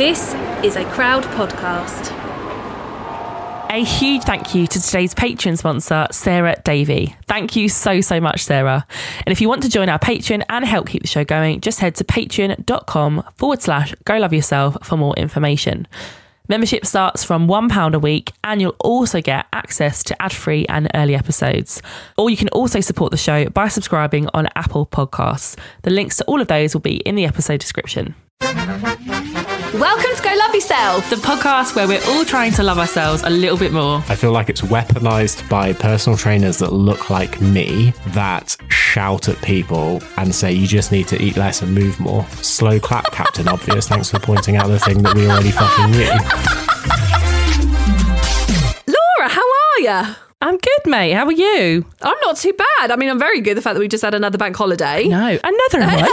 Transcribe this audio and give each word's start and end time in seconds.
This 0.00 0.32
is 0.64 0.76
a 0.76 0.84
crowd 0.92 1.24
podcast. 1.24 2.10
A 3.70 3.84
huge 3.84 4.22
thank 4.22 4.54
you 4.54 4.66
to 4.66 4.80
today's 4.80 5.14
Patreon 5.14 5.58
sponsor, 5.58 6.06
Sarah 6.10 6.56
Davey. 6.64 7.14
Thank 7.26 7.54
you 7.54 7.68
so, 7.68 8.00
so 8.00 8.18
much, 8.18 8.42
Sarah. 8.42 8.86
And 9.18 9.30
if 9.30 9.42
you 9.42 9.48
want 9.50 9.62
to 9.64 9.68
join 9.68 9.90
our 9.90 9.98
Patreon 9.98 10.42
and 10.48 10.64
help 10.64 10.88
keep 10.88 11.02
the 11.02 11.06
show 11.06 11.22
going, 11.22 11.60
just 11.60 11.80
head 11.80 11.96
to 11.96 12.04
patreon.com 12.04 13.24
forward 13.34 13.60
slash 13.60 13.94
go 14.06 14.16
love 14.16 14.32
yourself 14.32 14.78
for 14.82 14.96
more 14.96 15.12
information. 15.16 15.86
Membership 16.48 16.86
starts 16.86 17.22
from 17.22 17.46
£1 17.46 17.94
a 17.94 17.98
week, 17.98 18.32
and 18.42 18.62
you'll 18.62 18.76
also 18.80 19.20
get 19.20 19.44
access 19.52 20.02
to 20.04 20.22
ad 20.22 20.32
free 20.32 20.64
and 20.70 20.88
early 20.94 21.14
episodes. 21.14 21.82
Or 22.16 22.30
you 22.30 22.38
can 22.38 22.48
also 22.48 22.80
support 22.80 23.10
the 23.10 23.18
show 23.18 23.50
by 23.50 23.68
subscribing 23.68 24.30
on 24.32 24.48
Apple 24.56 24.86
Podcasts. 24.86 25.58
The 25.82 25.90
links 25.90 26.16
to 26.16 26.24
all 26.24 26.40
of 26.40 26.48
those 26.48 26.74
will 26.74 26.80
be 26.80 26.96
in 27.00 27.16
the 27.16 27.26
episode 27.26 27.60
description. 27.60 28.14
Welcome 29.74 30.10
to 30.16 30.22
Go 30.22 30.34
Love 30.36 30.52
Yourself. 30.54 31.10
The 31.10 31.16
podcast 31.16 31.76
where 31.76 31.86
we're 31.86 32.02
all 32.08 32.24
trying 32.24 32.50
to 32.54 32.62
love 32.64 32.78
ourselves 32.78 33.22
a 33.22 33.30
little 33.30 33.56
bit 33.56 33.72
more. 33.72 33.98
I 34.08 34.16
feel 34.16 34.32
like 34.32 34.48
it's 34.48 34.62
weaponized 34.62 35.48
by 35.48 35.72
personal 35.74 36.16
trainers 36.18 36.58
that 36.58 36.72
look 36.72 37.08
like 37.08 37.40
me 37.40 37.92
that 38.08 38.56
shout 38.68 39.28
at 39.28 39.40
people 39.42 40.02
and 40.16 40.34
say 40.34 40.50
you 40.52 40.66
just 40.66 40.90
need 40.90 41.06
to 41.08 41.22
eat 41.22 41.36
less 41.36 41.62
and 41.62 41.72
move 41.72 42.00
more. 42.00 42.26
Slow 42.42 42.80
clap, 42.80 43.04
Captain 43.12 43.46
Obvious. 43.46 43.86
Thanks 43.88 44.10
for 44.10 44.18
pointing 44.18 44.56
out 44.56 44.66
the 44.66 44.78
thing 44.80 45.02
that 45.04 45.14
we 45.14 45.28
already 45.30 45.52
fucking 45.52 45.90
knew. 45.92 46.10
Laura, 48.88 49.28
how 49.30 49.42
are 49.42 49.80
you? 50.08 50.14
I'm 50.42 50.56
good, 50.58 50.86
mate. 50.90 51.12
How 51.12 51.26
are 51.26 51.32
you? 51.32 51.84
I'm 52.02 52.16
not 52.22 52.36
too 52.38 52.54
bad. 52.54 52.90
I 52.90 52.96
mean, 52.96 53.08
I'm 53.08 53.18
very 53.20 53.40
good. 53.40 53.56
The 53.56 53.62
fact 53.62 53.74
that 53.74 53.80
we 53.80 53.88
just 53.88 54.02
had 54.02 54.14
another 54.14 54.38
bank 54.38 54.56
holiday. 54.56 55.06
No, 55.06 55.38
another 55.44 55.80
one. 56.02 56.10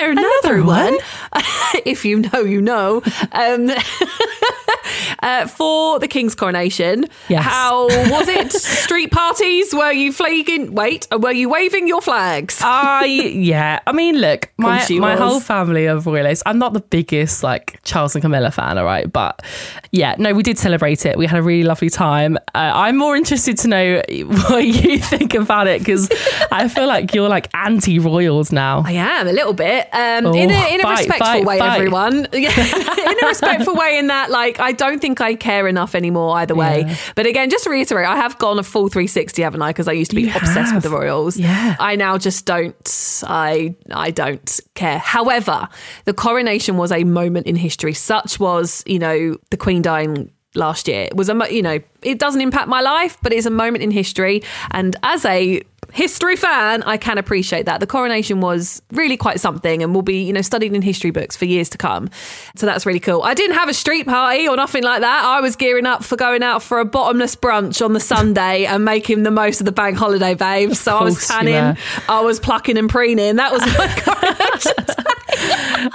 Another, 0.00 0.20
Another 0.42 0.64
one. 0.64 0.92
one? 0.94 0.98
if 1.84 2.04
you 2.04 2.20
know, 2.20 2.40
you 2.40 2.60
know. 2.60 3.02
Um, 3.32 3.66
uh, 5.22 5.46
for 5.46 5.98
the 5.98 6.08
King's 6.08 6.34
coronation, 6.34 7.04
Yes. 7.28 7.44
how 7.44 7.86
was 7.86 8.28
it? 8.28 8.52
Street 8.84 9.10
parties? 9.10 9.74
Were 9.74 9.92
you 9.92 10.12
flagging? 10.12 10.74
Wait, 10.74 11.06
uh, 11.12 11.18
were 11.18 11.32
you 11.32 11.48
waving 11.48 11.88
your 11.88 12.00
flags? 12.02 12.58
I 12.62 13.04
yeah. 13.04 13.80
I 13.86 13.92
mean, 13.92 14.16
look, 14.18 14.50
my 14.58 14.86
my 14.90 15.10
was. 15.12 15.18
whole 15.18 15.40
family 15.40 15.86
are 15.88 15.98
royalists. 15.98 16.42
I'm 16.46 16.58
not 16.58 16.72
the 16.72 16.80
biggest 16.80 17.42
like 17.42 17.80
Charles 17.84 18.14
and 18.14 18.22
Camilla 18.22 18.50
fan, 18.50 18.78
all 18.78 18.84
right, 18.84 19.10
but 19.12 19.42
yeah, 19.90 20.14
no, 20.18 20.32
we 20.34 20.42
did 20.42 20.58
celebrate 20.58 21.06
it. 21.06 21.16
We 21.16 21.26
had 21.26 21.38
a 21.38 21.42
really 21.42 21.64
lovely 21.64 21.90
time. 21.90 22.36
Uh, 22.54 22.72
I'm 22.74 22.96
more 22.96 23.16
interested 23.16 23.56
to 23.58 23.68
know 23.68 24.02
what 24.48 24.64
you 24.64 24.98
think 24.98 25.34
about 25.34 25.66
it 25.66 25.80
because 25.80 26.08
I 26.50 26.68
feel 26.68 26.86
like 26.86 27.14
you're 27.14 27.28
like 27.28 27.48
anti 27.54 27.98
royals 27.98 28.52
now. 28.52 28.82
I 28.84 28.92
am 28.92 29.28
a 29.28 29.32
little 29.32 29.52
bit, 29.54 29.88
um, 29.92 30.26
Oh, 30.26 30.34
in 30.34 30.50
a 30.50 30.74
in 30.74 30.80
a 30.80 30.82
fight, 30.82 30.98
respectful 30.98 31.26
fight, 31.26 31.44
way. 31.44 31.58
fight. 31.58 31.76
Everyone, 31.76 32.26
Yeah. 32.32 33.10
in 33.10 33.24
a 33.24 33.26
respectful 33.26 33.74
way. 33.74 33.98
In 33.98 34.08
that, 34.08 34.30
like, 34.30 34.58
I 34.60 34.72
don't 34.74 35.00
think 35.00 35.20
I 35.20 35.34
care 35.34 35.66
enough 35.66 35.94
anymore 35.94 36.36
either 36.36 36.54
way. 36.54 36.84
Yeah. 36.86 36.96
But 37.16 37.26
again, 37.26 37.48
just 37.48 37.64
to 37.64 37.70
reiterate, 37.70 38.06
I 38.06 38.16
have 38.16 38.38
gone 38.38 38.58
a 38.58 38.62
full 38.62 38.88
360, 38.88 39.40
haven't 39.42 39.62
I? 39.62 39.70
Because 39.70 39.88
I 39.88 39.92
used 39.92 40.10
to 40.10 40.16
be 40.16 40.22
You 40.24 40.28
obsessed 40.34 40.72
have. 40.72 40.74
with 40.74 40.82
the 40.84 40.90
royals. 40.90 41.36
Yeah. 41.38 41.76
I 41.80 41.96
now 41.96 42.18
just 42.18 42.44
don't. 42.44 43.22
I 43.26 43.74
I 43.90 44.10
don't 44.10 44.60
care. 44.74 44.98
However, 44.98 45.68
the 46.04 46.12
coronation 46.12 46.76
was 46.76 46.92
a 46.92 47.04
moment 47.04 47.46
in 47.46 47.56
history. 47.56 47.94
Such 47.94 48.38
was, 48.38 48.82
you 48.86 48.98
know, 48.98 49.36
the 49.50 49.56
Queen 49.56 49.80
dying 49.82 50.30
last 50.54 50.86
year. 50.86 51.02
It 51.04 51.16
was 51.16 51.28
a, 51.28 51.36
you 51.50 51.62
know, 51.62 51.78
it 52.02 52.18
doesn't 52.18 52.40
impact 52.40 52.68
my 52.68 52.80
life, 52.80 53.16
but 53.22 53.32
it's 53.32 53.46
a 53.46 53.50
moment 53.50 53.82
in 53.82 53.90
history. 53.90 54.42
And 54.70 54.94
as 55.02 55.24
a 55.24 55.62
history 55.94 56.34
fan, 56.36 56.82
I 56.82 56.96
can 56.96 57.18
appreciate 57.18 57.66
that. 57.66 57.78
The 57.80 57.86
coronation 57.86 58.40
was 58.40 58.82
really 58.92 59.16
quite 59.16 59.40
something 59.40 59.82
and 59.82 59.94
will 59.94 60.02
be, 60.02 60.22
you 60.22 60.32
know, 60.32 60.42
studied 60.42 60.74
in 60.74 60.82
history 60.82 61.10
books 61.10 61.36
for 61.36 61.44
years 61.44 61.68
to 61.70 61.78
come. 61.78 62.10
So 62.56 62.66
that's 62.66 62.84
really 62.84 63.00
cool. 63.00 63.22
I 63.22 63.32
didn't 63.32 63.56
have 63.56 63.68
a 63.68 63.74
street 63.74 64.06
party 64.06 64.48
or 64.48 64.56
nothing 64.56 64.82
like 64.82 65.00
that. 65.02 65.24
I 65.24 65.40
was 65.40 65.54
gearing 65.54 65.86
up 65.86 66.02
for 66.02 66.16
going 66.16 66.42
out 66.42 66.62
for 66.62 66.80
a 66.80 66.84
bottomless 66.84 67.36
brunch 67.36 67.82
on 67.84 67.92
the 67.92 68.00
Sunday 68.00 68.66
and 68.66 68.84
making 68.84 69.22
the 69.22 69.30
most 69.30 69.60
of 69.60 69.66
the 69.66 69.72
bank 69.72 69.96
holiday, 69.96 70.34
babes. 70.34 70.80
So 70.80 70.96
I 70.96 71.04
was 71.04 71.26
tanning. 71.26 71.76
I 72.08 72.20
was 72.20 72.40
plucking 72.40 72.76
and 72.76 72.90
preening. 72.90 73.36
That 73.36 73.52
was 73.52 73.62
my 73.62 73.88
coronation. 73.98 75.04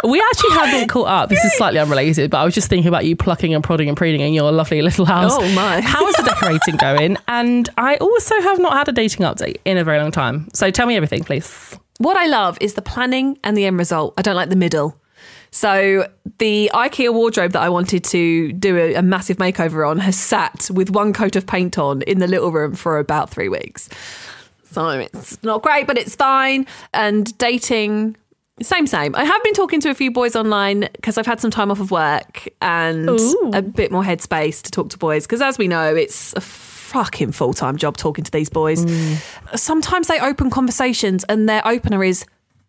We 0.03 0.21
actually 0.21 0.51
haven't 0.51 0.87
caught 0.87 1.07
up. 1.07 1.29
This 1.29 1.43
is 1.43 1.53
slightly 1.53 1.79
unrelated, 1.79 2.29
but 2.31 2.37
I 2.39 2.45
was 2.45 2.53
just 2.53 2.69
thinking 2.69 2.87
about 2.87 3.05
you 3.05 3.15
plucking 3.15 3.53
and 3.53 3.63
prodding 3.63 3.87
and 3.87 3.97
preening 3.97 4.21
in 4.21 4.33
your 4.33 4.51
lovely 4.51 4.81
little 4.81 5.05
house. 5.05 5.31
Oh, 5.33 5.41
my. 5.53 5.81
How 5.81 6.07
is 6.07 6.15
the 6.15 6.23
decorating 6.23 6.75
going? 6.77 7.17
And 7.27 7.69
I 7.77 7.97
also 7.97 8.39
have 8.41 8.59
not 8.59 8.73
had 8.73 8.87
a 8.87 8.91
dating 8.91 9.25
update 9.25 9.57
in 9.65 9.77
a 9.77 9.83
very 9.89 10.01
long 10.01 10.11
time. 10.11 10.47
So 10.53 10.71
tell 10.71 10.87
me 10.87 10.95
everything, 10.95 11.23
please. 11.23 11.77
What 11.97 12.15
I 12.15 12.27
love 12.27 12.57
is 12.61 12.75
the 12.75 12.81
planning 12.81 13.37
and 13.43 13.57
the 13.57 13.65
end 13.65 13.77
result. 13.77 14.13
I 14.17 14.21
don't 14.21 14.35
like 14.35 14.49
the 14.49 14.55
middle. 14.55 14.95
So 15.51 16.07
the 16.37 16.69
IKEA 16.73 17.13
wardrobe 17.13 17.53
that 17.53 17.61
I 17.61 17.69
wanted 17.69 18.03
to 18.05 18.53
do 18.53 18.77
a, 18.77 18.95
a 18.95 19.01
massive 19.01 19.37
makeover 19.37 19.89
on 19.89 19.97
has 19.99 20.15
sat 20.15 20.69
with 20.71 20.91
one 20.91 21.11
coat 21.11 21.35
of 21.35 21.47
paint 21.47 21.77
on 21.77 22.03
in 22.03 22.19
the 22.19 22.27
little 22.27 22.51
room 22.51 22.75
for 22.75 22.99
about 22.99 23.29
three 23.29 23.49
weeks. 23.49 23.89
So 24.71 24.89
it's 24.89 25.41
not 25.43 25.63
great, 25.63 25.87
but 25.87 25.97
it's 25.97 26.15
fine. 26.15 26.67
And 26.93 27.35
dating, 27.39 28.15
same, 28.61 28.85
same. 28.85 29.15
I 29.15 29.23
have 29.23 29.43
been 29.43 29.53
talking 29.53 29.81
to 29.81 29.89
a 29.89 29.95
few 29.95 30.11
boys 30.11 30.35
online 30.35 30.87
because 30.93 31.17
I've 31.17 31.25
had 31.25 31.41
some 31.41 31.49
time 31.49 31.71
off 31.71 31.79
of 31.79 31.89
work 31.89 32.47
and 32.61 33.09
Ooh. 33.09 33.51
a 33.53 33.63
bit 33.63 33.91
more 33.91 34.03
headspace 34.03 34.61
to 34.61 34.71
talk 34.71 34.89
to 34.91 34.97
boys. 34.97 35.25
Because 35.25 35.41
as 35.41 35.57
we 35.57 35.67
know, 35.67 35.95
it's 35.95 36.33
a 36.33 36.41
fucking 36.89 37.31
full 37.31 37.53
time 37.53 37.77
job 37.77 37.97
talking 37.97 38.23
to 38.23 38.31
these 38.31 38.49
boys. 38.49 38.85
Sometimes 39.55 40.07
they 40.07 40.19
open 40.19 40.49
conversations 40.49 41.23
and 41.29 41.47
their 41.47 41.65
opener 41.65 42.03
is 42.03 42.25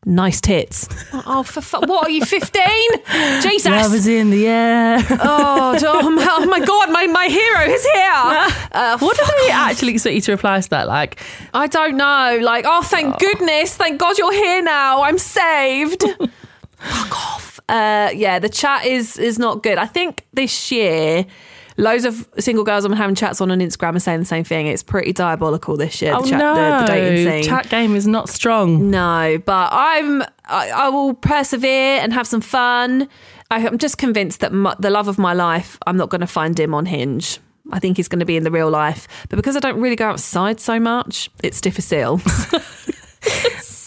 nice 0.06 0.41
tits. 0.41 0.88
oh, 1.12 1.42
for 1.42 1.60
fu- 1.60 1.81
what 1.81 2.06
are 2.06 2.10
you, 2.10 2.25
15? 2.25 2.62
Jesus. 3.42 3.66
Love 3.66 3.94
is 3.94 4.06
in 4.06 4.31
the 4.31 4.47
air. 4.47 4.98
oh, 5.10 5.76
oh 5.82 6.10
my, 6.10 6.26
oh 6.38 6.47
my 6.47 6.60
God, 6.60 6.91
my, 6.91 7.06
my 7.06 7.26
hero 7.28 7.62
is 7.62 7.84
here. 7.84 8.06
Uh, 8.72 8.97
what 8.98 9.16
do 9.16 9.25
they 9.42 9.50
actually 9.50 9.92
expect 9.92 10.14
you 10.14 10.20
to 10.20 10.31
reply 10.31 10.60
to 10.60 10.70
that? 10.70 10.87
Like, 10.87 11.20
I 11.52 11.66
don't 11.66 11.97
know. 11.97 12.38
Like, 12.41 12.64
oh, 12.69 12.82
thank 12.82 13.19
goodness. 13.19 13.76
Thank 13.76 13.98
God 13.98 14.16
you're 14.16 14.32
here 14.32 14.62
now. 14.62 15.02
I'm 15.02 15.19
saved. 15.19 16.04
Fuck 16.78 17.10
off. 17.12 17.58
Uh, 17.69 18.10
yeah, 18.14 18.38
the 18.38 18.48
chat 18.48 18.87
is 18.87 19.19
is 19.19 19.41
not 19.41 19.64
good. 19.64 19.76
I 19.76 19.87
think 19.87 20.25
this 20.32 20.70
year, 20.70 21.26
loads 21.80 22.04
of 22.04 22.28
single 22.38 22.64
girls 22.64 22.84
I'm 22.84 22.92
having 22.92 23.14
chats 23.14 23.41
on 23.41 23.50
on 23.50 23.58
Instagram 23.60 23.96
are 23.96 24.00
saying 24.00 24.20
the 24.20 24.26
same 24.26 24.44
thing. 24.44 24.66
It's 24.66 24.82
pretty 24.82 25.12
diabolical 25.12 25.76
this 25.76 26.00
year. 26.00 26.14
oh 26.14 26.22
the, 26.22 26.30
chat, 26.30 26.38
no, 26.38 26.54
the, 26.54 26.80
the 26.80 26.86
dating 26.86 27.26
scene. 27.26 27.44
chat 27.44 27.68
game 27.68 27.96
is 27.96 28.06
not 28.06 28.28
strong. 28.28 28.91
No, 28.91 29.41
but 29.44 29.68
I'm 29.72 30.22
I, 30.44 30.70
I 30.70 30.88
will 30.88 31.14
persevere 31.14 32.00
and 32.00 32.12
have 32.12 32.26
some 32.26 32.40
fun. 32.40 33.08
I, 33.50 33.66
I'm 33.66 33.78
just 33.78 33.98
convinced 33.98 34.40
that 34.40 34.52
my, 34.52 34.76
the 34.78 34.90
love 34.90 35.08
of 35.08 35.19
my 35.19 35.32
life, 35.32 35.78
I'm 35.86 35.96
not 35.96 36.08
going 36.08 36.20
to 36.20 36.26
find 36.26 36.58
him 36.58 36.74
on 36.74 36.86
Hinge. 36.86 37.38
I 37.72 37.78
think 37.78 37.96
he's 37.96 38.08
going 38.08 38.20
to 38.20 38.26
be 38.26 38.36
in 38.36 38.42
the 38.42 38.50
real 38.50 38.70
life, 38.70 39.06
but 39.28 39.36
because 39.36 39.56
I 39.56 39.60
don't 39.60 39.80
really 39.80 39.96
go 39.96 40.08
outside 40.08 40.58
so 40.60 40.80
much, 40.80 41.30
it's 41.42 41.60
difficile. 41.60 42.20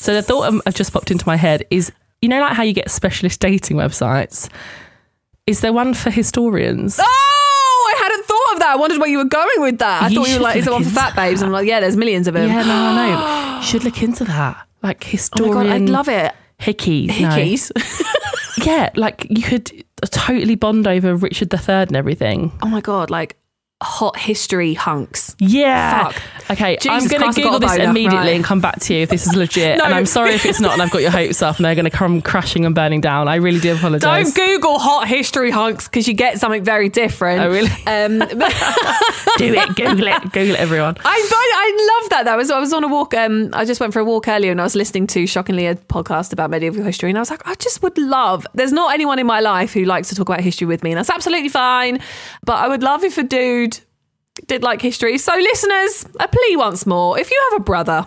So 0.03 0.13
the 0.13 0.21
thought 0.21 0.61
I've 0.65 0.75
just 0.75 0.91
popped 0.91 1.11
into 1.11 1.25
my 1.25 1.37
head 1.37 1.63
is, 1.69 1.89
you 2.21 2.27
know, 2.27 2.41
like 2.41 2.57
how 2.57 2.63
you 2.63 2.73
get 2.73 2.91
specialist 2.91 3.39
dating 3.39 3.77
websites. 3.77 4.49
Is 5.47 5.61
there 5.61 5.71
one 5.71 5.93
for 5.93 6.09
historians? 6.09 6.99
oh, 7.01 7.95
I 7.95 8.03
hadn't 8.03 8.25
thought 8.25 8.52
of 8.52 8.52
that. 8.63 8.71
I 8.71 8.75
wondered 8.75 8.99
where 8.99 9.09
you 9.09 9.19
were 9.19 9.25
going 9.41 9.59
with 9.61 9.77
that. 9.79 10.03
I 10.03 10.07
You 10.07 10.15
thought 10.17 10.29
you 10.29 10.35
were 10.37 10.43
like, 10.43 10.55
is 10.57 10.65
there 10.65 10.73
one 10.73 10.83
for 10.83 10.89
fat 10.89 11.15
babes? 11.15 11.41
I'm 11.43 11.51
like, 11.51 11.67
yeah, 11.67 11.79
there's 11.79 11.95
millions 11.97 12.27
of 12.27 12.33
them. 12.33 12.47
Yeah, 12.49 12.63
no, 12.63 12.73
I 12.73 12.95
know. 12.95 13.49
You 13.63 13.69
should 13.69 13.83
look 13.85 14.01
into 14.03 14.25
that. 14.25 14.67
Like 14.81 15.03
Oh 15.03 15.07
my 15.07 15.11
historian. 15.11 15.53
god, 15.53 15.67
I'd 15.67 15.89
love 15.89 16.09
it. 16.09 16.33
Hickeys. 16.59 17.71
no. 17.71 17.81
Yeah, 18.65 18.89
like 18.95 19.25
you 19.29 19.41
could 19.41 19.71
totally 20.11 20.55
bond 20.55 20.87
over 20.87 21.15
Richard 21.15 21.51
III 21.53 21.61
and 21.89 21.95
everything. 21.95 22.51
oh 22.61 22.67
my 22.67 22.81
god, 22.81 23.09
like 23.09 23.35
hot 23.81 24.17
history 24.17 24.73
hunks. 24.73 25.35
Yeah. 25.39 26.09
Fuck. 26.09 26.51
Okay, 26.51 26.77
Jesus 26.81 27.03
I'm 27.03 27.07
going 27.19 27.33
to 27.33 27.41
Google 27.41 27.59
this 27.59 27.71
boner. 27.71 27.89
immediately 27.89 28.17
Right. 28.17 28.35
and 28.35 28.43
come 28.43 28.61
back 28.61 28.79
to 28.81 28.93
you 28.93 29.01
if 29.01 29.09
this 29.09 29.25
is 29.27 29.35
legit. 29.35 29.77
No. 29.83 29.85
And 29.85 29.93
I'm 29.93 30.05
sorry 30.05 30.31
if 30.33 30.45
it's 30.45 30.59
not 30.61 30.73
and 30.73 30.81
I've 30.81 30.91
got 30.91 31.01
your 31.01 31.11
hopes 31.11 31.41
up 31.41 31.57
and 31.57 31.65
they're 31.65 31.75
going 31.75 31.85
to 31.85 31.91
come 31.91 32.21
crashing 32.21 32.65
and 32.65 32.73
burning 32.75 33.01
down. 33.01 33.27
I 33.27 33.35
really 33.35 33.59
do 33.59 33.73
apologise. 33.75 34.33
Don't 34.33 34.35
Google 34.35 34.79
hot 34.79 35.07
history 35.07 35.51
hunks 35.51 35.87
because 35.87 36.07
you 36.07 36.13
get 36.13 36.39
something 36.39 36.63
very 36.63 36.87
different. 36.89 37.41
Oh, 37.41 37.49
really? 37.49 37.69
Um, 37.87 38.19
do 39.37 39.53
it. 39.53 39.75
Google 39.75 40.07
it. 40.07 40.21
Google 40.31 40.55
it, 40.55 40.59
everyone. 40.59 40.95
I 41.03 41.29
I 41.55 41.99
love 42.01 42.09
that. 42.11 42.23
That 42.25 42.37
was 42.37 42.51
I 42.51 42.59
was 42.59 42.73
on 42.73 42.83
a 42.83 42.87
walk. 42.87 43.13
Um, 43.13 43.49
I 43.53 43.65
just 43.65 43.79
went 43.79 43.93
for 43.93 43.99
a 43.99 44.05
walk 44.05 44.27
earlier, 44.27 44.51
and 44.51 44.59
I 44.59 44.63
was 44.63 44.75
listening 44.75 45.07
to 45.07 45.25
shockingly 45.27 45.65
a 45.67 45.75
podcast 45.75 46.33
about 46.33 46.49
medieval 46.49 46.83
history, 46.83 47.09
and 47.09 47.17
I 47.17 47.21
was 47.21 47.29
like, 47.29 47.45
I 47.47 47.55
just 47.55 47.81
would 47.83 47.97
love. 47.97 48.45
There's 48.53 48.71
not 48.73 48.93
anyone 48.93 49.19
in 49.19 49.25
my 49.27 49.39
life 49.39 49.73
who 49.73 49.85
likes 49.85 50.09
to 50.09 50.15
talk 50.15 50.27
about 50.29 50.41
history 50.41 50.67
with 50.67 50.83
me, 50.83 50.91
and 50.91 50.97
that's 50.97 51.09
absolutely 51.09 51.49
fine. 51.49 51.99
But 52.45 52.57
I 52.57 52.67
would 52.67 52.83
love 52.83 53.03
if 53.03 53.17
a 53.17 53.23
dude 53.23 53.72
did 54.47 54.63
like 54.63 54.81
history. 54.81 55.17
So, 55.17 55.33
listeners, 55.33 56.05
a 56.19 56.27
plea 56.27 56.55
once 56.55 56.85
more: 56.85 57.19
if 57.19 57.31
you 57.31 57.47
have 57.51 57.61
a 57.61 57.63
brother 57.63 58.05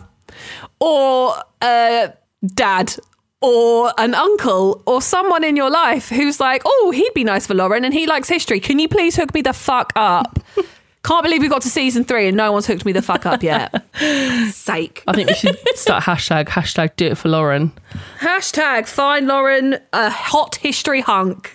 or 0.80 1.34
a 1.62 2.12
dad. 2.54 2.94
Or 3.42 3.92
an 3.98 4.14
uncle 4.14 4.82
or 4.86 5.02
someone 5.02 5.44
in 5.44 5.56
your 5.56 5.70
life 5.70 6.08
who's 6.08 6.40
like, 6.40 6.62
oh, 6.64 6.90
he'd 6.90 7.12
be 7.14 7.22
nice 7.22 7.46
for 7.46 7.52
Lauren 7.54 7.84
and 7.84 7.92
he 7.92 8.06
likes 8.06 8.30
history. 8.30 8.58
Can 8.58 8.78
you 8.78 8.88
please 8.88 9.14
hook 9.14 9.34
me 9.34 9.42
the 9.42 9.52
fuck 9.52 9.92
up? 9.94 10.40
Can't 11.06 11.22
believe 11.22 11.40
we 11.40 11.48
got 11.48 11.62
to 11.62 11.68
season 11.68 12.02
three 12.02 12.26
and 12.26 12.36
no 12.36 12.50
one's 12.50 12.66
hooked 12.66 12.84
me 12.84 12.90
the 12.90 13.02
fuck 13.02 13.26
up 13.26 13.40
yet. 13.42 13.86
Sake. 14.50 15.04
I 15.06 15.12
think 15.12 15.28
we 15.28 15.36
should 15.36 15.56
start 15.78 16.02
hashtag, 16.02 16.46
hashtag 16.46 16.96
do 16.96 17.06
it 17.06 17.18
for 17.18 17.28
Lauren. 17.28 17.70
Hashtag 18.18 18.88
find 18.88 19.28
Lauren 19.28 19.78
a 19.92 20.10
hot 20.10 20.56
history 20.56 21.02
hunk. 21.02 21.52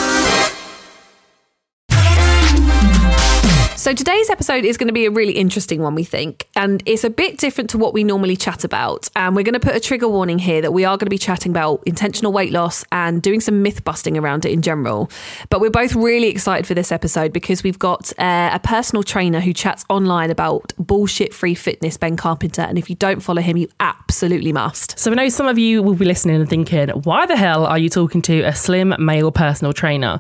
So 3.80 3.94
today's 3.94 4.30
episode 4.30 4.66
is 4.66 4.76
going 4.76 4.90
to 4.90 4.94
be 4.94 5.06
a 5.06 5.10
really 5.10 5.32
interesting 5.32 5.82
one, 5.82 5.96
we 5.96 6.04
think, 6.04 6.50
and 6.54 6.84
it's 6.86 7.06
a 7.06 7.10
bit 7.10 7.38
different 7.38 7.70
to 7.70 7.78
what 7.78 7.94
we 7.94 8.04
normally 8.04 8.36
chat 8.36 8.66
about. 8.66 9.10
And 9.16 9.38
we're 9.38 9.46
going 9.46 9.54
to 9.54 9.60
put 9.62 9.74
a 9.74 9.80
trigger 9.80 10.10
warning 10.10 10.38
here 10.38 10.62
that 10.62 10.74
we 10.74 10.84
are 10.84 10.98
going 10.98 11.06
to 11.06 11.10
be 11.10 11.18
chatting 11.18 11.54
about 11.54 11.82
intentional 11.86 12.34
weight 12.34 12.52
loss 12.52 12.84
and 12.92 13.22
doing 13.22 13.40
some 13.40 13.62
myth 13.62 13.86
busting 13.86 14.18
around 14.18 14.44
it 14.44 14.52
in 14.52 14.62
general. 14.62 15.10
But 15.50 15.62
we're 15.62 15.70
both 15.70 15.96
really 15.96 16.28
excited 16.28 16.68
for 16.68 16.74
this 16.74 16.92
episode 16.92 17.32
because 17.32 17.64
we've 17.64 17.80
got 17.80 18.12
uh, 18.20 18.50
a 18.52 18.60
personal 18.60 19.02
trainer 19.02 19.40
who 19.40 19.54
chats 19.54 19.86
online 19.88 20.30
about 20.30 20.74
bullshit 20.78 21.34
free 21.34 21.56
fitness, 21.56 21.96
Ben 21.96 22.18
Carpenter. 22.18 22.64
And 22.64 22.78
if 22.78 22.90
you 22.90 22.98
don't 22.98 23.22
follow 23.22 23.42
him, 23.42 23.56
you 23.56 23.70
absolutely 23.80 24.52
must. 24.52 25.00
So 25.00 25.10
I 25.10 25.14
know 25.14 25.30
some 25.30 25.48
of 25.48 25.58
you 25.58 25.82
will 25.82 25.96
be 25.96 26.04
listening 26.04 26.36
and 26.36 26.50
thinking, 26.50 26.90
why 26.90 27.26
the 27.26 27.38
hell 27.38 27.66
are 27.66 27.80
you 27.80 27.88
talking 27.88 28.22
to 28.24 28.42
a 28.42 28.54
slim 28.54 28.94
male 29.00 29.32
personal 29.32 29.72
trainer? 29.72 30.20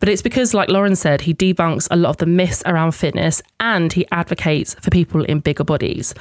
But 0.00 0.08
it's 0.08 0.22
because, 0.22 0.54
like 0.54 0.70
Lauren 0.70 0.96
said, 0.96 1.20
he 1.20 1.34
debunks 1.34 1.86
a 1.90 1.96
lot 1.96 2.08
of 2.08 2.16
the 2.16 2.26
myths 2.26 2.62
around 2.64 2.93
fitness 2.94 3.42
and 3.60 3.92
he 3.92 4.06
advocates 4.12 4.74
for 4.74 4.90
people 4.90 5.24
in 5.24 5.40
bigger 5.40 5.64
bodies. 5.64 6.14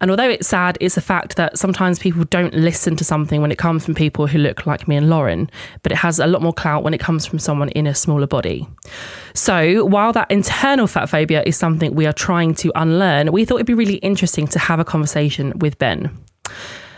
And 0.00 0.10
although 0.10 0.28
it's 0.28 0.48
sad, 0.48 0.76
it's 0.80 0.96
a 0.96 1.00
fact 1.00 1.36
that 1.36 1.58
sometimes 1.58 1.98
people 1.98 2.24
don't 2.24 2.52
listen 2.52 2.96
to 2.96 3.04
something 3.04 3.40
when 3.40 3.50
it 3.50 3.58
comes 3.58 3.84
from 3.84 3.94
people 3.94 4.26
who 4.26 4.38
look 4.38 4.66
like 4.66 4.86
me 4.86 4.96
and 4.96 5.08
Lauren, 5.08 5.50
but 5.82 5.92
it 5.92 5.96
has 5.96 6.18
a 6.18 6.26
lot 6.26 6.42
more 6.42 6.52
clout 6.52 6.82
when 6.82 6.92
it 6.92 7.00
comes 7.00 7.24
from 7.24 7.38
someone 7.38 7.70
in 7.70 7.86
a 7.86 7.94
smaller 7.94 8.26
body. 8.26 8.68
So 9.32 9.84
while 9.84 10.12
that 10.12 10.30
internal 10.30 10.86
fat 10.86 11.06
phobia 11.06 11.42
is 11.46 11.56
something 11.56 11.94
we 11.94 12.06
are 12.06 12.12
trying 12.12 12.54
to 12.56 12.72
unlearn, 12.74 13.32
we 13.32 13.44
thought 13.44 13.56
it'd 13.56 13.66
be 13.66 13.74
really 13.74 13.96
interesting 13.96 14.46
to 14.48 14.58
have 14.58 14.80
a 14.80 14.84
conversation 14.84 15.58
with 15.58 15.78
Ben. 15.78 16.10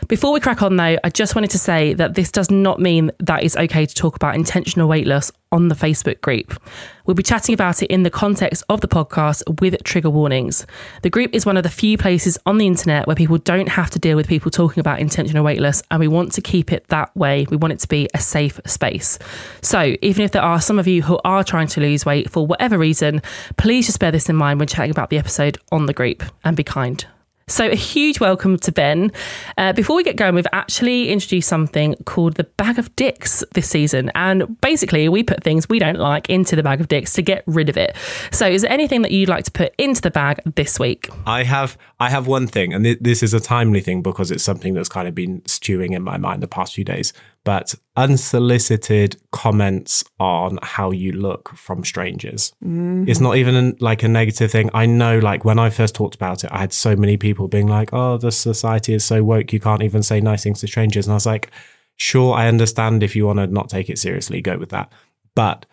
Before 0.08 0.32
we 0.32 0.40
crack 0.40 0.62
on, 0.62 0.76
though, 0.76 0.96
I 1.04 1.10
just 1.10 1.34
wanted 1.34 1.50
to 1.50 1.58
say 1.58 1.92
that 1.92 2.14
this 2.14 2.32
does 2.32 2.50
not 2.50 2.80
mean 2.80 3.10
that 3.18 3.44
it's 3.44 3.58
okay 3.58 3.84
to 3.84 3.94
talk 3.94 4.16
about 4.16 4.34
intentional 4.34 4.88
weight 4.88 5.06
loss 5.06 5.30
on 5.52 5.68
the 5.68 5.74
Facebook 5.74 6.22
group. 6.22 6.58
We'll 7.04 7.14
be 7.14 7.22
chatting 7.22 7.52
about 7.52 7.82
it 7.82 7.90
in 7.90 8.04
the 8.04 8.10
context 8.10 8.64
of 8.70 8.80
the 8.80 8.88
podcast 8.88 9.60
with 9.60 9.76
trigger 9.84 10.08
warnings. 10.08 10.66
The 11.02 11.10
group 11.10 11.34
is 11.34 11.44
one 11.44 11.58
of 11.58 11.62
the 11.62 11.68
few 11.68 11.98
places 11.98 12.38
on 12.46 12.56
the 12.56 12.66
internet 12.66 13.06
where 13.06 13.16
people 13.16 13.36
don't 13.36 13.68
have 13.68 13.90
to 13.90 13.98
deal 13.98 14.16
with 14.16 14.26
people 14.26 14.50
talking 14.50 14.80
about 14.80 14.98
intentional 14.98 15.44
weight 15.44 15.60
loss, 15.60 15.82
and 15.90 16.00
we 16.00 16.08
want 16.08 16.32
to 16.32 16.40
keep 16.40 16.72
it 16.72 16.88
that 16.88 17.14
way. 17.14 17.46
We 17.50 17.58
want 17.58 17.74
it 17.74 17.80
to 17.80 17.88
be 17.88 18.08
a 18.14 18.18
safe 18.18 18.58
space. 18.64 19.18
So, 19.60 19.94
even 20.00 20.24
if 20.24 20.32
there 20.32 20.40
are 20.40 20.62
some 20.62 20.78
of 20.78 20.86
you 20.86 21.02
who 21.02 21.20
are 21.22 21.44
trying 21.44 21.68
to 21.68 21.82
lose 21.82 22.06
weight 22.06 22.30
for 22.30 22.46
whatever 22.46 22.78
reason, 22.78 23.20
please 23.58 23.84
just 23.84 24.00
bear 24.00 24.10
this 24.10 24.30
in 24.30 24.36
mind 24.36 24.58
when 24.58 24.68
chatting 24.68 24.90
about 24.90 25.10
the 25.10 25.18
episode 25.18 25.58
on 25.70 25.84
the 25.84 25.92
group 25.92 26.22
and 26.44 26.56
be 26.56 26.64
kind. 26.64 27.04
So, 27.48 27.66
a 27.66 27.74
huge 27.74 28.20
welcome 28.20 28.58
to 28.58 28.70
Ben. 28.70 29.10
Uh, 29.56 29.72
before 29.72 29.96
we 29.96 30.04
get 30.04 30.16
going, 30.16 30.34
we've 30.34 30.46
actually 30.52 31.08
introduced 31.08 31.48
something 31.48 31.94
called 32.04 32.34
the 32.34 32.44
bag 32.44 32.78
of 32.78 32.94
dicks 32.94 33.42
this 33.54 33.70
season. 33.70 34.12
And 34.14 34.60
basically, 34.60 35.08
we 35.08 35.22
put 35.22 35.42
things 35.42 35.66
we 35.66 35.78
don't 35.78 35.98
like 35.98 36.28
into 36.28 36.56
the 36.56 36.62
bag 36.62 36.78
of 36.78 36.88
dicks 36.88 37.14
to 37.14 37.22
get 37.22 37.44
rid 37.46 37.70
of 37.70 37.78
it. 37.78 37.96
So, 38.32 38.46
is 38.46 38.62
there 38.62 38.70
anything 38.70 39.00
that 39.00 39.12
you'd 39.12 39.30
like 39.30 39.44
to 39.44 39.50
put 39.50 39.74
into 39.78 40.02
the 40.02 40.10
bag 40.10 40.40
this 40.56 40.78
week? 40.78 41.08
I 41.26 41.44
have 41.44 41.78
I 41.98 42.10
have 42.10 42.26
one 42.26 42.46
thing, 42.46 42.74
and 42.74 42.84
th- 42.84 42.98
this 43.00 43.22
is 43.22 43.32
a 43.32 43.40
timely 43.40 43.80
thing 43.80 44.02
because 44.02 44.30
it's 44.30 44.44
something 44.44 44.74
that's 44.74 44.90
kind 44.90 45.08
of 45.08 45.14
been 45.14 45.42
stewing 45.46 45.94
in 45.94 46.02
my 46.02 46.18
mind 46.18 46.42
the 46.42 46.48
past 46.48 46.74
few 46.74 46.84
days. 46.84 47.14
But 47.44 47.74
unsolicited 47.96 49.16
comments 49.32 50.04
on 50.20 50.58
how 50.62 50.90
you 50.90 51.12
look 51.12 51.56
from 51.56 51.84
strangers. 51.84 52.52
Mm-hmm. 52.62 53.08
It's 53.08 53.20
not 53.20 53.36
even 53.36 53.76
like 53.80 54.02
a 54.02 54.08
negative 54.08 54.50
thing. 54.50 54.70
I 54.74 54.86
know, 54.86 55.18
like 55.18 55.44
when 55.44 55.58
I 55.58 55.70
first 55.70 55.94
talked 55.94 56.14
about 56.14 56.44
it, 56.44 56.50
I 56.52 56.58
had 56.58 56.72
so 56.72 56.94
many 56.94 57.16
people 57.16 57.48
being 57.48 57.66
like, 57.66 57.90
"Oh, 57.92 58.18
the 58.18 58.32
society 58.32 58.92
is 58.94 59.04
so 59.04 59.22
woke, 59.24 59.52
you 59.52 59.60
can't 59.60 59.82
even 59.82 60.02
say 60.02 60.20
nice 60.20 60.42
things 60.42 60.60
to 60.60 60.66
strangers." 60.66 61.06
And 61.06 61.12
I 61.12 61.16
was 61.16 61.26
like, 61.26 61.50
"Sure, 61.96 62.34
I 62.34 62.48
understand 62.48 63.02
if 63.02 63.16
you 63.16 63.26
want 63.26 63.38
to 63.38 63.46
not 63.46 63.70
take 63.70 63.88
it 63.88 63.98
seriously, 63.98 64.42
go 64.42 64.58
with 64.58 64.70
that." 64.70 64.92
But 65.34 65.64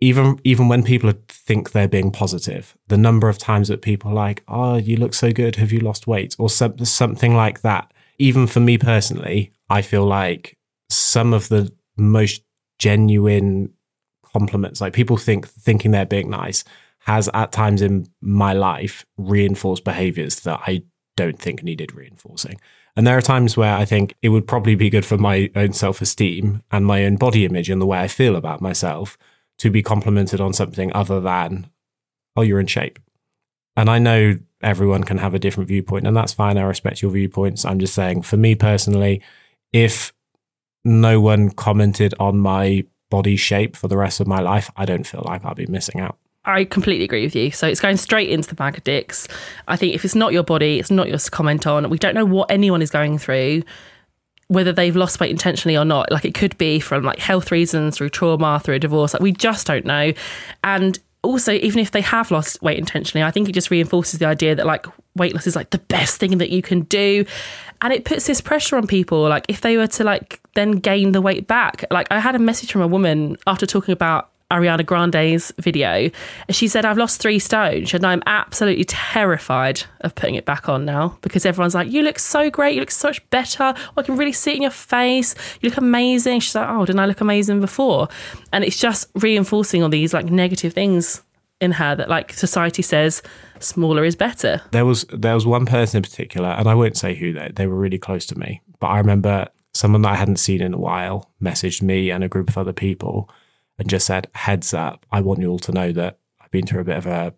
even 0.00 0.40
even 0.42 0.68
when 0.68 0.82
people 0.82 1.12
think 1.28 1.70
they're 1.70 1.88
being 1.88 2.10
positive, 2.10 2.76
the 2.88 2.96
number 2.96 3.28
of 3.28 3.38
times 3.38 3.68
that 3.68 3.82
people 3.82 4.10
are 4.10 4.14
like, 4.14 4.42
"Oh, 4.48 4.76
you 4.76 4.96
look 4.96 5.14
so 5.14 5.30
good. 5.30 5.56
Have 5.56 5.72
you 5.72 5.80
lost 5.80 6.06
weight?" 6.06 6.34
or 6.38 6.50
some, 6.50 6.84
something 6.84 7.36
like 7.36 7.60
that. 7.60 7.92
Even 8.18 8.46
for 8.46 8.60
me 8.60 8.78
personally, 8.78 9.52
I 9.70 9.82
feel 9.82 10.04
like 10.04 10.56
some 10.90 11.32
of 11.32 11.48
the 11.48 11.72
most 11.96 12.42
genuine 12.78 13.72
compliments, 14.32 14.80
like 14.80 14.92
people 14.92 15.16
think 15.16 15.46
thinking 15.48 15.90
they're 15.90 16.06
being 16.06 16.30
nice, 16.30 16.64
has 17.00 17.28
at 17.34 17.52
times 17.52 17.82
in 17.82 18.06
my 18.20 18.52
life 18.52 19.04
reinforced 19.16 19.84
behaviors 19.84 20.40
that 20.40 20.60
I 20.66 20.82
don't 21.16 21.38
think 21.38 21.62
needed 21.62 21.94
reinforcing. 21.94 22.60
And 22.96 23.06
there 23.06 23.16
are 23.16 23.22
times 23.22 23.56
where 23.56 23.74
I 23.74 23.84
think 23.84 24.14
it 24.22 24.28
would 24.30 24.46
probably 24.46 24.74
be 24.74 24.90
good 24.90 25.04
for 25.04 25.18
my 25.18 25.50
own 25.54 25.72
self 25.72 26.00
esteem 26.00 26.62
and 26.70 26.86
my 26.86 27.04
own 27.04 27.16
body 27.16 27.44
image 27.44 27.68
and 27.68 27.80
the 27.80 27.86
way 27.86 27.98
I 27.98 28.08
feel 28.08 28.36
about 28.36 28.60
myself 28.60 29.18
to 29.58 29.70
be 29.70 29.82
complimented 29.82 30.40
on 30.40 30.52
something 30.52 30.92
other 30.94 31.20
than, 31.20 31.70
oh, 32.36 32.42
you're 32.42 32.60
in 32.60 32.66
shape. 32.66 32.98
And 33.76 33.90
I 33.90 33.98
know 33.98 34.38
everyone 34.62 35.04
can 35.04 35.18
have 35.18 35.34
a 35.34 35.38
different 35.38 35.68
viewpoint, 35.68 36.06
and 36.06 36.16
that's 36.16 36.32
fine. 36.32 36.56
I 36.56 36.62
respect 36.62 37.02
your 37.02 37.10
viewpoints. 37.10 37.64
I'm 37.64 37.80
just 37.80 37.94
saying, 37.94 38.22
for 38.22 38.36
me 38.36 38.54
personally, 38.54 39.20
if 39.72 40.12
no 40.84 41.20
one 41.20 41.50
commented 41.50 42.14
on 42.18 42.38
my 42.38 42.84
body 43.10 43.36
shape 43.36 43.76
for 43.76 43.88
the 43.88 43.96
rest 43.96 44.20
of 44.20 44.26
my 44.26 44.40
life, 44.40 44.70
I 44.76 44.84
don't 44.84 45.06
feel 45.06 45.22
like 45.24 45.44
I'll 45.44 45.54
be 45.54 45.66
missing 45.66 46.00
out. 46.00 46.18
I 46.44 46.64
completely 46.64 47.04
agree 47.04 47.24
with 47.24 47.34
you. 47.34 47.50
So 47.50 47.66
it's 47.66 47.80
going 47.80 47.96
straight 47.96 48.28
into 48.28 48.48
the 48.48 48.54
bag 48.54 48.76
of 48.76 48.84
dicks. 48.84 49.26
I 49.66 49.76
think 49.76 49.94
if 49.94 50.04
it's 50.04 50.14
not 50.14 50.32
your 50.32 50.42
body, 50.42 50.78
it's 50.78 50.90
not 50.90 51.08
yours 51.08 51.24
to 51.24 51.30
comment 51.30 51.66
on. 51.66 51.88
We 51.88 51.98
don't 51.98 52.14
know 52.14 52.26
what 52.26 52.50
anyone 52.50 52.82
is 52.82 52.90
going 52.90 53.18
through, 53.18 53.62
whether 54.48 54.72
they've 54.72 54.94
lost 54.94 55.20
weight 55.20 55.30
intentionally 55.30 55.76
or 55.76 55.86
not. 55.86 56.10
Like 56.10 56.26
it 56.26 56.34
could 56.34 56.58
be 56.58 56.80
from 56.80 57.02
like 57.02 57.18
health 57.18 57.50
reasons, 57.50 57.96
through 57.96 58.10
trauma, 58.10 58.60
through 58.62 58.74
a 58.74 58.78
divorce. 58.78 59.14
Like 59.14 59.22
we 59.22 59.32
just 59.32 59.66
don't 59.66 59.86
know. 59.86 60.12
And 60.62 60.98
also, 61.22 61.52
even 61.52 61.78
if 61.78 61.92
they 61.92 62.02
have 62.02 62.30
lost 62.30 62.60
weight 62.62 62.78
intentionally, 62.78 63.24
I 63.24 63.30
think 63.30 63.48
it 63.48 63.52
just 63.52 63.70
reinforces 63.70 64.18
the 64.18 64.26
idea 64.26 64.54
that 64.54 64.66
like 64.66 64.86
weight 65.16 65.34
loss 65.34 65.46
is 65.46 65.56
like 65.56 65.70
the 65.70 65.78
best 65.78 66.18
thing 66.18 66.38
that 66.38 66.50
you 66.50 66.62
can 66.62 66.82
do. 66.82 67.24
And 67.80 67.92
it 67.92 68.04
puts 68.04 68.26
this 68.26 68.40
pressure 68.40 68.76
on 68.76 68.86
people. 68.86 69.28
Like 69.28 69.46
if 69.48 69.60
they 69.60 69.76
were 69.76 69.86
to 69.88 70.04
like 70.04 70.40
then 70.54 70.72
gain 70.72 71.12
the 71.12 71.20
weight 71.20 71.46
back. 71.46 71.84
Like 71.90 72.06
I 72.10 72.20
had 72.20 72.34
a 72.34 72.38
message 72.38 72.72
from 72.72 72.80
a 72.80 72.86
woman 72.86 73.36
after 73.46 73.66
talking 73.66 73.92
about 73.92 74.30
Ariana 74.50 74.84
Grande's 74.86 75.52
video. 75.58 76.10
And 76.48 76.54
she 76.54 76.68
said, 76.68 76.84
I've 76.84 76.98
lost 76.98 77.20
three 77.20 77.38
stone. 77.38 77.84
and 77.92 78.04
I'm 78.04 78.22
absolutely 78.26 78.84
terrified 78.84 79.82
of 80.02 80.14
putting 80.14 80.36
it 80.36 80.44
back 80.44 80.68
on 80.68 80.84
now 80.84 81.18
because 81.22 81.44
everyone's 81.44 81.74
like, 81.74 81.90
you 81.90 82.02
look 82.02 82.18
so 82.18 82.50
great. 82.50 82.74
You 82.74 82.80
look 82.80 82.90
so 82.90 83.08
much 83.08 83.28
better. 83.30 83.74
I 83.96 84.02
can 84.02 84.16
really 84.16 84.32
see 84.32 84.52
it 84.52 84.56
in 84.56 84.62
your 84.62 84.70
face. 84.70 85.34
You 85.60 85.70
look 85.70 85.78
amazing. 85.78 86.40
She's 86.40 86.54
like, 86.54 86.68
oh, 86.68 86.84
didn't 86.84 87.00
I 87.00 87.06
look 87.06 87.20
amazing 87.20 87.60
before? 87.60 88.08
And 88.52 88.64
it's 88.64 88.78
just 88.78 89.10
reinforcing 89.14 89.82
all 89.82 89.88
these 89.88 90.14
like 90.14 90.26
negative 90.26 90.72
things 90.72 91.22
in 91.60 91.72
her 91.72 91.94
that 91.96 92.08
like 92.08 92.32
society 92.32 92.82
says 92.82 93.22
smaller 93.64 94.04
is 94.04 94.16
better. 94.16 94.62
There 94.70 94.84
was 94.84 95.04
there 95.12 95.34
was 95.34 95.46
one 95.46 95.66
person 95.66 95.98
in 95.98 96.02
particular, 96.02 96.50
and 96.50 96.68
I 96.68 96.74
won't 96.74 96.96
say 96.96 97.14
who 97.14 97.32
they 97.32 97.50
they 97.54 97.66
were 97.66 97.78
really 97.78 97.98
close 97.98 98.26
to 98.26 98.38
me, 98.38 98.60
but 98.80 98.88
I 98.88 98.98
remember 98.98 99.48
someone 99.72 100.02
that 100.02 100.12
I 100.12 100.16
hadn't 100.16 100.36
seen 100.36 100.60
in 100.60 100.74
a 100.74 100.78
while 100.78 101.30
messaged 101.42 101.82
me 101.82 102.10
and 102.10 102.22
a 102.22 102.28
group 102.28 102.48
of 102.48 102.58
other 102.58 102.72
people 102.72 103.28
and 103.78 103.88
just 103.88 104.06
said, 104.06 104.28
"Heads 104.34 104.72
up, 104.72 105.06
I 105.10 105.20
want 105.20 105.40
you 105.40 105.50
all 105.50 105.58
to 105.60 105.72
know 105.72 105.92
that 105.92 106.18
I've 106.40 106.50
been 106.50 106.66
through 106.66 106.82
a 106.82 106.84
bit 106.84 106.96
of 106.96 107.06
a 107.06 107.34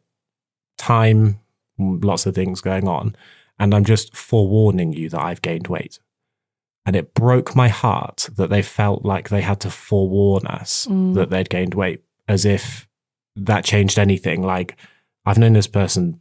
time, 0.76 1.40
lots 1.78 2.26
of 2.26 2.34
things 2.34 2.60
going 2.60 2.86
on, 2.86 3.16
and 3.58 3.74
I'm 3.74 3.84
just 3.84 4.16
forewarning 4.16 4.92
you 4.92 5.08
that 5.10 5.20
I've 5.20 5.42
gained 5.42 5.68
weight." 5.68 5.98
And 6.84 6.94
it 6.94 7.14
broke 7.14 7.56
my 7.56 7.66
heart 7.66 8.28
that 8.36 8.48
they 8.48 8.62
felt 8.62 9.04
like 9.04 9.28
they 9.28 9.40
had 9.40 9.58
to 9.60 9.70
forewarn 9.70 10.46
us 10.46 10.86
mm. 10.88 11.14
that 11.14 11.30
they'd 11.30 11.50
gained 11.50 11.74
weight, 11.74 12.04
as 12.28 12.44
if 12.44 12.86
that 13.34 13.64
changed 13.64 13.98
anything. 13.98 14.42
Like 14.42 14.76
I've 15.26 15.38
known 15.38 15.52
this 15.52 15.66
person 15.66 16.20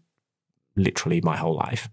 literally 0.76 1.22
my 1.22 1.38
whole 1.38 1.56
life. 1.56 1.90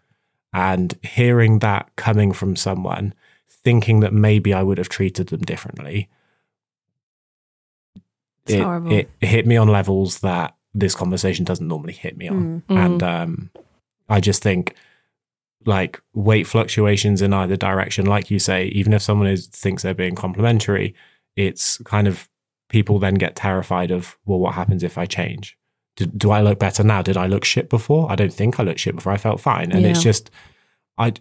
And 0.53 0.99
hearing 1.03 1.61
that 1.61 1.91
coming 1.97 2.33
from 2.33 2.57
someone, 2.57 3.15
thinking 3.49 4.01
that 4.01 4.13
maybe 4.13 4.53
I 4.53 4.63
would 4.63 4.79
have 4.79 4.89
treated 4.89 5.29
them 5.29 5.41
differently, 5.41 6.09
It's 8.45 8.55
it, 8.55 8.63
horrible. 8.63 8.93
it 8.93 9.11
hit 9.21 9.47
me 9.47 9.57
on 9.57 9.69
levels 9.69 10.21
that 10.21 10.57
this 10.75 10.95
conversation 10.95 11.45
doesn't 11.45 11.69
normally 11.69 11.93
hit 11.93 12.17
me 12.17 12.29
on. 12.29 12.63
Mm. 12.69 12.85
And 12.85 13.03
um, 13.03 13.51
I 14.09 14.21
just 14.21 14.43
think 14.43 14.75
like 15.65 16.03
weight 16.13 16.47
fluctuations 16.47 17.23
in 17.23 17.33
either 17.33 17.57
direction, 17.57 18.07
like 18.07 18.31
you 18.31 18.39
say, 18.39 18.67
even 18.67 18.93
if 18.93 19.03
someone 19.03 19.29
is 19.29 19.47
thinks 19.47 19.83
they're 19.83 19.95
being 19.95 20.15
complimentary, 20.15 20.95
it's 21.37 21.79
kind 21.79 22.09
of 22.09 22.29
people 22.69 22.99
then 22.99 23.15
get 23.15 23.37
terrified 23.37 23.91
of, 23.91 24.19
well, 24.25 24.39
what 24.39 24.55
happens 24.55 24.83
if 24.83 24.99
I 24.99 25.07
change? 25.07 25.57
Do, 25.97 26.07
do 26.07 26.31
I 26.31 26.41
look 26.41 26.59
better 26.59 26.83
now? 26.83 27.03
Did 27.03 27.17
I 27.17 27.27
look 27.27 27.45
shit 27.45 27.69
before? 27.69 28.11
I 28.11 28.15
don't 28.15 28.33
think 28.33 28.59
I 28.59 28.63
looked 28.63 28.81
shit 28.81 28.95
before. 28.95 29.13
I 29.13 29.19
felt 29.19 29.41
fine. 29.41 29.73
And 29.73 29.85
it's 29.85 30.03
just, 30.03 30.31
I, 30.99 31.13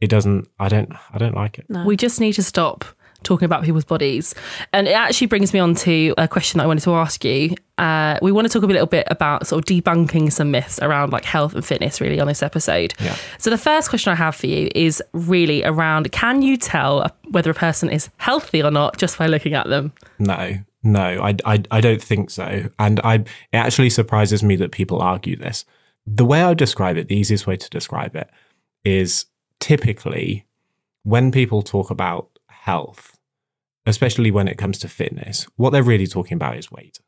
it 0.00 0.08
doesn't, 0.08 0.48
I 0.58 0.68
don't, 0.68 0.92
I 1.12 1.18
don't 1.18 1.34
like 1.34 1.58
it. 1.58 1.66
No. 1.68 1.84
We 1.84 1.96
just 1.96 2.20
need 2.20 2.32
to 2.34 2.42
stop 2.42 2.84
talking 3.24 3.46
about 3.46 3.64
people's 3.64 3.84
bodies. 3.84 4.34
And 4.72 4.86
it 4.86 4.92
actually 4.92 5.26
brings 5.26 5.52
me 5.52 5.58
on 5.58 5.74
to 5.76 6.14
a 6.16 6.28
question 6.28 6.58
that 6.58 6.64
I 6.64 6.66
wanted 6.66 6.84
to 6.84 6.94
ask 6.94 7.24
you. 7.24 7.54
Uh, 7.76 8.18
we 8.22 8.30
want 8.30 8.46
to 8.46 8.52
talk 8.52 8.62
a 8.62 8.70
little 8.70 8.86
bit 8.86 9.06
about 9.10 9.46
sort 9.46 9.58
of 9.58 9.76
debunking 9.76 10.30
some 10.30 10.50
myths 10.52 10.78
around 10.80 11.12
like 11.12 11.24
health 11.24 11.54
and 11.54 11.64
fitness, 11.64 12.00
really, 12.00 12.20
on 12.20 12.28
this 12.28 12.42
episode. 12.42 12.94
Yeah. 13.00 13.16
So 13.38 13.50
the 13.50 13.58
first 13.58 13.88
question 13.88 14.12
I 14.12 14.14
have 14.14 14.36
for 14.36 14.46
you 14.46 14.70
is 14.74 15.02
really 15.12 15.64
around: 15.64 16.12
Can 16.12 16.42
you 16.42 16.56
tell 16.56 17.10
whether 17.30 17.50
a 17.50 17.54
person 17.54 17.90
is 17.90 18.10
healthy 18.18 18.62
or 18.62 18.70
not 18.70 18.98
just 18.98 19.18
by 19.18 19.26
looking 19.26 19.54
at 19.54 19.68
them? 19.68 19.92
No, 20.18 20.58
no, 20.84 21.22
I, 21.22 21.34
I, 21.46 21.62
I 21.70 21.80
don't 21.80 22.02
think 22.02 22.30
so. 22.30 22.68
And 22.78 23.00
I, 23.00 23.14
it 23.14 23.28
actually 23.52 23.90
surprises 23.90 24.44
me 24.44 24.54
that 24.56 24.70
people 24.70 25.00
argue 25.00 25.34
this. 25.34 25.64
The 26.06 26.26
way 26.26 26.42
I 26.42 26.52
describe 26.52 26.98
it, 26.98 27.08
the 27.08 27.16
easiest 27.16 27.46
way 27.46 27.56
to 27.56 27.70
describe 27.70 28.14
it 28.14 28.28
is 28.84 29.24
typically 29.60 30.44
when 31.02 31.32
people 31.32 31.62
talk 31.62 31.90
about 31.90 32.38
health, 32.48 33.18
especially 33.86 34.30
when 34.30 34.46
it 34.46 34.58
comes 34.58 34.78
to 34.80 34.88
fitness, 34.88 35.46
what 35.56 35.70
they're 35.70 35.82
really 35.82 36.06
talking 36.06 36.36
about 36.36 36.58
is 36.58 36.70
weight. 36.70 36.98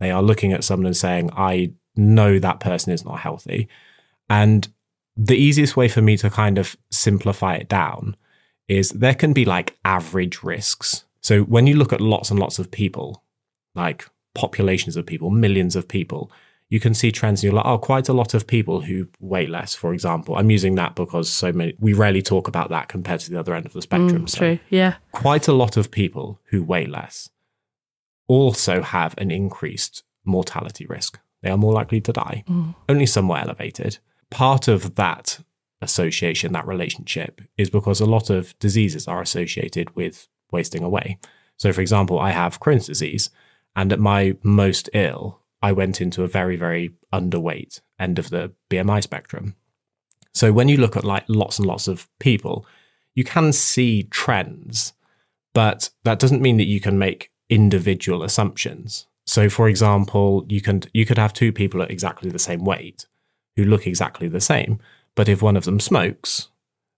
They 0.00 0.10
are 0.10 0.22
looking 0.22 0.52
at 0.52 0.64
someone 0.64 0.86
and 0.86 0.96
saying, 0.96 1.30
I 1.36 1.72
know 1.94 2.38
that 2.38 2.60
person 2.60 2.92
is 2.92 3.04
not 3.04 3.20
healthy. 3.20 3.68
And 4.30 4.66
the 5.14 5.36
easiest 5.36 5.76
way 5.76 5.88
for 5.88 6.00
me 6.00 6.16
to 6.18 6.30
kind 6.30 6.56
of 6.56 6.74
simplify 6.90 7.54
it 7.54 7.68
down 7.68 8.16
is 8.66 8.90
there 8.90 9.14
can 9.14 9.34
be 9.34 9.44
like 9.44 9.76
average 9.84 10.42
risks. 10.42 11.04
So 11.20 11.42
when 11.42 11.66
you 11.66 11.76
look 11.76 11.92
at 11.92 12.00
lots 12.00 12.30
and 12.30 12.40
lots 12.40 12.58
of 12.58 12.70
people, 12.70 13.22
like 13.76 14.08
populations 14.34 14.96
of 14.96 15.06
people, 15.06 15.30
millions 15.30 15.76
of 15.76 15.86
people, 15.86 16.30
you 16.68 16.80
can 16.80 16.94
see 16.94 17.12
trends 17.12 17.40
and 17.40 17.44
you're 17.44 17.62
like, 17.62 17.66
oh, 17.66 17.78
quite 17.78 18.08
a 18.08 18.12
lot 18.12 18.34
of 18.34 18.46
people 18.46 18.80
who 18.80 19.08
weigh 19.20 19.46
less, 19.46 19.74
for 19.74 19.94
example. 19.94 20.36
I'm 20.36 20.50
using 20.50 20.74
that 20.76 20.96
because 20.96 21.30
so 21.30 21.52
many, 21.52 21.74
we 21.78 21.92
rarely 21.92 22.22
talk 22.22 22.48
about 22.48 22.70
that 22.70 22.88
compared 22.88 23.20
to 23.20 23.30
the 23.30 23.38
other 23.38 23.54
end 23.54 23.66
of 23.66 23.72
the 23.72 23.78
mm, 23.78 23.84
spectrum. 23.84 24.26
so 24.26 24.38
True. 24.38 24.58
Yeah. 24.70 24.96
quite 25.12 25.46
a 25.46 25.52
lot 25.52 25.76
of 25.76 25.90
people 25.90 26.40
who 26.50 26.64
weigh 26.64 26.86
less 26.86 27.30
also 28.26 28.82
have 28.82 29.16
an 29.18 29.30
increased 29.30 30.02
mortality 30.24 30.86
risk. 30.86 31.20
They 31.42 31.50
are 31.50 31.56
more 31.56 31.72
likely 31.72 32.00
to 32.00 32.12
die, 32.12 32.42
mm. 32.48 32.74
only 32.88 33.06
somewhat 33.06 33.44
elevated. 33.44 33.98
Part 34.30 34.66
of 34.66 34.96
that 34.96 35.38
association, 35.80 36.52
that 36.52 36.66
relationship, 36.66 37.40
is 37.56 37.70
because 37.70 38.00
a 38.00 38.06
lot 38.06 38.28
of 38.30 38.58
diseases 38.58 39.06
are 39.06 39.20
associated 39.20 39.94
with 39.94 40.26
wasting 40.50 40.82
away. 40.82 41.18
So, 41.56 41.72
for 41.72 41.80
example, 41.80 42.18
I 42.18 42.30
have 42.30 42.58
Crohn's 42.58 42.86
disease, 42.86 43.30
and 43.76 43.92
at 43.92 44.00
my 44.00 44.36
most 44.42 44.88
ill, 44.94 45.40
I 45.62 45.70
went 45.72 46.00
into 46.00 46.24
a 46.24 46.28
very, 46.28 46.56
very 46.56 46.94
underweight 47.12 47.80
end 47.98 48.18
of 48.18 48.30
the 48.30 48.52
BMI 48.70 49.02
spectrum. 49.02 49.54
So, 50.32 50.52
when 50.52 50.68
you 50.68 50.78
look 50.78 50.96
at 50.96 51.04
like 51.04 51.24
lots 51.28 51.58
and 51.58 51.66
lots 51.66 51.86
of 51.86 52.08
people, 52.18 52.66
you 53.14 53.24
can 53.24 53.52
see 53.52 54.04
trends, 54.04 54.92
but 55.54 55.90
that 56.04 56.18
doesn't 56.18 56.42
mean 56.42 56.56
that 56.56 56.66
you 56.66 56.80
can 56.80 56.98
make 56.98 57.30
individual 57.48 58.22
assumptions. 58.22 59.06
So, 59.26 59.48
for 59.48 59.68
example, 59.68 60.46
you 60.48 60.60
can 60.60 60.82
you 60.92 61.06
could 61.06 61.18
have 61.18 61.32
two 61.32 61.52
people 61.52 61.82
at 61.82 61.90
exactly 61.90 62.30
the 62.30 62.38
same 62.38 62.64
weight 62.64 63.06
who 63.56 63.64
look 63.64 63.86
exactly 63.86 64.28
the 64.28 64.40
same, 64.40 64.78
but 65.14 65.28
if 65.28 65.42
one 65.42 65.56
of 65.56 65.64
them 65.64 65.80
smokes, 65.80 66.48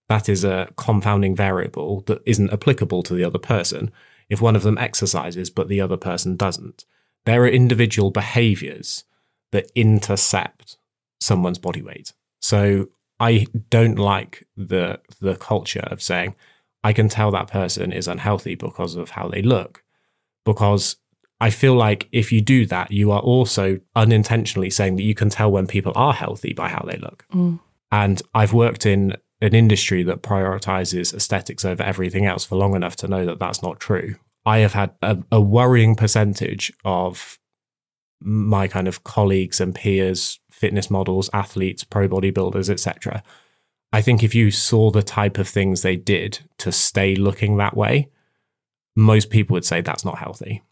that 0.09 0.27
is 0.27 0.43
a 0.43 0.69
confounding 0.75 1.35
variable 1.35 2.01
that 2.07 2.21
isn't 2.25 2.51
applicable 2.51 3.03
to 3.03 3.13
the 3.13 3.23
other 3.23 3.39
person. 3.39 3.91
If 4.29 4.41
one 4.41 4.55
of 4.55 4.63
them 4.63 4.77
exercises 4.77 5.49
but 5.49 5.67
the 5.67 5.81
other 5.81 5.97
person 5.97 6.35
doesn't, 6.35 6.85
there 7.25 7.43
are 7.43 7.47
individual 7.47 8.11
behaviors 8.11 9.03
that 9.51 9.71
intercept 9.75 10.77
someone's 11.19 11.57
body 11.57 11.81
weight. 11.81 12.13
So 12.41 12.89
I 13.19 13.47
don't 13.69 13.97
like 13.97 14.47
the 14.55 14.99
the 15.19 15.35
culture 15.35 15.87
of 15.87 16.01
saying 16.01 16.35
I 16.83 16.93
can 16.93 17.09
tell 17.09 17.31
that 17.31 17.51
person 17.51 17.91
is 17.91 18.07
unhealthy 18.07 18.55
because 18.55 18.95
of 18.95 19.11
how 19.11 19.27
they 19.27 19.41
look 19.41 19.83
because 20.45 20.95
I 21.41 21.49
feel 21.49 21.75
like 21.75 22.07
if 22.11 22.31
you 22.31 22.41
do 22.41 22.65
that, 22.65 22.91
you 22.91 23.11
are 23.11 23.21
also 23.21 23.79
unintentionally 23.95 24.69
saying 24.69 24.97
that 24.97 25.03
you 25.03 25.15
can 25.15 25.29
tell 25.29 25.51
when 25.51 25.67
people 25.67 25.93
are 25.95 26.13
healthy 26.13 26.53
by 26.53 26.69
how 26.69 26.83
they 26.85 26.97
look. 26.97 27.25
Mm. 27.33 27.59
And 27.91 28.21
I've 28.33 28.53
worked 28.53 28.85
in 28.85 29.15
an 29.41 29.55
industry 29.55 30.03
that 30.03 30.21
prioritizes 30.21 31.13
aesthetics 31.13 31.63
over 31.63 31.81
everything 31.83 32.25
else 32.25 32.45
for 32.45 32.55
long 32.55 32.75
enough 32.75 32.95
to 32.97 33.07
know 33.07 33.25
that 33.25 33.39
that's 33.39 33.63
not 33.63 33.79
true. 33.79 34.15
I 34.45 34.59
have 34.59 34.73
had 34.73 34.91
a, 35.01 35.17
a 35.31 35.41
worrying 35.41 35.95
percentage 35.95 36.71
of 36.83 37.39
my 38.21 38.67
kind 38.67 38.87
of 38.87 39.03
colleagues 39.03 39.61
and 39.61 39.73
peers, 39.73 40.39
fitness 40.51 40.89
models, 40.89 41.29
athletes, 41.33 41.83
pro 41.83 42.07
bodybuilders, 42.07 42.69
etc. 42.69 43.23
I 43.93 44.01
think 44.01 44.23
if 44.23 44.35
you 44.35 44.51
saw 44.51 44.91
the 44.91 45.03
type 45.03 45.37
of 45.37 45.47
things 45.47 45.81
they 45.81 45.95
did 45.95 46.39
to 46.59 46.71
stay 46.71 47.15
looking 47.15 47.57
that 47.57 47.77
way, 47.77 48.09
most 48.95 49.29
people 49.29 49.53
would 49.53 49.65
say 49.65 49.81
that's 49.81 50.05
not 50.05 50.17
healthy. 50.17 50.63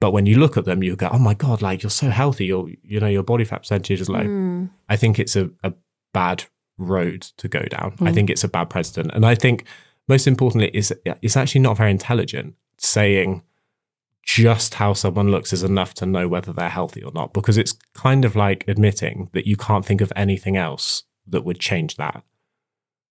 But 0.00 0.12
when 0.12 0.26
you 0.26 0.38
look 0.38 0.56
at 0.56 0.64
them, 0.64 0.82
you 0.82 0.94
go, 0.96 1.08
"Oh 1.10 1.18
my 1.18 1.34
god, 1.34 1.62
like 1.62 1.82
you're 1.82 1.90
so 1.90 2.10
healthy. 2.10 2.46
Your 2.46 2.68
you 2.82 3.00
know 3.00 3.08
your 3.08 3.22
body 3.22 3.44
fat 3.44 3.58
percentage 3.58 4.00
is 4.00 4.08
low." 4.08 4.22
Hmm. 4.22 4.66
I 4.88 4.96
think 4.96 5.18
it's 5.18 5.36
a, 5.36 5.50
a 5.62 5.72
bad 6.12 6.44
road 6.78 7.22
to 7.36 7.48
go 7.48 7.60
down. 7.62 7.94
I 8.00 8.08
hmm. 8.08 8.14
think 8.14 8.30
it's 8.30 8.44
a 8.44 8.48
bad 8.48 8.70
precedent, 8.70 9.10
and 9.14 9.26
I 9.26 9.34
think 9.34 9.64
most 10.08 10.26
importantly, 10.26 10.70
is 10.72 10.92
it's 11.04 11.36
actually 11.36 11.60
not 11.60 11.76
very 11.76 11.90
intelligent 11.90 12.54
saying 12.78 13.42
just 14.24 14.74
how 14.74 14.94
someone 14.94 15.30
looks 15.30 15.52
is 15.52 15.62
enough 15.62 15.94
to 15.94 16.06
know 16.06 16.28
whether 16.28 16.52
they're 16.52 16.68
healthy 16.68 17.02
or 17.02 17.12
not, 17.12 17.32
because 17.34 17.58
it's 17.58 17.74
kind 17.94 18.24
of 18.24 18.34
like 18.34 18.66
admitting 18.66 19.28
that 19.32 19.46
you 19.46 19.56
can't 19.56 19.84
think 19.84 20.00
of 20.00 20.12
anything 20.16 20.56
else 20.56 21.04
that 21.26 21.44
would 21.44 21.60
change 21.60 21.96
that. 21.96 22.22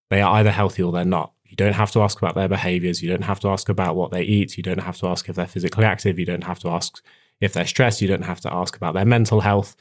They 0.10 0.22
are 0.22 0.36
either 0.36 0.52
healthy 0.52 0.82
or 0.82 0.92
they're 0.92 1.06
not. 1.06 1.34
You 1.46 1.56
don't 1.56 1.74
have 1.74 1.92
to 1.92 2.02
ask 2.02 2.18
about 2.18 2.36
their 2.36 2.48
behaviors. 2.48 3.02
You 3.02 3.10
don't 3.10 3.24
have 3.24 3.40
to 3.42 3.50
ask 3.50 3.70
about 3.70 3.96
what 3.96 4.12
they 4.12 4.24
eat. 4.24 4.58
You 4.58 4.64
don't 4.64 4.82
have 4.82 4.98
to 4.98 5.08
ask 5.08 5.30
if 5.30 5.36
they're 5.36 5.48
physically 5.48 5.86
active. 5.86 6.20
You 6.20 6.26
don't 6.26 6.44
have 6.44 6.60
to 6.60 6.70
ask 6.70 7.02
if 7.40 7.54
they're 7.54 7.66
stressed. 7.66 8.02
You 8.02 8.08
don't 8.08 8.26
have 8.26 8.42
to 8.42 8.54
ask 8.54 8.76
about 8.76 8.96
their 8.96 9.06
mental 9.06 9.42
health. 9.42 9.76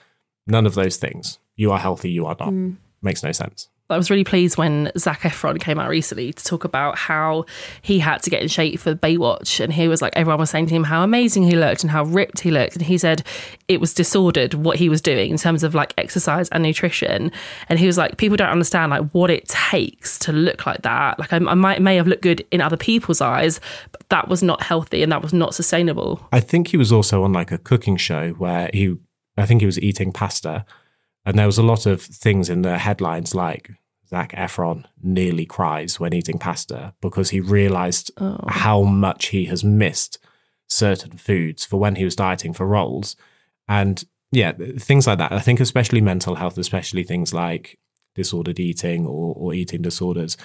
None 0.46 0.66
of 0.66 0.74
those 0.74 0.96
things. 0.96 1.38
You 1.56 1.72
are 1.72 1.78
healthy. 1.78 2.10
You 2.10 2.26
are 2.26 2.36
not. 2.38 2.50
Hmm. 2.50 2.72
Makes 3.02 3.22
no 3.22 3.32
sense. 3.32 3.68
I 3.88 3.96
was 3.96 4.10
really 4.10 4.24
pleased 4.24 4.58
when 4.58 4.90
Zac 4.98 5.20
Efron 5.20 5.60
came 5.60 5.78
out 5.78 5.88
recently 5.88 6.32
to 6.32 6.44
talk 6.44 6.64
about 6.64 6.98
how 6.98 7.44
he 7.82 8.00
had 8.00 8.20
to 8.24 8.30
get 8.30 8.42
in 8.42 8.48
shape 8.48 8.80
for 8.80 8.96
Baywatch. 8.96 9.60
And 9.60 9.72
he 9.72 9.86
was 9.86 10.02
like, 10.02 10.12
everyone 10.16 10.40
was 10.40 10.50
saying 10.50 10.66
to 10.66 10.74
him 10.74 10.82
how 10.82 11.04
amazing 11.04 11.44
he 11.44 11.54
looked 11.54 11.82
and 11.82 11.90
how 11.90 12.04
ripped 12.04 12.40
he 12.40 12.50
looked. 12.50 12.74
And 12.74 12.84
he 12.84 12.98
said 12.98 13.22
it 13.68 13.80
was 13.80 13.94
disordered 13.94 14.54
what 14.54 14.76
he 14.76 14.88
was 14.88 15.00
doing 15.00 15.30
in 15.30 15.36
terms 15.36 15.62
of 15.62 15.72
like 15.74 15.94
exercise 15.98 16.48
and 16.48 16.64
nutrition. 16.64 17.30
And 17.68 17.78
he 17.78 17.86
was 17.86 17.96
like, 17.96 18.16
people 18.16 18.36
don't 18.36 18.48
understand 18.48 18.90
like 18.90 19.08
what 19.10 19.30
it 19.30 19.46
takes 19.46 20.18
to 20.20 20.32
look 20.32 20.66
like 20.66 20.82
that. 20.82 21.20
Like 21.20 21.32
I, 21.32 21.36
I 21.36 21.54
might 21.54 21.80
may 21.80 21.94
have 21.94 22.08
looked 22.08 22.22
good 22.22 22.44
in 22.50 22.60
other 22.60 22.76
people's 22.76 23.20
eyes, 23.20 23.60
but 23.92 24.08
that 24.08 24.26
was 24.26 24.42
not 24.42 24.62
healthy 24.62 25.04
and 25.04 25.12
that 25.12 25.22
was 25.22 25.32
not 25.32 25.54
sustainable. 25.54 26.26
I 26.32 26.40
think 26.40 26.68
he 26.68 26.76
was 26.76 26.90
also 26.90 27.22
on 27.22 27.32
like 27.32 27.52
a 27.52 27.58
cooking 27.58 27.96
show 27.96 28.30
where 28.32 28.68
he, 28.74 28.96
I 29.36 29.46
think 29.46 29.60
he 29.60 29.66
was 29.66 29.78
eating 29.78 30.12
pasta, 30.12 30.64
and 31.26 31.36
there 31.36 31.46
was 31.46 31.58
a 31.58 31.62
lot 31.62 31.86
of 31.86 32.00
things 32.00 32.48
in 32.48 32.62
the 32.62 32.78
headlines 32.78 33.34
like 33.34 33.72
Zac 34.08 34.32
Efron 34.32 34.84
nearly 35.02 35.44
cries 35.44 35.98
when 35.98 36.14
eating 36.14 36.38
pasta 36.38 36.94
because 37.02 37.30
he 37.30 37.40
realized 37.40 38.12
oh. 38.18 38.38
how 38.46 38.82
much 38.82 39.26
he 39.26 39.46
has 39.46 39.64
missed 39.64 40.18
certain 40.68 41.18
foods 41.18 41.64
for 41.64 41.78
when 41.78 41.96
he 41.96 42.04
was 42.04 42.16
dieting 42.16 42.52
for 42.52 42.66
roles, 42.66 43.16
and 43.68 44.04
yeah, 44.30 44.52
things 44.78 45.06
like 45.06 45.18
that. 45.18 45.32
I 45.32 45.40
think 45.40 45.60
especially 45.60 46.00
mental 46.00 46.36
health, 46.36 46.58
especially 46.58 47.02
things 47.02 47.34
like 47.34 47.78
disordered 48.14 48.60
eating 48.60 49.06
or, 49.06 49.34
or 49.36 49.54
eating 49.54 49.82
disorders. 49.82 50.36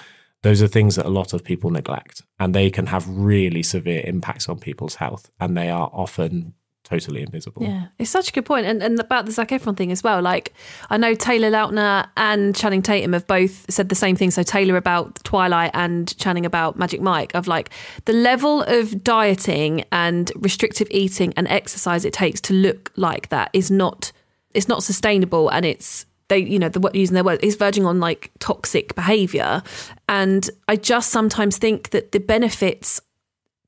Those 0.42 0.60
are 0.60 0.68
things 0.68 0.96
that 0.96 1.06
a 1.06 1.10
lot 1.10 1.32
of 1.32 1.44
people 1.44 1.70
neglect, 1.70 2.22
and 2.40 2.52
they 2.52 2.70
can 2.70 2.86
have 2.86 3.08
really 3.08 3.62
severe 3.62 4.02
impacts 4.04 4.48
on 4.48 4.58
people's 4.58 4.96
health, 4.96 5.30
and 5.38 5.56
they 5.56 5.70
are 5.70 5.88
often 5.92 6.54
totally 6.92 7.22
invisible. 7.22 7.62
Yeah, 7.62 7.86
it's 7.98 8.10
such 8.10 8.28
a 8.28 8.32
good 8.32 8.44
point. 8.44 8.66
And, 8.66 8.82
and 8.82 8.98
about 9.00 9.26
the 9.26 9.32
Zac 9.32 9.48
Efron 9.48 9.76
thing 9.76 9.90
as 9.92 10.02
well. 10.02 10.20
Like, 10.20 10.52
I 10.90 10.96
know 10.96 11.14
Taylor 11.14 11.50
Lautner 11.50 12.08
and 12.16 12.54
Channing 12.54 12.82
Tatum 12.82 13.12
have 13.14 13.26
both 13.26 13.70
said 13.70 13.88
the 13.88 13.94
same 13.94 14.16
thing. 14.16 14.30
So, 14.30 14.42
Taylor 14.42 14.76
about 14.76 15.22
Twilight 15.24 15.70
and 15.74 16.16
Channing 16.18 16.44
about 16.44 16.78
Magic 16.78 17.00
Mike, 17.00 17.34
of 17.34 17.46
like 17.46 17.70
the 18.04 18.12
level 18.12 18.62
of 18.62 19.02
dieting 19.02 19.84
and 19.90 20.30
restrictive 20.36 20.88
eating 20.90 21.32
and 21.36 21.48
exercise 21.48 22.04
it 22.04 22.12
takes 22.12 22.40
to 22.42 22.54
look 22.54 22.92
like 22.96 23.28
that 23.30 23.50
is 23.52 23.70
not, 23.70 24.12
it's 24.54 24.68
not 24.68 24.82
sustainable. 24.82 25.48
And 25.48 25.64
it's, 25.64 26.04
they, 26.28 26.38
you 26.38 26.58
know, 26.58 26.68
the 26.68 26.90
using 26.94 27.14
their 27.14 27.24
word 27.24 27.42
is 27.42 27.56
verging 27.56 27.86
on 27.86 28.00
like 28.00 28.30
toxic 28.38 28.94
behavior. 28.94 29.62
And 30.08 30.48
I 30.68 30.76
just 30.76 31.10
sometimes 31.10 31.56
think 31.58 31.90
that 31.90 32.12
the 32.12 32.20
benefits 32.20 33.00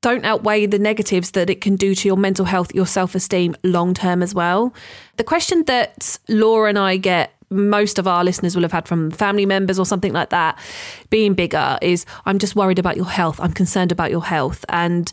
don't 0.05 0.23
outweigh 0.23 0.67
the 0.67 0.77
negatives 0.77 1.31
that 1.31 1.49
it 1.49 1.61
can 1.61 1.75
do 1.75 1.95
to 1.95 2.07
your 2.07 2.15
mental 2.15 2.45
health, 2.45 2.75
your 2.75 2.85
self 2.85 3.15
esteem 3.15 3.55
long 3.63 3.95
term 3.95 4.21
as 4.21 4.35
well. 4.35 4.71
The 5.17 5.23
question 5.23 5.63
that 5.63 6.19
Laura 6.29 6.69
and 6.69 6.77
I 6.77 6.97
get 6.97 7.33
most 7.49 7.97
of 7.97 8.07
our 8.07 8.23
listeners 8.23 8.55
will 8.55 8.61
have 8.61 8.71
had 8.71 8.87
from 8.87 9.09
family 9.09 9.47
members 9.47 9.79
or 9.79 9.85
something 9.85 10.13
like 10.13 10.29
that 10.29 10.59
being 11.09 11.33
bigger 11.33 11.79
is 11.81 12.05
I'm 12.27 12.37
just 12.37 12.55
worried 12.55 12.77
about 12.77 12.97
your 12.97 13.09
health. 13.09 13.39
I'm 13.39 13.51
concerned 13.51 13.91
about 13.91 14.11
your 14.11 14.23
health. 14.23 14.63
And 14.69 15.11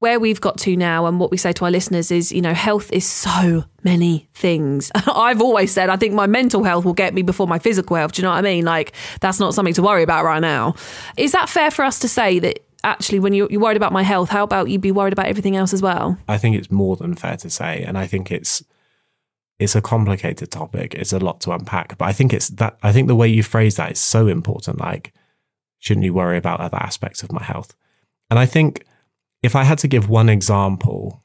where 0.00 0.18
we've 0.18 0.40
got 0.40 0.58
to 0.58 0.76
now 0.76 1.06
and 1.06 1.20
what 1.20 1.30
we 1.30 1.36
say 1.36 1.52
to 1.52 1.64
our 1.64 1.70
listeners 1.70 2.10
is, 2.10 2.32
you 2.32 2.42
know, 2.42 2.52
health 2.52 2.92
is 2.92 3.06
so 3.06 3.64
many 3.84 4.28
things. 4.34 4.90
I've 5.06 5.40
always 5.40 5.70
said 5.70 5.88
I 5.88 5.96
think 5.96 6.14
my 6.14 6.26
mental 6.26 6.64
health 6.64 6.84
will 6.84 6.94
get 6.94 7.14
me 7.14 7.22
before 7.22 7.46
my 7.46 7.60
physical 7.60 7.94
health. 7.94 8.12
Do 8.12 8.22
you 8.22 8.24
know 8.24 8.32
what 8.32 8.38
I 8.38 8.42
mean? 8.42 8.64
Like 8.64 8.92
that's 9.20 9.38
not 9.38 9.54
something 9.54 9.74
to 9.74 9.82
worry 9.82 10.02
about 10.02 10.24
right 10.24 10.40
now. 10.40 10.74
Is 11.16 11.30
that 11.30 11.48
fair 11.48 11.70
for 11.70 11.84
us 11.84 12.00
to 12.00 12.08
say 12.08 12.40
that 12.40 12.65
actually, 12.86 13.18
when 13.18 13.34
you're, 13.34 13.48
you're 13.50 13.60
worried 13.60 13.76
about 13.76 13.92
my 13.92 14.02
health, 14.02 14.28
how 14.30 14.44
about 14.44 14.68
you 14.68 14.78
be 14.78 14.92
worried 14.92 15.12
about 15.12 15.26
everything 15.26 15.56
else 15.56 15.72
as 15.72 15.82
well? 15.82 16.16
I 16.28 16.38
think 16.38 16.56
it's 16.56 16.70
more 16.70 16.96
than 16.96 17.14
fair 17.14 17.36
to 17.38 17.50
say, 17.50 17.82
and 17.82 17.98
I 17.98 18.06
think 18.06 18.30
it's 18.30 18.62
it's 19.58 19.74
a 19.74 19.80
complicated 19.80 20.50
topic. 20.50 20.94
It's 20.94 21.12
a 21.12 21.18
lot 21.18 21.40
to 21.42 21.52
unpack, 21.52 21.96
but 21.98 22.04
I 22.04 22.12
think 22.12 22.32
it's 22.32 22.48
that 22.48 22.78
I 22.82 22.92
think 22.92 23.08
the 23.08 23.16
way 23.16 23.28
you 23.28 23.42
phrase 23.42 23.76
that 23.76 23.92
is 23.92 23.98
so 23.98 24.28
important. 24.28 24.78
Like, 24.80 25.12
shouldn't 25.78 26.04
you 26.04 26.14
worry 26.14 26.38
about 26.38 26.60
other 26.60 26.78
aspects 26.78 27.22
of 27.22 27.32
my 27.32 27.42
health? 27.42 27.74
And 28.30 28.38
I 28.38 28.46
think 28.46 28.84
if 29.42 29.56
I 29.56 29.64
had 29.64 29.78
to 29.78 29.88
give 29.88 30.08
one 30.08 30.28
example 30.28 31.24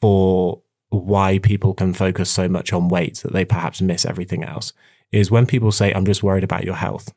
for 0.00 0.62
why 0.88 1.38
people 1.38 1.74
can 1.74 1.92
focus 1.92 2.30
so 2.30 2.48
much 2.48 2.72
on 2.72 2.88
weight 2.88 3.16
that 3.18 3.32
they 3.32 3.44
perhaps 3.44 3.82
miss 3.82 4.04
everything 4.06 4.44
else, 4.44 4.72
is 5.12 5.30
when 5.30 5.46
people 5.46 5.72
say, 5.72 5.92
"I'm 5.92 6.06
just 6.06 6.22
worried 6.22 6.44
about 6.44 6.64
your 6.64 6.76
health." 6.76 7.12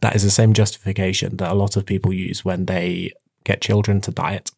That 0.00 0.14
is 0.14 0.22
the 0.22 0.30
same 0.30 0.52
justification 0.52 1.36
that 1.38 1.50
a 1.50 1.54
lot 1.54 1.76
of 1.76 1.86
people 1.86 2.12
use 2.12 2.44
when 2.44 2.66
they 2.66 3.12
get 3.44 3.60
children 3.60 4.00
to 4.02 4.10
diet. 4.10 4.50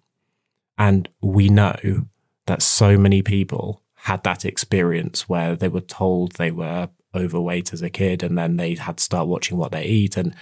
And 0.77 1.09
we 1.21 1.49
know 1.49 2.07
that 2.47 2.63
so 2.63 2.99
many 2.99 3.23
people 3.23 3.83
had 3.95 4.25
that 4.25 4.45
experience 4.45 5.29
where 5.29 5.55
they 5.55 5.69
were 5.69 5.81
told 5.81 6.33
they 6.33 6.51
were 6.51 6.89
overweight 7.15 7.73
as 7.73 7.83
a 7.83 7.91
kid 7.91 8.23
and 8.23 8.39
then 8.39 8.57
they 8.57 8.75
had 8.75 8.97
to 8.97 9.05
start 9.05 9.29
watching 9.29 9.57
what 9.57 9.73
they 9.73 9.85
eat. 9.85 10.17
And 10.17 10.35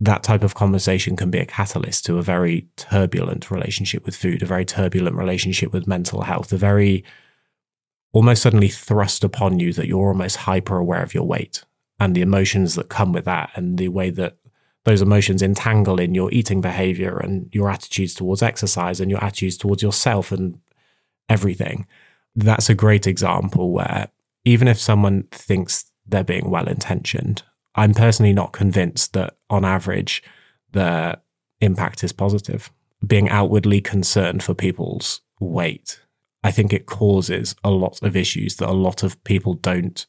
that 0.00 0.22
type 0.22 0.42
of 0.42 0.54
conversation 0.54 1.16
can 1.16 1.30
be 1.30 1.38
a 1.38 1.46
catalyst 1.46 2.04
to 2.06 2.18
a 2.18 2.22
very 2.22 2.66
turbulent 2.76 3.50
relationship 3.50 4.04
with 4.04 4.14
food, 4.14 4.42
a 4.42 4.46
very 4.46 4.64
turbulent 4.64 5.16
relationship 5.16 5.72
with 5.72 5.86
mental 5.86 6.22
health, 6.22 6.52
a 6.52 6.58
very 6.58 7.04
almost 8.12 8.42
suddenly 8.42 8.68
thrust 8.68 9.24
upon 9.24 9.58
you 9.58 9.72
that 9.72 9.86
you're 9.86 10.08
almost 10.08 10.36
hyper 10.36 10.76
aware 10.76 11.02
of 11.02 11.14
your 11.14 11.24
weight 11.24 11.64
and 11.98 12.14
the 12.14 12.22
emotions 12.22 12.74
that 12.74 12.88
come 12.88 13.12
with 13.12 13.24
that 13.24 13.50
and 13.54 13.78
the 13.78 13.88
way 13.88 14.10
that 14.10 14.36
those 14.84 15.02
emotions 15.02 15.42
entangle 15.42 15.98
in 15.98 16.14
your 16.14 16.30
eating 16.32 16.60
behavior 16.60 17.18
and 17.18 17.48
your 17.52 17.68
attitudes 17.68 18.14
towards 18.14 18.42
exercise 18.42 19.00
and 19.00 19.10
your 19.10 19.22
attitudes 19.22 19.56
towards 19.56 19.82
yourself 19.82 20.30
and 20.30 20.60
everything. 21.28 21.86
That's 22.36 22.70
a 22.70 22.74
great 22.74 23.06
example 23.06 23.72
where 23.72 24.08
even 24.44 24.68
if 24.68 24.78
someone 24.78 25.24
thinks 25.32 25.86
they're 26.06 26.22
being 26.22 26.50
well 26.50 26.68
intentioned, 26.68 27.42
I'm 27.74 27.94
personally 27.94 28.32
not 28.32 28.52
convinced 28.52 29.12
that 29.14 29.36
on 29.50 29.64
average 29.64 30.22
the 30.72 31.18
impact 31.60 32.04
is 32.04 32.12
positive. 32.12 32.70
Being 33.04 33.28
outwardly 33.28 33.80
concerned 33.80 34.42
for 34.42 34.54
people's 34.54 35.20
weight, 35.40 36.00
I 36.44 36.52
think 36.52 36.72
it 36.72 36.86
causes 36.86 37.56
a 37.64 37.70
lot 37.70 38.00
of 38.02 38.16
issues 38.16 38.56
that 38.56 38.68
a 38.68 38.72
lot 38.72 39.02
of 39.02 39.22
people 39.24 39.54
don't 39.54 40.06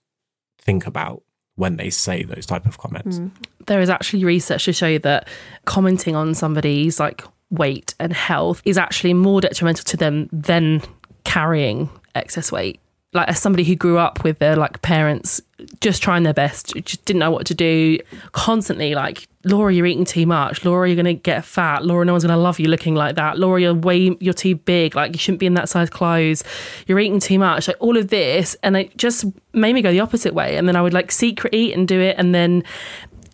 think 0.60 0.86
about 0.86 1.24
when 1.58 1.76
they 1.76 1.90
say 1.90 2.24
those 2.24 2.46
type 2.46 2.66
of 2.66 2.78
comments. 2.78 3.20
Mm. 3.20 3.32
There 3.66 3.82
is 3.82 3.90
actually 3.90 4.24
research 4.24 4.66
to 4.66 4.74
show 4.74 4.98
that 5.00 5.28
commenting 5.66 6.16
on 6.16 6.34
somebody's 6.34 7.00
like 7.00 7.24
weight 7.50 7.94
and 8.00 8.14
health 8.14 8.62
is 8.64 8.78
actually 8.78 9.14
more 9.14 9.42
detrimental 9.42 9.84
to 9.84 9.98
them 9.98 10.30
than 10.32 10.82
carrying 11.24 11.90
excess 12.16 12.52
weight 12.52 12.80
like 13.14 13.28
as 13.30 13.40
somebody 13.40 13.64
who 13.64 13.76
grew 13.76 13.98
up 13.98 14.24
with 14.24 14.40
their 14.40 14.56
like 14.56 14.82
parents 14.82 15.42
just 15.80 16.04
trying 16.04 16.24
their 16.24 16.34
best 16.34 16.76
just 16.84 17.04
didn't 17.06 17.20
know 17.20 17.32
what 17.32 17.46
to 17.46 17.56
do 17.56 17.98
constantly 18.34 18.94
like 18.94 19.28
laura 19.48 19.74
you're 19.74 19.86
eating 19.86 20.06
too 20.06 20.26
much. 20.26 20.64
Laura 20.64 20.88
you're 20.88 20.96
gonna 20.96 21.14
get 21.14 21.44
fat. 21.46 21.86
Laura 21.86 22.06
no 22.06 22.14
one's 22.14 22.24
gonna 22.24 22.38
love 22.38 22.60
you 22.60 22.68
looking 22.68 22.96
like 22.96 23.16
that. 23.16 23.40
Laura 23.40 23.62
you're 23.62 23.74
way 23.74 24.16
you're 24.20 24.34
too 24.34 24.56
big. 24.56 24.96
Like 24.96 25.14
you 25.14 25.20
shouldn't 25.20 25.40
be 25.40 25.46
in 25.46 25.54
that 25.56 25.70
size 25.70 25.90
clothes. 25.90 26.44
You're 26.86 27.00
eating 27.00 27.20
too 27.20 27.40
much. 27.40 27.68
Like 27.68 27.78
all 27.80 27.98
of 27.98 28.10
this 28.10 28.56
and 28.64 28.76
it 28.78 28.96
just 28.98 29.26
made 29.54 29.74
me 29.74 29.82
go 29.82 29.92
the 29.92 30.00
opposite 30.00 30.34
way. 30.34 30.58
And 30.58 30.68
then 30.68 30.76
i 30.76 30.82
would 30.82 30.94
like 30.94 31.12
secret 31.12 31.54
eat 31.54 31.74
and 31.74 31.88
do 31.88 32.00
it 32.00 32.16
and 32.18 32.36
then 32.36 32.64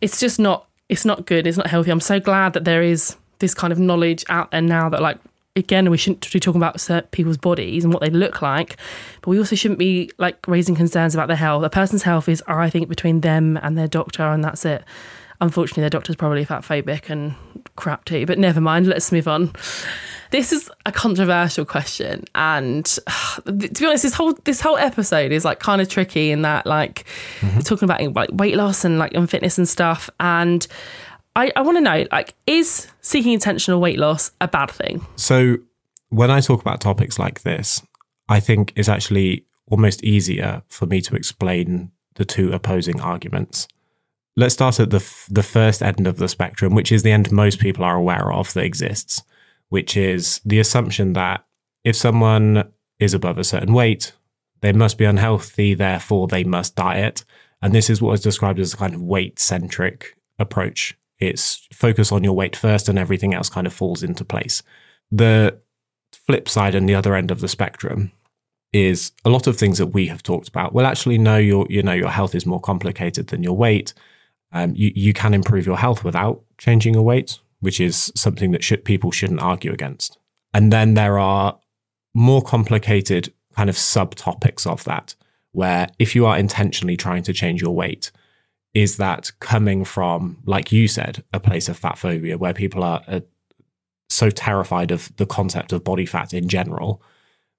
it's 0.01 0.19
just 0.19 0.39
not 0.39 0.67
it's 0.89 1.05
not 1.05 1.25
good. 1.25 1.47
It's 1.47 1.57
not 1.57 1.67
healthy. 1.67 1.91
I'm 1.91 1.99
so 1.99 2.19
glad 2.19 2.53
that 2.53 2.65
there 2.65 2.83
is 2.83 3.15
this 3.39 3.53
kind 3.53 3.73
of 3.73 3.79
knowledge 3.79 4.23
out 4.29 4.51
there 4.51 4.61
now 4.61 4.89
that 4.89 5.01
like 5.01 5.17
again, 5.55 5.89
we 5.89 5.97
shouldn't 5.97 6.31
be 6.31 6.39
talking 6.39 6.61
about 6.61 7.11
people's 7.11 7.37
bodies 7.37 7.83
and 7.83 7.93
what 7.93 8.01
they 8.01 8.09
look 8.09 8.41
like, 8.41 8.77
but 9.21 9.29
we 9.29 9.37
also 9.37 9.55
shouldn't 9.55 9.79
be 9.79 10.09
like 10.17 10.47
raising 10.47 10.75
concerns 10.75 11.13
about 11.13 11.27
their 11.27 11.37
health. 11.37 11.63
A 11.63 11.69
person's 11.69 12.03
health 12.03 12.27
is, 12.27 12.43
I 12.47 12.69
think, 12.69 12.89
between 12.89 13.21
them 13.21 13.57
and 13.61 13.77
their 13.77 13.87
doctor, 13.87 14.23
and 14.23 14.43
that's 14.43 14.65
it. 14.65 14.83
Unfortunately, 15.41 15.81
their 15.81 15.89
doctor's 15.89 16.15
probably 16.15 16.45
fat 16.45 16.63
phobic 16.63 17.09
and 17.09 17.35
crap 17.75 18.05
too, 18.05 18.25
but 18.25 18.39
never 18.39 18.61
mind. 18.61 18.87
Let's 18.87 19.11
move 19.11 19.27
on. 19.27 19.53
This 20.31 20.51
is 20.51 20.71
a 20.85 20.91
controversial 20.91 21.65
question, 21.65 22.23
and 22.33 22.85
to 23.45 23.51
be 23.51 23.85
honest, 23.85 24.03
this 24.03 24.13
whole 24.13 24.33
this 24.45 24.61
whole 24.61 24.77
episode 24.77 25.31
is 25.31 25.45
like 25.45 25.59
kind 25.59 25.81
of 25.81 25.89
tricky 25.89 26.31
in 26.31 26.41
that 26.43 26.65
like 26.65 27.05
mm-hmm. 27.41 27.59
talking 27.59 27.85
about 27.85 28.01
like 28.15 28.29
weight 28.33 28.55
loss 28.55 28.85
and 28.85 28.97
like 28.97 29.13
and 29.13 29.29
fitness 29.29 29.57
and 29.57 29.69
stuff, 29.69 30.09
and 30.19 30.65
I, 31.35 31.51
I 31.55 31.61
want 31.61 31.77
to 31.77 31.81
know 31.81 32.05
like, 32.11 32.35
is 32.45 32.87
seeking 33.01 33.33
intentional 33.33 33.81
weight 33.81 33.97
loss 33.97 34.31
a 34.39 34.47
bad 34.47 34.69
thing? 34.71 35.05
So, 35.15 35.57
when 36.09 36.29
I 36.29 36.41
talk 36.41 36.61
about 36.61 36.79
topics 36.79 37.17
like 37.17 37.41
this, 37.41 37.81
I 38.29 38.39
think 38.39 38.71
it's 38.75 38.89
actually 38.89 39.45
almost 39.67 40.03
easier 40.03 40.61
for 40.67 40.85
me 40.85 41.01
to 41.01 41.15
explain 41.15 41.91
the 42.15 42.25
two 42.25 42.51
opposing 42.51 43.01
arguments. 43.01 43.67
Let's 44.35 44.53
start 44.53 44.79
at 44.79 44.91
the 44.91 44.97
f- 44.97 45.27
the 45.29 45.43
first 45.43 45.81
end 45.81 46.07
of 46.07 46.17
the 46.17 46.27
spectrum, 46.27 46.75
which 46.75 46.91
is 46.91 47.03
the 47.03 47.11
end 47.11 47.31
most 47.31 47.59
people 47.59 47.83
are 47.83 47.95
aware 47.95 48.31
of 48.31 48.53
that 48.53 48.63
exists, 48.63 49.23
which 49.69 49.97
is 49.97 50.39
the 50.45 50.59
assumption 50.59 51.13
that 51.13 51.45
if 51.83 51.95
someone 51.95 52.71
is 52.99 53.13
above 53.13 53.37
a 53.37 53.43
certain 53.43 53.73
weight, 53.73 54.13
they 54.61 54.71
must 54.71 54.97
be 54.97 55.05
unhealthy, 55.05 55.73
therefore 55.73 56.27
they 56.27 56.43
must 56.43 56.75
diet. 56.75 57.25
And 57.61 57.73
this 57.73 57.89
is 57.89 58.01
what 58.01 58.13
is 58.13 58.21
described 58.21 58.59
as 58.59 58.73
a 58.73 58.77
kind 58.77 58.93
of 58.93 59.01
weight 59.01 59.39
centric 59.39 60.15
approach 60.39 60.97
it's 61.19 61.67
focus 61.73 62.11
on 62.11 62.23
your 62.23 62.33
weight 62.33 62.55
first 62.55 62.89
and 62.89 62.99
everything 62.99 63.33
else 63.33 63.49
kind 63.49 63.67
of 63.67 63.73
falls 63.73 64.03
into 64.03 64.25
place. 64.25 64.63
The 65.11 65.59
flip 66.13 66.47
side 66.49 66.75
and 66.75 66.87
the 66.87 66.95
other 66.95 67.15
end 67.15 67.31
of 67.31 67.39
the 67.39 67.47
spectrum 67.47 68.11
is 68.71 69.11
a 69.23 69.29
lot 69.29 69.47
of 69.47 69.57
things 69.57 69.77
that 69.77 69.87
we 69.87 70.07
have 70.07 70.23
talked 70.23 70.47
about. 70.47 70.73
Well, 70.73 70.85
actually, 70.85 71.17
no, 71.17 71.37
your 71.37 71.67
you 71.69 71.83
know 71.83 71.93
your 71.93 72.09
health 72.09 72.35
is 72.35 72.45
more 72.45 72.59
complicated 72.59 73.27
than 73.27 73.43
your 73.43 73.55
weight. 73.55 73.93
Um, 74.51 74.73
you 74.75 74.91
you 74.95 75.13
can 75.13 75.33
improve 75.33 75.65
your 75.65 75.77
health 75.77 76.03
without 76.03 76.41
changing 76.57 76.95
your 76.95 77.03
weight, 77.03 77.39
which 77.59 77.79
is 77.79 78.11
something 78.15 78.51
that 78.51 78.63
should, 78.63 78.83
people 78.83 79.11
shouldn't 79.11 79.41
argue 79.41 79.71
against. 79.71 80.17
And 80.53 80.73
then 80.73 80.95
there 80.95 81.19
are 81.19 81.59
more 82.13 82.41
complicated 82.41 83.33
kind 83.55 83.69
of 83.69 83.75
subtopics 83.75 84.65
of 84.65 84.83
that, 84.85 85.15
where 85.51 85.87
if 85.99 86.15
you 86.15 86.25
are 86.25 86.37
intentionally 86.37 86.97
trying 86.97 87.23
to 87.23 87.33
change 87.33 87.61
your 87.61 87.75
weight, 87.75 88.11
is 88.73 88.97
that 88.97 89.31
coming 89.39 89.85
from, 89.85 90.37
like 90.45 90.71
you 90.71 90.87
said, 90.87 91.23
a 91.31 91.39
place 91.39 91.69
of 91.69 91.77
fat 91.77 91.97
phobia 91.97 92.37
where 92.37 92.53
people 92.53 92.83
are 92.83 93.01
so 94.09 94.29
terrified 94.29 94.91
of 94.91 95.15
the 95.17 95.25
concept 95.25 95.71
of 95.71 95.83
body 95.83 96.05
fat 96.05 96.33
in 96.33 96.47
general 96.47 97.01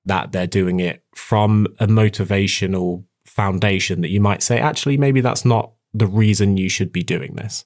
that 0.04 0.32
they're 0.32 0.46
doing 0.46 0.80
it 0.80 1.02
from 1.14 1.66
a 1.78 1.86
motivational 1.86 3.04
foundation 3.24 4.00
that 4.00 4.10
you 4.10 4.20
might 4.20 4.42
say, 4.42 4.58
actually, 4.58 4.96
maybe 4.96 5.20
that's 5.20 5.44
not 5.44 5.72
the 5.92 6.06
reason 6.06 6.56
you 6.56 6.68
should 6.68 6.92
be 6.92 7.02
doing 7.02 7.34
this. 7.34 7.64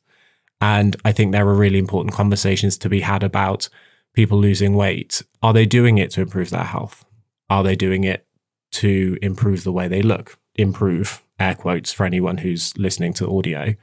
And 0.61 0.97
I 1.05 1.13
think 1.13 1.33
there 1.33 1.49
are 1.49 1.55
really 1.55 1.79
important 1.79 2.15
conversations 2.15 2.77
to 2.79 2.89
be 2.89 3.01
had 3.01 3.23
about 3.23 3.69
people 4.13 4.39
losing 4.39 4.75
weight. 4.75 5.23
Are 5.43 5.53
they 5.53 5.67
doing 5.67 5.99
it 5.99 6.11
to 6.13 6.21
improve 6.21 6.51
their 6.51 6.65
health? 6.65 7.05
Are 7.49 7.63
they 7.63 7.77
doing 7.77 8.05
it 8.05 8.27
to 8.73 9.17
improve 9.23 9.65
the 9.65 9.73
way 9.73 9.89
they 9.89 10.03
look? 10.03 10.39
Improve 10.57 11.23
air 11.39 11.55
quotes 11.55 11.93
for 11.93 12.05
anyone 12.05 12.39
who's 12.39 12.77
listening 12.77 13.13
to 13.15 13.31
audio. 13.31 13.75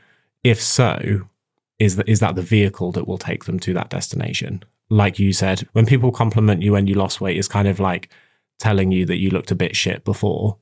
If 0.44 0.62
so, 0.62 1.28
is 1.80 1.96
that 1.96 2.08
is 2.08 2.20
that 2.20 2.36
the 2.36 2.42
vehicle 2.42 2.92
that 2.94 3.08
will 3.08 3.18
take 3.18 3.46
them 3.46 3.60
to 3.62 3.74
that 3.74 3.90
destination? 3.90 4.64
Like 4.90 5.20
you 5.20 5.34
said, 5.34 5.68
when 5.74 5.86
people 5.86 6.12
compliment 6.12 6.62
you 6.62 6.74
when 6.74 6.88
you 6.88 6.96
lost 6.96 7.20
weight, 7.22 7.38
is 7.38 7.48
kind 7.48 7.68
of 7.68 7.80
like 7.80 8.10
telling 8.60 8.92
you 8.92 9.06
that 9.06 9.18
you 9.18 9.30
looked 9.30 9.52
a 9.52 9.56
bit 9.56 9.76
shit 9.76 10.04
before. 10.04 10.58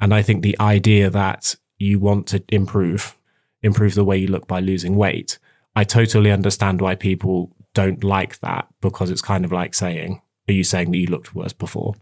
And 0.00 0.12
I 0.12 0.22
think 0.22 0.42
the 0.42 0.58
idea 0.60 1.10
that 1.10 1.56
you 1.78 1.98
want 1.98 2.26
to 2.28 2.42
improve, 2.48 3.16
improve 3.62 3.94
the 3.94 4.04
way 4.04 4.18
you 4.18 4.26
look 4.26 4.46
by 4.46 4.60
losing 4.60 4.96
weight, 4.96 5.38
I 5.76 5.84
totally 5.84 6.30
understand 6.30 6.80
why 6.80 6.94
people 6.94 7.54
don't 7.74 8.02
like 8.02 8.40
that 8.40 8.68
because 8.80 9.10
it's 9.10 9.22
kind 9.22 9.44
of 9.44 9.52
like 9.52 9.74
saying, 9.74 10.20
"Are 10.48 10.52
you 10.52 10.64
saying 10.64 10.90
that 10.90 10.98
you 10.98 11.06
looked 11.06 11.34
worse 11.34 11.52
before?" 11.52 11.94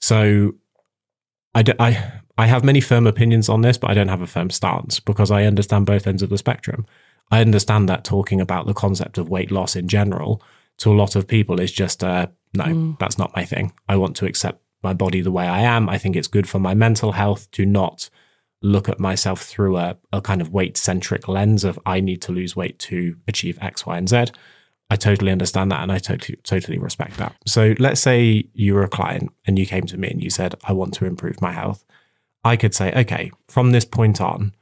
So, 0.00 0.54
I, 1.54 1.62
I 1.78 2.16
I 2.38 2.46
have 2.46 2.64
many 2.64 2.80
firm 2.80 3.06
opinions 3.06 3.48
on 3.48 3.60
this, 3.60 3.78
but 3.78 3.90
I 3.90 3.94
don't 3.94 4.08
have 4.08 4.22
a 4.22 4.26
firm 4.26 4.50
stance 4.50 5.00
because 5.00 5.30
I 5.30 5.44
understand 5.44 5.86
both 5.86 6.06
ends 6.06 6.22
of 6.22 6.30
the 6.30 6.38
spectrum. 6.38 6.86
I 7.30 7.40
understand 7.40 7.88
that 7.88 8.04
talking 8.04 8.40
about 8.40 8.66
the 8.66 8.74
concept 8.74 9.18
of 9.18 9.28
weight 9.28 9.50
loss 9.50 9.76
in 9.76 9.88
general 9.88 10.42
to 10.78 10.90
a 10.90 10.94
lot 10.94 11.16
of 11.16 11.26
people 11.26 11.60
is 11.60 11.72
just 11.72 12.02
uh, 12.02 12.26
no, 12.54 12.64
mm. 12.64 12.98
that's 12.98 13.18
not 13.18 13.34
my 13.36 13.44
thing. 13.44 13.72
I 13.88 13.96
want 13.96 14.16
to 14.16 14.26
accept 14.26 14.62
my 14.82 14.92
body 14.92 15.20
the 15.20 15.30
way 15.30 15.46
I 15.46 15.60
am. 15.60 15.88
I 15.88 15.98
think 15.98 16.16
it's 16.16 16.28
good 16.28 16.48
for 16.48 16.58
my 16.58 16.74
mental 16.74 17.12
health 17.12 17.50
to 17.52 17.64
not 17.64 18.10
look 18.62 18.88
at 18.88 19.00
myself 19.00 19.42
through 19.42 19.76
a, 19.76 19.96
a 20.12 20.20
kind 20.20 20.40
of 20.40 20.52
weight 20.52 20.76
centric 20.76 21.28
lens 21.28 21.64
of 21.64 21.78
I 21.84 22.00
need 22.00 22.22
to 22.22 22.32
lose 22.32 22.56
weight 22.56 22.78
to 22.80 23.16
achieve 23.26 23.58
X, 23.60 23.86
Y, 23.86 23.96
and 23.96 24.08
Z. 24.08 24.26
I 24.90 24.96
totally 24.96 25.32
understand 25.32 25.72
that 25.72 25.82
and 25.82 25.90
I 25.90 25.98
totally 25.98 26.38
totally 26.42 26.78
respect 26.78 27.16
that. 27.16 27.34
So 27.46 27.74
let's 27.78 28.00
say 28.00 28.44
you 28.52 28.74
were 28.74 28.82
a 28.82 28.88
client 28.88 29.32
and 29.46 29.58
you 29.58 29.66
came 29.66 29.86
to 29.86 29.96
me 29.96 30.08
and 30.08 30.22
you 30.22 30.30
said, 30.30 30.54
I 30.64 30.72
want 30.72 30.94
to 30.94 31.06
improve 31.06 31.40
my 31.40 31.52
health. 31.52 31.84
I 32.44 32.56
could 32.56 32.74
say, 32.74 32.92
okay, 32.92 33.30
from 33.48 33.70
this 33.70 33.84
point 33.84 34.20
on, 34.20 34.54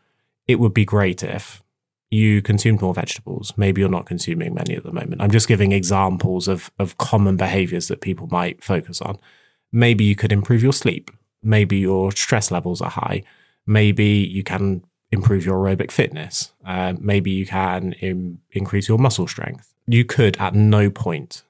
it 0.47 0.59
would 0.59 0.75
be 0.75 0.85
great 0.85 1.23
if 1.23 1.62
you 2.11 2.43
consumed 2.43 2.83
more 2.83 2.93
vegetables. 2.95 3.53
Maybe 3.57 3.81
you're 3.81 3.88
not 3.88 4.07
consuming 4.07 4.55
many 4.55 4.75
at 4.75 4.83
the 4.83 4.93
moment. 4.93 5.23
I'm 5.23 5.31
just 5.31 5.49
giving 5.49 5.73
examples 5.73 6.49
of, 6.49 6.71
of 6.79 6.99
common 6.99 7.37
behaviors 7.37 7.88
that 7.88 8.01
people 8.01 8.27
might 8.27 8.62
focus 8.62 9.01
on. 9.01 9.19
Maybe 9.73 10.05
you 10.05 10.16
could 10.16 10.33
improve 10.33 10.62
your 10.62 10.73
sleep. 10.73 11.11
Maybe 11.43 11.79
your 11.79 12.12
stress 12.12 12.51
levels 12.51 12.83
are 12.83 12.90
high. 12.90 13.23
Maybe 13.66 14.05
you 14.05 14.43
can 14.43 14.85
improve 15.12 15.45
your 15.47 15.59
aerobic 15.59 15.90
fitness. 15.90 16.53
Uh, 16.64 16.95
maybe 16.99 17.31
you 17.31 17.47
can 17.47 17.93
Im- 17.95 18.40
increase 18.51 18.88
your 18.88 18.99
muscle 18.99 19.29
strength. 19.29 19.73
You 19.87 20.05
could 20.05 20.37
at 20.38 20.55
no 20.55 20.90
point 20.90 21.43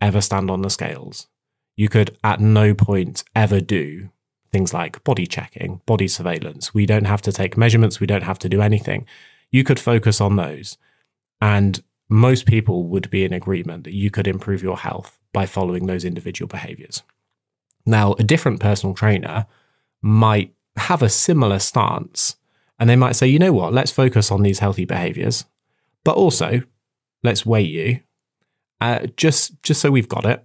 ever 0.00 0.20
stand 0.20 0.50
on 0.50 0.62
the 0.62 0.70
scales. 0.70 1.28
You 1.76 1.88
could 1.88 2.16
at 2.24 2.40
no 2.40 2.74
point 2.74 3.24
ever 3.36 3.60
do 3.60 4.10
things 4.50 4.72
like 4.72 5.02
body 5.04 5.26
checking, 5.26 5.80
body 5.86 6.08
surveillance. 6.08 6.72
We 6.72 6.86
don't 6.86 7.06
have 7.06 7.22
to 7.22 7.32
take 7.32 7.56
measurements. 7.56 8.00
We 8.00 8.06
don't 8.06 8.22
have 8.22 8.38
to 8.40 8.48
do 8.48 8.62
anything. 8.62 9.06
You 9.50 9.64
could 9.64 9.80
focus 9.80 10.20
on 10.20 10.36
those. 10.36 10.78
And 11.40 11.82
most 12.08 12.46
people 12.46 12.84
would 12.84 13.10
be 13.10 13.24
in 13.24 13.32
agreement 13.32 13.84
that 13.84 13.94
you 13.94 14.10
could 14.10 14.26
improve 14.26 14.62
your 14.62 14.78
health 14.78 15.18
by 15.32 15.46
following 15.46 15.86
those 15.86 16.04
individual 16.04 16.48
behaviors. 16.48 17.02
Now, 17.84 18.14
a 18.14 18.22
different 18.22 18.60
personal 18.60 18.94
trainer 18.94 19.46
might 20.02 20.54
have 20.76 21.02
a 21.02 21.08
similar 21.08 21.58
stance 21.58 22.36
and 22.78 22.88
they 22.88 22.96
might 22.96 23.16
say, 23.16 23.26
you 23.26 23.38
know 23.38 23.52
what, 23.52 23.72
let's 23.72 23.90
focus 23.90 24.30
on 24.30 24.42
these 24.42 24.60
healthy 24.60 24.84
behaviors, 24.84 25.44
but 26.04 26.16
also 26.16 26.62
let's 27.22 27.44
weigh 27.44 27.62
you 27.62 28.00
uh, 28.80 29.06
just, 29.16 29.60
just 29.62 29.80
so 29.80 29.90
we've 29.90 30.08
got 30.08 30.24
it. 30.24 30.44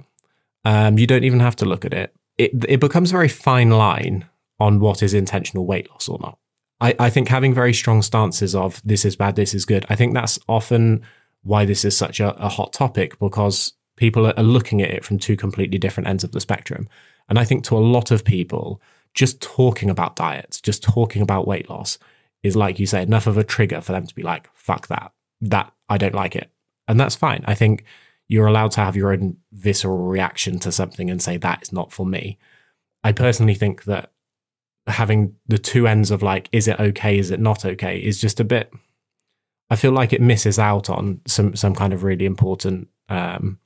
Um, 0.66 0.98
you 0.98 1.06
don't 1.06 1.24
even 1.24 1.40
have 1.40 1.56
to 1.58 1.66
look 1.66 1.86
at 1.86 1.94
it. 1.94 2.16
It. 2.38 2.52
It 2.68 2.80
becomes 2.80 3.12
a 3.12 3.14
very 3.14 3.30
fine 3.30 3.70
line 3.70 4.26
on 4.60 4.80
what 4.80 5.04
is 5.04 5.14
intentional 5.14 5.66
weight 5.66 5.90
loss 5.92 6.08
or 6.08 6.20
not. 6.20 6.38
I, 6.80 6.96
I 7.00 7.10
think 7.10 7.28
having 7.28 7.54
very 7.54 7.74
strong 7.74 8.02
stances 8.02 8.54
of 8.56 8.82
this 8.84 9.06
is 9.06 9.16
bad, 9.16 9.36
this 9.36 9.54
is 9.54 9.66
good, 9.66 9.86
I 9.90 9.96
think 9.96 10.14
that's 10.14 10.40
often 10.48 11.02
why 11.44 11.66
this 11.66 11.86
is 11.86 11.96
such 11.96 12.20
a, 12.20 12.36
a 12.36 12.50
hot 12.50 12.74
topic 12.74 13.20
because 13.20 13.74
people 13.96 14.26
are 14.28 14.44
looking 14.44 14.82
at 14.82 14.92
it 14.92 15.06
from 15.06 15.20
two 15.20 15.36
completely 15.36 15.78
different 15.78 16.08
ends 16.08 16.24
of 16.24 16.32
the 16.32 16.42
spectrum. 16.42 16.88
And 17.30 17.38
I 17.38 17.46
think 17.46 17.64
to 17.66 17.78
a 17.78 17.80
lot 17.80 18.12
of 18.12 18.24
people, 18.24 18.82
just 19.14 19.42
talking 19.42 19.90
about 19.90 20.16
diets, 20.16 20.60
just 20.60 20.84
talking 20.84 21.22
about 21.22 21.48
weight 21.48 21.70
loss 21.70 21.98
is 22.42 22.56
like 22.56 22.80
you 22.80 22.86
say, 22.86 23.02
enough 23.02 23.28
of 23.28 23.38
a 23.38 23.44
trigger 23.44 23.82
for 23.82 23.92
them 23.92 24.06
to 24.06 24.16
be 24.16 24.24
like, 24.24 24.50
fuck 24.54 24.88
that. 24.88 25.12
That 25.42 25.72
I 25.90 25.98
don't 25.98 26.16
like 26.16 26.36
it. 26.36 26.50
And 26.88 27.00
that's 27.00 27.16
fine. 27.16 27.44
I 27.48 27.56
think 27.56 27.86
you're 28.28 28.48
allowed 28.48 28.72
to 28.72 28.82
have 28.82 28.96
your 28.96 29.12
own 29.12 29.38
visceral 29.52 29.98
reaction 29.98 30.60
to 30.60 30.72
something 30.72 31.10
and 31.10 31.22
say 31.22 31.38
that 31.38 31.62
is 31.62 31.72
not 31.72 31.92
for 31.92 32.06
me. 32.06 32.38
I 33.04 33.12
personally 33.12 33.56
think 33.56 33.84
that 33.84 34.12
having 34.88 35.36
the 35.48 35.58
two 35.58 35.88
ends 35.88 36.12
of 36.12 36.24
like, 36.24 36.50
is 36.52 36.68
it 36.68 36.80
okay, 36.80 37.18
is 37.18 37.32
it 37.32 37.40
not 37.40 37.66
okay, 37.66 38.00
is 38.00 38.20
just 38.20 38.40
a 38.40 38.44
bit 38.44 38.72
I 39.74 39.76
feel 39.76 39.92
like 39.92 40.14
it 40.14 40.22
misses 40.22 40.60
out 40.60 40.88
on 40.88 41.22
some 41.26 41.56
some 41.56 41.74
kind 41.74 41.94
of 41.94 42.04
really 42.04 42.26
important 42.26 42.90
um 43.10 43.58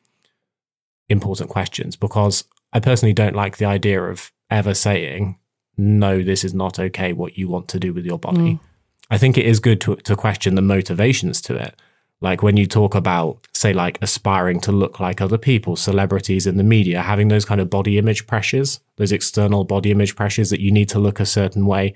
important 1.09 1.49
questions 1.49 1.97
because 1.97 2.45
I 2.71 2.79
personally 2.79 3.11
don't 3.11 3.35
like 3.35 3.57
the 3.57 3.65
idea 3.65 4.01
of 4.01 4.31
ever 4.49 4.73
saying, 4.73 5.37
no, 5.77 6.23
this 6.23 6.45
is 6.45 6.53
not 6.53 6.79
okay 6.79 7.11
what 7.11 7.37
you 7.37 7.49
want 7.49 7.67
to 7.69 7.79
do 7.79 7.93
with 7.93 8.05
your 8.05 8.19
body. 8.19 8.53
Mm. 8.53 8.59
I 9.09 9.17
think 9.17 9.37
it 9.37 9.45
is 9.45 9.59
good 9.59 9.81
to, 9.81 9.97
to 9.97 10.15
question 10.15 10.55
the 10.55 10.61
motivations 10.61 11.41
to 11.41 11.55
it. 11.55 11.75
Like 12.19 12.41
when 12.41 12.57
you 12.57 12.65
talk 12.65 12.95
about, 12.95 13.45
say, 13.53 13.73
like 13.73 13.99
aspiring 14.01 14.59
to 14.61 14.71
look 14.71 14.99
like 14.99 15.21
other 15.21 15.37
people, 15.37 15.75
celebrities 15.75 16.47
in 16.47 16.57
the 16.57 16.63
media, 16.63 17.01
having 17.01 17.27
those 17.27 17.45
kind 17.45 17.61
of 17.61 17.69
body 17.69 17.97
image 17.97 18.25
pressures, 18.25 18.79
those 18.95 19.11
external 19.11 19.63
body 19.63 19.91
image 19.91 20.15
pressures 20.15 20.49
that 20.49 20.59
you 20.59 20.71
need 20.71 20.89
to 20.89 20.99
look 20.99 21.19
a 21.19 21.25
certain 21.25 21.67
way 21.67 21.93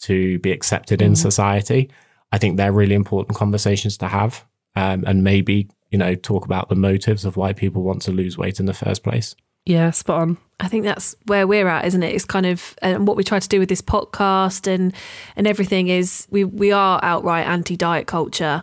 to 0.00 0.38
be 0.38 0.52
accepted 0.52 1.00
mm. 1.00 1.06
in 1.06 1.16
society. 1.16 1.90
I 2.32 2.38
think 2.38 2.56
they're 2.56 2.72
really 2.72 2.94
important 2.94 3.36
conversations 3.36 3.98
to 3.98 4.08
have. 4.08 4.44
Um, 4.74 5.04
and 5.06 5.24
maybe, 5.24 5.68
you 5.90 5.98
know, 5.98 6.14
talk 6.14 6.44
about 6.44 6.68
the 6.68 6.76
motives 6.76 7.24
of 7.24 7.36
why 7.36 7.52
people 7.52 7.82
want 7.82 8.02
to 8.02 8.12
lose 8.12 8.38
weight 8.38 8.60
in 8.60 8.66
the 8.66 8.74
first 8.74 9.02
place. 9.02 9.34
Yeah, 9.66 9.90
spot 9.90 10.22
on. 10.22 10.38
I 10.60 10.68
think 10.68 10.84
that's 10.84 11.14
where 11.26 11.46
we're 11.46 11.68
at, 11.68 11.84
isn't 11.84 12.02
it? 12.02 12.14
It's 12.14 12.24
kind 12.24 12.46
of 12.46 12.74
and 12.80 13.06
what 13.06 13.16
we 13.16 13.24
try 13.24 13.38
to 13.38 13.48
do 13.48 13.58
with 13.58 13.68
this 13.68 13.82
podcast 13.82 14.66
and 14.66 14.94
and 15.36 15.46
everything 15.46 15.88
is 15.88 16.26
we 16.30 16.44
we 16.44 16.72
are 16.72 16.98
outright 17.02 17.46
anti 17.46 17.76
diet 17.76 18.06
culture, 18.06 18.62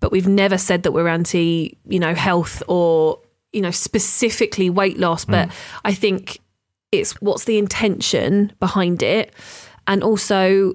but 0.00 0.12
we've 0.12 0.28
never 0.28 0.58
said 0.58 0.82
that 0.82 0.92
we're 0.92 1.08
anti 1.08 1.76
you 1.86 1.98
know 1.98 2.14
health 2.14 2.62
or 2.68 3.20
you 3.52 3.60
know 3.60 3.70
specifically 3.70 4.70
weight 4.70 4.98
loss. 4.98 5.24
But 5.24 5.48
mm. 5.48 5.52
I 5.84 5.94
think 5.94 6.40
it's 6.92 7.12
what's 7.20 7.44
the 7.44 7.58
intention 7.58 8.52
behind 8.60 9.02
it, 9.02 9.32
and 9.86 10.02
also 10.02 10.74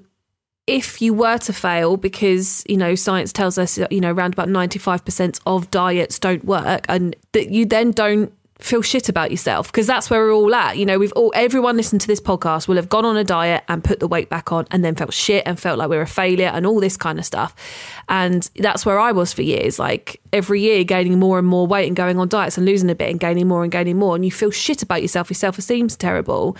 if 0.65 1.01
you 1.01 1.13
were 1.13 1.37
to 1.37 1.51
fail 1.51 1.97
because 1.97 2.63
you 2.67 2.77
know 2.77 2.95
science 2.95 3.33
tells 3.33 3.57
us 3.57 3.77
you 3.91 3.99
know 3.99 4.11
around 4.11 4.33
about 4.33 4.47
95% 4.47 5.39
of 5.45 5.69
diets 5.71 6.19
don't 6.19 6.45
work 6.45 6.85
and 6.87 7.15
that 7.33 7.49
you 7.49 7.65
then 7.65 7.91
don't 7.91 8.33
feel 8.63 8.81
shit 8.81 9.09
about 9.09 9.29
yourself 9.29 9.67
because 9.67 9.85
that's 9.85 10.09
where 10.09 10.21
we're 10.21 10.33
all 10.33 10.55
at. 10.55 10.77
You 10.77 10.85
know, 10.85 10.97
we've 10.97 11.11
all 11.13 11.33
everyone 11.35 11.75
listened 11.75 11.99
to 12.01 12.07
this 12.07 12.21
podcast 12.21 12.67
will 12.67 12.77
have 12.77 12.87
gone 12.87 13.03
on 13.03 13.17
a 13.17 13.23
diet 13.23 13.63
and 13.67 13.83
put 13.83 13.99
the 13.99 14.07
weight 14.07 14.29
back 14.29 14.53
on 14.53 14.65
and 14.71 14.85
then 14.85 14.95
felt 14.95 15.13
shit 15.13 15.43
and 15.45 15.59
felt 15.59 15.77
like 15.77 15.89
we 15.89 15.97
are 15.97 16.01
a 16.01 16.07
failure 16.07 16.47
and 16.47 16.65
all 16.65 16.79
this 16.79 16.95
kind 16.95 17.19
of 17.19 17.25
stuff. 17.25 17.53
And 18.07 18.49
that's 18.55 18.85
where 18.85 18.99
I 18.99 19.11
was 19.11 19.33
for 19.33 19.41
years, 19.41 19.79
like 19.79 20.21
every 20.31 20.61
year 20.61 20.85
gaining 20.85 21.19
more 21.19 21.37
and 21.37 21.47
more 21.47 21.67
weight 21.67 21.87
and 21.87 21.95
going 21.95 22.17
on 22.17 22.29
diets 22.29 22.57
and 22.57 22.65
losing 22.65 22.89
a 22.89 22.95
bit 22.95 23.09
and 23.09 23.19
gaining 23.19 23.49
more 23.49 23.63
and 23.63 23.71
gaining 23.71 23.99
more 23.99 24.15
and 24.15 24.23
you 24.23 24.31
feel 24.31 24.49
shit 24.49 24.81
about 24.81 25.01
yourself, 25.01 25.29
your 25.29 25.35
self-esteem's 25.35 25.97
terrible. 25.97 26.55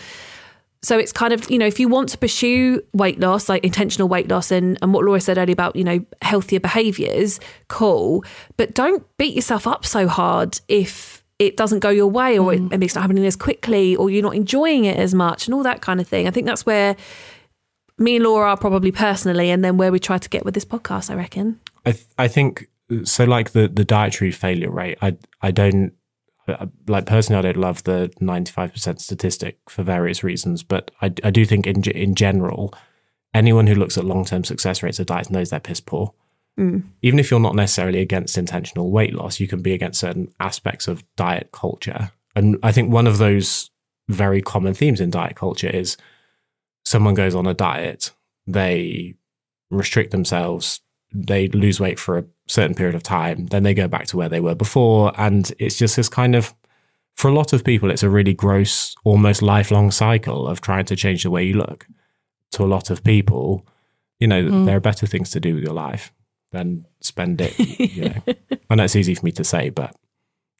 So 0.81 0.97
it's 0.97 1.13
kind 1.13 1.31
of, 1.31 1.49
you 1.49 1.57
know, 1.57 1.65
if 1.65 1.79
you 1.79 1.87
want 1.87 2.09
to 2.09 2.17
pursue 2.17 2.81
weight 2.91 3.17
loss, 3.17 3.47
like 3.47 3.63
intentional 3.63 4.09
weight 4.09 4.27
loss 4.27 4.51
and, 4.51 4.77
and 4.81 4.93
what 4.93 5.05
Laura 5.05 5.21
said 5.21 5.37
earlier 5.37 5.53
about, 5.53 5.77
you 5.77 5.85
know, 5.85 6.05
healthier 6.21 6.59
behaviors, 6.59 7.39
cool. 7.69 8.25
But 8.57 8.73
don't 8.73 9.05
beat 9.17 9.33
yourself 9.33 9.65
up 9.65 9.85
so 9.85 10.09
hard 10.09 10.59
if 10.67 11.22
it 11.47 11.57
doesn't 11.57 11.79
go 11.79 11.89
your 11.89 12.07
way 12.07 12.37
or 12.37 12.51
mm. 12.51 12.55
it, 12.55 12.61
maybe 12.71 12.85
it's 12.85 12.95
not 12.95 13.01
happening 13.01 13.25
as 13.25 13.35
quickly 13.35 13.95
or 13.95 14.09
you're 14.09 14.23
not 14.23 14.35
enjoying 14.35 14.85
it 14.85 14.97
as 14.97 15.13
much 15.13 15.47
and 15.47 15.53
all 15.53 15.63
that 15.63 15.81
kind 15.81 16.01
of 16.01 16.07
thing. 16.07 16.27
I 16.27 16.31
think 16.31 16.45
that's 16.45 16.65
where 16.65 16.95
me 17.97 18.15
and 18.15 18.25
Laura 18.25 18.49
are 18.49 18.57
probably 18.57 18.91
personally 18.91 19.49
and 19.49 19.63
then 19.63 19.77
where 19.77 19.91
we 19.91 19.99
try 19.99 20.17
to 20.17 20.29
get 20.29 20.45
with 20.45 20.53
this 20.53 20.65
podcast, 20.65 21.09
I 21.09 21.15
reckon. 21.15 21.59
I 21.85 21.91
th- 21.91 22.07
I 22.17 22.27
think 22.27 22.69
so 23.03 23.23
like 23.25 23.51
the 23.51 23.67
the 23.67 23.85
dietary 23.85 24.31
failure 24.31 24.71
rate, 24.71 24.97
I 25.01 25.17
I 25.41 25.51
don't 25.51 25.93
like 26.87 27.05
personally, 27.05 27.39
I 27.39 27.53
don't 27.53 27.61
love 27.61 27.83
the 27.83 28.11
95% 28.19 28.99
statistic 28.99 29.59
for 29.69 29.83
various 29.83 30.23
reasons, 30.23 30.61
but 30.61 30.91
I, 31.01 31.05
I 31.23 31.31
do 31.31 31.45
think 31.45 31.65
in 31.65 31.83
in 31.83 32.15
general, 32.15 32.73
anyone 33.33 33.67
who 33.67 33.75
looks 33.75 33.97
at 33.97 34.05
long 34.05 34.25
term 34.25 34.43
success 34.43 34.83
rates 34.83 34.99
of 34.99 35.07
diets 35.07 35.29
knows 35.29 35.49
they're 35.49 35.59
piss 35.59 35.79
poor. 35.79 36.13
Mm. 36.59 36.83
Even 37.01 37.19
if 37.19 37.31
you're 37.31 37.39
not 37.39 37.55
necessarily 37.55 37.99
against 37.99 38.37
intentional 38.37 38.91
weight 38.91 39.13
loss, 39.13 39.39
you 39.39 39.47
can 39.47 39.61
be 39.61 39.73
against 39.73 39.99
certain 39.99 40.33
aspects 40.39 40.87
of 40.87 41.03
diet 41.15 41.49
culture. 41.51 42.11
And 42.35 42.57
I 42.63 42.71
think 42.71 42.91
one 42.91 43.07
of 43.07 43.17
those 43.17 43.71
very 44.07 44.41
common 44.41 44.73
themes 44.73 44.99
in 44.99 45.09
diet 45.09 45.35
culture 45.35 45.69
is 45.69 45.97
someone 46.85 47.13
goes 47.13 47.35
on 47.35 47.47
a 47.47 47.53
diet, 47.53 48.11
they 48.45 49.15
restrict 49.71 50.11
themselves, 50.11 50.81
they 51.11 51.47
lose 51.49 51.79
weight 51.79 51.99
for 51.99 52.17
a 52.17 52.25
certain 52.47 52.75
period 52.75 52.95
of 52.95 53.03
time, 53.03 53.47
then 53.47 53.63
they 53.63 53.73
go 53.73 53.87
back 53.87 54.05
to 54.07 54.17
where 54.17 54.29
they 54.29 54.39
were 54.39 54.55
before. 54.55 55.13
And 55.17 55.51
it's 55.57 55.77
just 55.77 55.95
this 55.95 56.09
kind 56.09 56.35
of, 56.35 56.53
for 57.15 57.29
a 57.29 57.33
lot 57.33 57.53
of 57.53 57.63
people, 57.63 57.89
it's 57.89 58.03
a 58.03 58.09
really 58.09 58.33
gross, 58.33 58.95
almost 59.03 59.41
lifelong 59.41 59.91
cycle 59.91 60.47
of 60.47 60.61
trying 60.61 60.85
to 60.85 60.95
change 60.95 61.23
the 61.23 61.31
way 61.31 61.43
you 61.43 61.55
look. 61.55 61.87
To 62.51 62.63
a 62.63 62.65
lot 62.65 62.91
of 62.91 63.03
people, 63.03 63.65
you 64.19 64.27
know, 64.27 64.43
mm. 64.43 64.65
there 64.67 64.77
are 64.77 64.81
better 64.81 65.07
things 65.07 65.31
to 65.31 65.39
do 65.39 65.55
with 65.55 65.63
your 65.63 65.73
life 65.73 66.11
then 66.53 66.85
spend 67.01 67.41
it. 67.41 67.53
You 67.83 68.09
know. 68.09 68.33
I 68.69 68.75
know 68.75 68.83
it's 68.85 68.95
easy 68.95 69.13
for 69.15 69.25
me 69.25 69.31
to 69.33 69.43
say, 69.43 69.69
but 69.69 69.93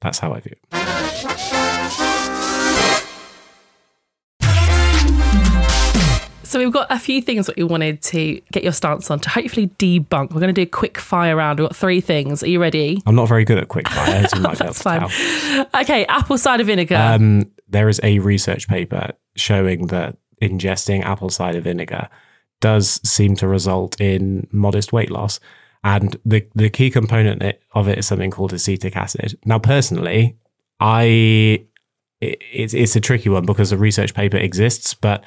that's 0.01 0.19
how 0.19 0.34
I 0.34 0.41
view 0.41 0.56
it. 0.62 0.84
So 6.43 6.60
we've 6.60 6.71
got 6.71 6.86
a 6.91 6.99
few 6.99 7.19
things 7.19 7.47
that 7.47 7.56
we 7.56 7.63
wanted 7.63 8.03
to 8.03 8.39
get 8.51 8.62
your 8.62 8.73
stance 8.73 9.10
on 9.10 9.19
to 9.21 9.29
hopefully 9.29 9.69
debunk. 9.79 10.32
We're 10.32 10.39
going 10.39 10.53
to 10.53 10.53
do 10.53 10.62
a 10.62 10.65
quick 10.67 10.99
fire 10.99 11.36
round. 11.36 11.58
We've 11.58 11.67
got 11.67 11.75
three 11.75 11.99
things. 11.99 12.43
Are 12.43 12.47
you 12.47 12.62
ready? 12.62 13.01
I'm 13.08 13.15
not 13.15 13.27
very 13.27 13.43
good 13.43 13.58
at 13.58 13.69
quick 13.69 13.89
fire. 13.89 14.27
That's 14.56 14.84
fine. 14.84 15.06
Okay, 15.73 16.06
apple 16.06 16.38
cider 16.38 16.63
vinegar. 16.63 16.95
Um, 16.95 17.51
there 17.67 17.89
is 17.89 17.99
a 18.03 18.19
research 18.19 18.67
paper 18.67 19.13
showing 19.36 19.88
that 19.88 20.17
ingesting 20.43 21.03
apple 21.03 21.32
cider 21.32 21.62
vinegar 21.62 22.08
does 22.60 23.01
seem 23.03 23.36
to 23.38 23.47
result 23.47 23.99
in 23.99 24.47
modest 24.51 24.93
weight 24.93 25.10
loss. 25.10 25.39
And 25.84 26.17
the, 26.26 26.48
the 26.56 26.69
key 26.69 26.89
component 26.89 27.58
of 27.74 27.88
it 27.88 27.98
is 27.98 28.08
something 28.08 28.32
called 28.32 28.54
acetic 28.54 28.96
acid. 28.96 29.38
Now, 29.46 29.60
personally, 29.60 30.38
I 30.80 31.65
it, 32.22 32.41
it's, 32.52 32.74
it's 32.74 32.96
a 32.96 33.02
tricky 33.02 33.30
one 33.30 33.46
because 33.46 33.69
the 33.69 33.78
research 33.78 34.13
paper 34.13 34.38
exists, 34.38 34.93
but 34.93 35.24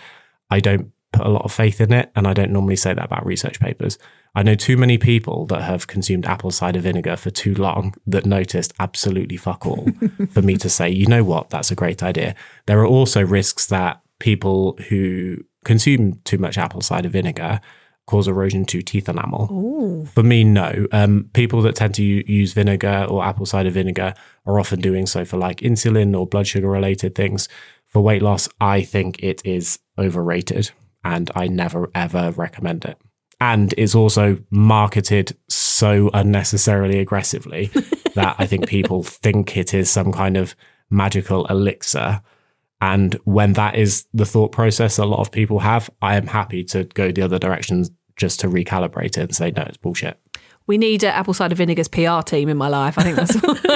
I 0.51 0.61
don't 0.61 0.93
put 1.13 1.27
a 1.27 1.31
lot 1.31 1.45
of 1.45 1.53
faith 1.53 1.81
in 1.81 1.93
it. 1.93 2.11
And 2.17 2.27
I 2.27 2.33
don't 2.33 2.53
normally 2.53 2.77
say 2.77 2.95
that 2.95 3.05
about 3.05 3.27
research 3.27 3.61
papers. 3.61 3.99
I 4.35 4.43
know 4.43 4.55
too 4.55 4.77
many 4.77 4.99
people 4.99 5.47
that 5.47 5.63
have 5.63 5.87
consumed 5.87 6.27
apple 6.27 6.51
cider 6.51 6.81
vinegar 6.81 7.17
for 7.17 7.31
too 7.31 7.55
long 7.55 7.95
that 8.07 8.27
noticed 8.27 8.75
absolutely 8.79 9.37
fuck 9.37 9.67
all 9.67 9.89
for 10.31 10.43
me 10.43 10.57
to 10.57 10.69
say, 10.69 10.91
you 10.91 11.07
know 11.07 11.25
what, 11.25 11.51
that's 11.51 11.71
a 11.71 11.75
great 11.75 12.03
idea. 12.03 12.35
There 12.67 12.81
are 12.81 12.87
also 12.87 13.25
risks 13.25 13.67
that 13.67 14.01
people 14.19 14.79
who 14.89 15.39
consume 15.65 16.21
too 16.25 16.39
much 16.39 16.59
apple 16.59 16.81
cider 16.81 17.09
vinegar 17.09 17.61
cause 18.07 18.29
erosion 18.29 18.65
to 18.67 18.83
teeth 18.83 19.09
enamel. 19.09 20.07
For 20.15 20.23
me, 20.23 20.45
no. 20.45 20.87
Um, 20.93 21.29
people 21.33 21.63
that 21.63 21.75
tend 21.75 21.95
to 21.97 22.03
use 22.05 22.53
vinegar 22.53 23.07
or 23.09 23.25
apple 23.25 23.47
cider 23.47 23.71
vinegar 23.71 24.15
are 24.47 24.61
often 24.61 24.81
doing 24.81 25.07
so 25.07 25.25
for 25.25 25.37
like 25.37 25.59
insulin 25.59 26.19
or 26.19 26.27
blood 26.27 26.47
sugar 26.47 26.69
related 26.69 27.15
things. 27.15 27.49
For 27.87 28.01
weight 28.01 28.23
loss, 28.23 28.49
I 28.61 28.83
think 28.83 29.23
it 29.23 29.43
is 29.45 29.79
overrated 29.99 30.71
and 31.05 31.31
I 31.35 31.49
never 31.49 31.91
ever 31.95 32.33
recommend 32.33 32.85
it. 32.85 32.99
And 33.41 33.75
it's 33.77 33.95
also 33.95 34.39
marketed 34.51 35.37
so 35.49 36.11
unnecessarily 36.15 36.99
aggressively 37.01 37.67
that 38.15 38.37
I 38.39 38.47
think 38.47 38.67
people 38.67 39.03
think 39.03 39.57
it 39.57 39.75
is 39.75 39.91
some 39.91 40.13
kind 40.13 40.37
of 40.37 40.55
magical 40.91 41.47
elixir. 41.47 42.23
And 42.81 43.15
when 43.25 43.55
that 43.55 43.77
is 43.77 44.07
the 44.13 44.27
thought 44.27 44.53
process 44.53 44.99
a 44.99 45.05
lot 45.05 45.21
of 45.21 45.31
people 45.31 45.61
have, 45.61 45.89
I 46.03 46.17
am 46.17 46.27
happy 46.27 46.63
to 46.65 46.85
go 46.85 47.11
the 47.11 47.23
other 47.23 47.39
direction 47.39 47.85
just 48.17 48.41
to 48.41 48.49
recalibrate 48.49 49.19
it 49.19 49.19
and 49.19 49.35
say, 49.35 49.51
no, 49.51 49.63
it's 49.63 49.77
bullshit. 49.77 50.19
We 50.67 50.79
need 50.79 51.05
an 51.05 51.11
apple 51.11 51.33
cider 51.35 51.55
vinegar's 51.55 51.87
PR 51.89 52.23
team 52.25 52.49
in 52.49 52.57
my 52.57 52.69
life. 52.69 52.99
I 52.99 53.03
think 53.05 53.17
that's 53.17 53.35
what 53.43 53.65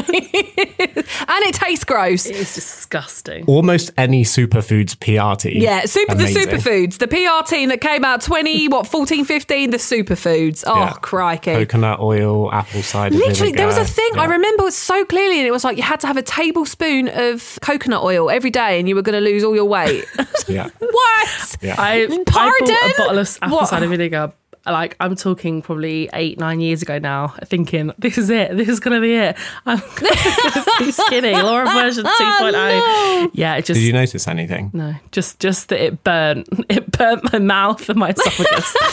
And 1.28 1.44
it 1.44 1.54
tastes 1.54 1.84
gross. 1.84 2.26
It's 2.26 2.54
disgusting. 2.54 3.44
Almost 3.46 3.92
any 3.96 4.24
superfoods 4.24 4.98
PR 4.98 5.36
team. 5.40 5.62
Yeah, 5.62 5.84
super 5.84 6.14
Amazing. 6.14 6.48
the 6.48 6.56
superfoods. 6.56 6.98
The 6.98 7.06
PR 7.06 7.48
team 7.48 7.68
that 7.68 7.80
came 7.80 8.04
out 8.04 8.22
20, 8.22 8.68
what, 8.68 8.86
14, 8.88 9.24
15, 9.24 9.70
the 9.70 9.76
superfoods. 9.76 10.64
Oh, 10.66 10.76
Yeah. 10.76 10.92
crikey. 11.00 11.52
Coconut 11.52 12.00
oil, 12.00 12.52
apple 12.52 12.82
cider 12.82 13.14
Literally, 13.14 13.52
vinegar. 13.52 13.56
there 13.58 13.66
was 13.68 13.78
a 13.78 13.84
thing 13.84 14.10
I 14.18 14.24
remember 14.24 14.66
it 14.66 14.72
so 14.72 15.04
clearly, 15.04 15.38
and 15.38 15.46
it 15.46 15.52
was 15.52 15.62
like 15.62 15.76
you 15.76 15.82
had 15.84 16.00
to 16.00 16.06
have 16.08 16.16
a 16.16 16.22
tablespoon 16.22 17.08
of 17.08 17.58
coconut 17.62 18.02
oil 18.02 18.30
every 18.30 18.50
day, 18.50 18.80
and 18.80 18.88
you 18.88 18.96
were 18.96 19.02
going 19.02 19.14
to 19.14 19.20
lose 19.30 19.44
all 19.44 19.54
your 19.54 19.66
weight. 19.66 20.04
Yeah. 20.48 20.68
what? 20.80 21.56
Yeah. 21.60 21.76
I, 21.78 22.02
I 22.02 22.06
bought 22.08 22.60
a 22.60 22.94
bottle 22.98 23.18
of 23.18 23.38
apple 23.42 23.56
What? 23.58 23.68
cider 23.68 23.86
vinegar. 23.86 24.32
Like 24.66 24.96
I'm 25.00 25.16
talking 25.16 25.62
probably 25.62 26.08
eight, 26.12 26.38
nine 26.38 26.60
years 26.60 26.82
ago 26.82 26.98
now, 26.98 27.28
thinking 27.44 27.92
this 27.98 28.18
is 28.18 28.28
it. 28.30 28.56
This 28.56 28.68
is 28.68 28.78
gonna 28.80 29.00
be 29.00 29.14
it. 29.14 29.36
I'm 29.66 29.78
gonna 29.78 30.64
be 30.78 30.92
skinny. 30.92 31.32
Laura 31.32 31.64
version 31.66 32.04
2.0. 32.04 33.30
Yeah, 33.32 33.56
it 33.56 33.64
just 33.64 33.78
Did 33.78 33.86
you 33.86 33.92
notice 33.92 34.28
anything? 34.28 34.70
no, 34.74 34.94
just 35.12 35.40
just 35.40 35.68
that 35.70 35.82
it 35.82 36.04
burnt. 36.04 36.48
It 36.70 36.92
burnt 36.92 37.32
my 37.32 37.38
mouth 37.38 37.88
and 37.88 37.98
my 37.98 38.10
esophagus. 38.10 38.76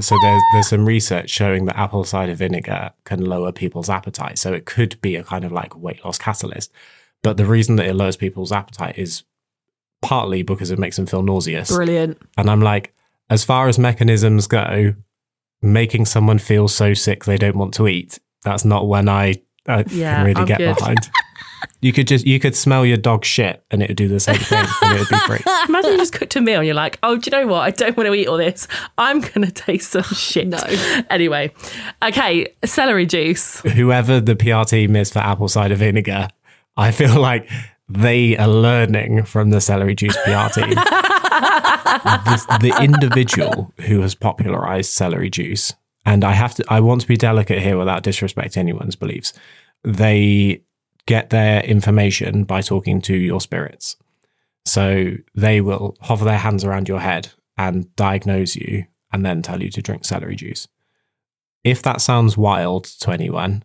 So 0.00 0.16
there's 0.22 0.42
there's 0.52 0.68
some 0.68 0.84
research 0.86 1.30
showing 1.30 1.64
that 1.64 1.76
apple 1.76 2.04
cider 2.04 2.34
vinegar 2.34 2.92
can 3.04 3.24
lower 3.24 3.52
people's 3.52 3.88
appetite. 3.88 4.38
So 4.38 4.52
it 4.52 4.66
could 4.66 5.00
be 5.00 5.16
a 5.16 5.24
kind 5.24 5.44
of 5.44 5.50
like 5.50 5.76
weight 5.76 6.04
loss 6.04 6.18
catalyst. 6.18 6.70
But 7.22 7.36
the 7.36 7.46
reason 7.46 7.76
that 7.76 7.86
it 7.86 7.94
lowers 7.94 8.16
people's 8.16 8.52
appetite 8.52 8.98
is 8.98 9.24
partly 10.02 10.42
because 10.42 10.70
it 10.70 10.78
makes 10.78 10.96
them 10.96 11.06
feel 11.06 11.22
nauseous. 11.22 11.70
Brilliant. 11.74 12.18
And 12.36 12.50
I'm 12.50 12.60
like, 12.60 12.94
as 13.30 13.44
far 13.44 13.68
as 13.68 13.78
mechanisms 13.78 14.46
go, 14.46 14.94
making 15.62 16.06
someone 16.06 16.38
feel 16.38 16.68
so 16.68 16.94
sick 16.94 17.24
they 17.24 17.36
don't 17.36 17.56
want 17.56 17.74
to 17.74 17.88
eat, 17.88 18.18
that's 18.44 18.64
not 18.64 18.86
when 18.88 19.08
I, 19.08 19.34
I 19.66 19.84
Yeah, 19.90 20.16
can 20.16 20.26
really 20.26 20.40
I'm 20.40 20.46
get 20.46 20.58
good. 20.58 20.76
behind. 20.76 21.10
You 21.80 21.92
could 21.92 22.08
just 22.08 22.24
you 22.26 22.38
could 22.40 22.56
smell 22.56 22.84
your 22.86 22.96
dog 22.96 23.24
shit 23.24 23.64
and 23.70 23.82
it 23.82 23.88
would 23.90 23.96
do 23.96 24.06
the 24.08 24.18
same 24.20 24.36
thing 24.36 24.64
and 24.82 24.92
it 24.96 24.98
would 25.00 25.08
be 25.08 25.18
free. 25.26 25.38
Imagine 25.68 25.92
you 25.92 25.98
just 25.98 26.12
cooked 26.12 26.34
a 26.36 26.40
meal 26.40 26.58
and 26.58 26.66
you're 26.66 26.74
like, 26.74 26.98
oh, 27.04 27.16
do 27.16 27.30
you 27.30 27.36
know 27.40 27.46
what? 27.48 27.60
I 27.60 27.70
don't 27.70 27.96
want 27.96 28.08
to 28.08 28.14
eat 28.14 28.26
all 28.26 28.36
this. 28.36 28.66
I'm 28.96 29.20
gonna 29.20 29.50
taste 29.50 29.90
some 29.92 30.02
shit. 30.14 30.48
No. 30.48 30.58
Anyway, 31.10 31.52
okay, 32.02 32.48
celery 32.64 33.06
juice. 33.06 33.60
Whoever 33.60 34.20
the 34.20 34.34
PR 34.36 34.64
team 34.68 34.94
is 34.96 35.12
for 35.12 35.20
apple 35.20 35.48
cider 35.48 35.74
vinegar, 35.76 36.28
I 36.76 36.90
feel 36.92 37.20
like 37.20 37.48
they 37.88 38.36
are 38.36 38.48
learning 38.48 39.24
from 39.24 39.50
the 39.50 39.60
celery 39.60 39.94
juice 39.96 40.16
PR 40.24 40.48
team. 40.52 40.74
This- 42.24 42.46
the 42.60 42.74
individual 42.80 43.72
who 43.82 44.00
has 44.00 44.14
popularized 44.14 44.90
celery 44.90 45.30
juice, 45.30 45.74
and 46.06 46.24
I 46.24 46.32
have 46.32 46.54
to, 46.56 46.64
I 46.68 46.80
want 46.80 47.02
to 47.02 47.08
be 47.08 47.16
delicate 47.16 47.62
here 47.62 47.76
without 47.76 48.02
disrespecting 48.02 48.58
anyone's 48.58 48.96
beliefs. 48.96 49.32
They 49.84 50.62
get 51.06 51.30
their 51.30 51.62
information 51.62 52.44
by 52.44 52.60
talking 52.60 53.00
to 53.02 53.16
your 53.16 53.40
spirits. 53.40 53.96
So 54.64 55.12
they 55.34 55.60
will 55.60 55.96
hover 56.02 56.24
their 56.24 56.38
hands 56.38 56.64
around 56.64 56.88
your 56.88 57.00
head 57.00 57.30
and 57.56 57.94
diagnose 57.96 58.56
you 58.56 58.84
and 59.12 59.24
then 59.24 59.40
tell 59.40 59.62
you 59.62 59.70
to 59.70 59.82
drink 59.82 60.04
celery 60.04 60.36
juice. 60.36 60.68
If 61.64 61.82
that 61.82 62.00
sounds 62.00 62.36
wild 62.36 62.84
to 62.84 63.10
anyone, 63.10 63.64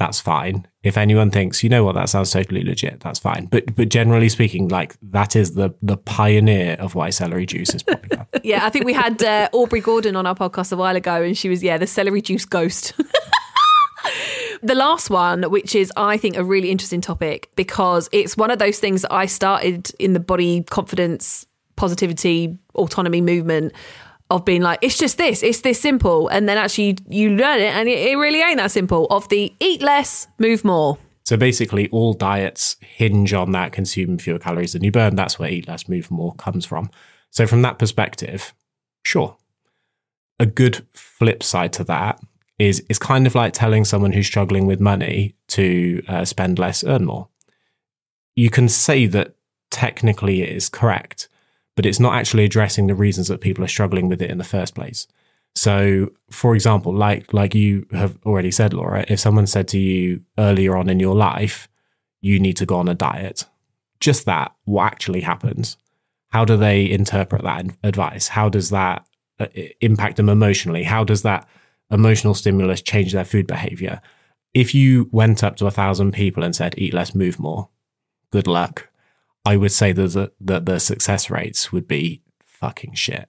that's 0.00 0.18
fine. 0.18 0.66
If 0.82 0.96
anyone 0.96 1.30
thinks, 1.30 1.62
you 1.62 1.68
know 1.68 1.84
what, 1.84 1.94
that 1.94 2.08
sounds 2.08 2.30
totally 2.30 2.64
legit, 2.64 3.00
that's 3.00 3.18
fine. 3.18 3.44
But 3.44 3.76
but 3.76 3.90
generally 3.90 4.30
speaking, 4.30 4.68
like 4.68 4.96
that 5.02 5.36
is 5.36 5.52
the 5.52 5.74
the 5.82 5.98
pioneer 5.98 6.76
of 6.80 6.94
why 6.94 7.10
celery 7.10 7.44
juice 7.44 7.74
is 7.74 7.84
popular. 7.84 8.26
Yeah, 8.42 8.64
I 8.64 8.70
think 8.70 8.86
we 8.86 8.94
had 8.94 9.22
uh, 9.22 9.50
Aubrey 9.52 9.82
Gordon 9.82 10.16
on 10.16 10.24
our 10.24 10.34
podcast 10.34 10.72
a 10.72 10.76
while 10.76 10.96
ago, 10.96 11.22
and 11.22 11.36
she 11.36 11.50
was, 11.50 11.62
yeah, 11.62 11.76
the 11.76 11.86
celery 11.86 12.22
juice 12.22 12.46
ghost. 12.46 12.94
the 14.62 14.74
last 14.74 15.10
one, 15.10 15.42
which 15.50 15.74
is, 15.74 15.92
I 15.94 16.16
think, 16.16 16.38
a 16.38 16.44
really 16.44 16.70
interesting 16.70 17.02
topic 17.02 17.50
because 17.54 18.08
it's 18.12 18.38
one 18.38 18.50
of 18.50 18.58
those 18.58 18.78
things 18.78 19.02
that 19.02 19.12
I 19.12 19.26
started 19.26 19.90
in 19.98 20.14
the 20.14 20.20
body 20.20 20.62
confidence, 20.62 21.46
positivity, 21.76 22.56
autonomy 22.74 23.20
movement 23.20 23.74
of 24.30 24.44
being 24.44 24.62
like, 24.62 24.78
it's 24.82 24.96
just 24.96 25.18
this, 25.18 25.42
it's 25.42 25.60
this 25.60 25.80
simple. 25.80 26.28
And 26.28 26.48
then 26.48 26.56
actually 26.56 26.98
you 27.08 27.30
learn 27.30 27.60
it, 27.60 27.74
and 27.74 27.88
it, 27.88 27.98
it 27.98 28.16
really 28.16 28.40
ain't 28.40 28.58
that 28.58 28.70
simple 28.70 29.06
of 29.06 29.28
the 29.28 29.52
eat 29.60 29.82
less, 29.82 30.28
move 30.38 30.64
more. 30.64 30.98
so 31.24 31.36
basically, 31.36 31.88
all 31.90 32.12
diets 32.12 32.76
hinge 32.80 33.32
on 33.32 33.52
that 33.52 33.72
consume 33.72 34.18
fewer 34.18 34.38
calories 34.38 34.72
than 34.72 34.82
you 34.82 34.90
burn. 34.90 35.14
That's 35.14 35.38
where 35.38 35.50
eat 35.50 35.68
less, 35.68 35.88
move 35.88 36.10
more 36.10 36.34
comes 36.34 36.66
from. 36.66 36.90
So 37.30 37.46
from 37.46 37.62
that 37.62 37.78
perspective, 37.78 38.52
sure. 39.04 39.36
A 40.40 40.46
good 40.46 40.86
flip 40.94 41.42
side 41.42 41.72
to 41.74 41.84
that 41.84 42.20
is 42.58 42.84
it's 42.88 42.98
kind 42.98 43.26
of 43.26 43.34
like 43.34 43.52
telling 43.52 43.84
someone 43.84 44.12
who's 44.12 44.26
struggling 44.26 44.66
with 44.66 44.80
money 44.80 45.34
to 45.48 46.02
uh, 46.08 46.24
spend 46.24 46.58
less, 46.58 46.82
earn 46.82 47.04
more. 47.04 47.28
You 48.34 48.50
can 48.50 48.68
say 48.68 49.06
that 49.06 49.34
technically 49.70 50.42
it 50.42 50.48
is 50.48 50.68
correct, 50.68 51.28
but 51.80 51.86
it's 51.86 51.98
not 51.98 52.14
actually 52.14 52.44
addressing 52.44 52.88
the 52.88 52.94
reasons 52.94 53.28
that 53.28 53.40
people 53.40 53.64
are 53.64 53.68
struggling 53.68 54.06
with 54.06 54.20
it 54.20 54.30
in 54.30 54.36
the 54.36 54.44
first 54.44 54.74
place. 54.74 55.06
So, 55.54 56.10
for 56.30 56.54
example, 56.54 56.92
like 56.92 57.32
like 57.32 57.54
you 57.54 57.86
have 57.92 58.18
already 58.26 58.50
said, 58.50 58.74
Laura, 58.74 59.06
if 59.08 59.18
someone 59.18 59.46
said 59.46 59.66
to 59.68 59.78
you 59.78 60.22
earlier 60.36 60.76
on 60.76 60.90
in 60.90 61.00
your 61.00 61.14
life, 61.14 61.70
you 62.20 62.38
need 62.38 62.58
to 62.58 62.66
go 62.66 62.76
on 62.76 62.88
a 62.88 62.94
diet, 62.94 63.46
just 63.98 64.26
that, 64.26 64.54
what 64.64 64.92
actually 64.92 65.22
happens? 65.22 65.78
How 66.28 66.44
do 66.44 66.54
they 66.58 66.90
interpret 66.90 67.44
that 67.44 67.64
advice? 67.82 68.28
How 68.28 68.50
does 68.50 68.68
that 68.68 69.06
uh, 69.38 69.46
impact 69.80 70.18
them 70.18 70.28
emotionally? 70.28 70.82
How 70.82 71.02
does 71.02 71.22
that 71.22 71.48
emotional 71.90 72.34
stimulus 72.34 72.82
change 72.82 73.14
their 73.14 73.24
food 73.24 73.46
behavior? 73.46 74.02
If 74.52 74.74
you 74.74 75.08
went 75.12 75.42
up 75.42 75.56
to 75.56 75.66
a 75.66 75.70
thousand 75.70 76.12
people 76.12 76.42
and 76.42 76.54
said, 76.54 76.74
eat 76.76 76.92
less, 76.92 77.14
move 77.14 77.38
more, 77.38 77.70
good 78.32 78.46
luck. 78.46 78.89
I 79.44 79.56
would 79.56 79.72
say 79.72 79.92
that 79.92 80.08
the, 80.08 80.32
that 80.40 80.66
the 80.66 80.78
success 80.78 81.30
rates 81.30 81.72
would 81.72 81.88
be 81.88 82.22
fucking 82.44 82.94
shit. 82.94 83.28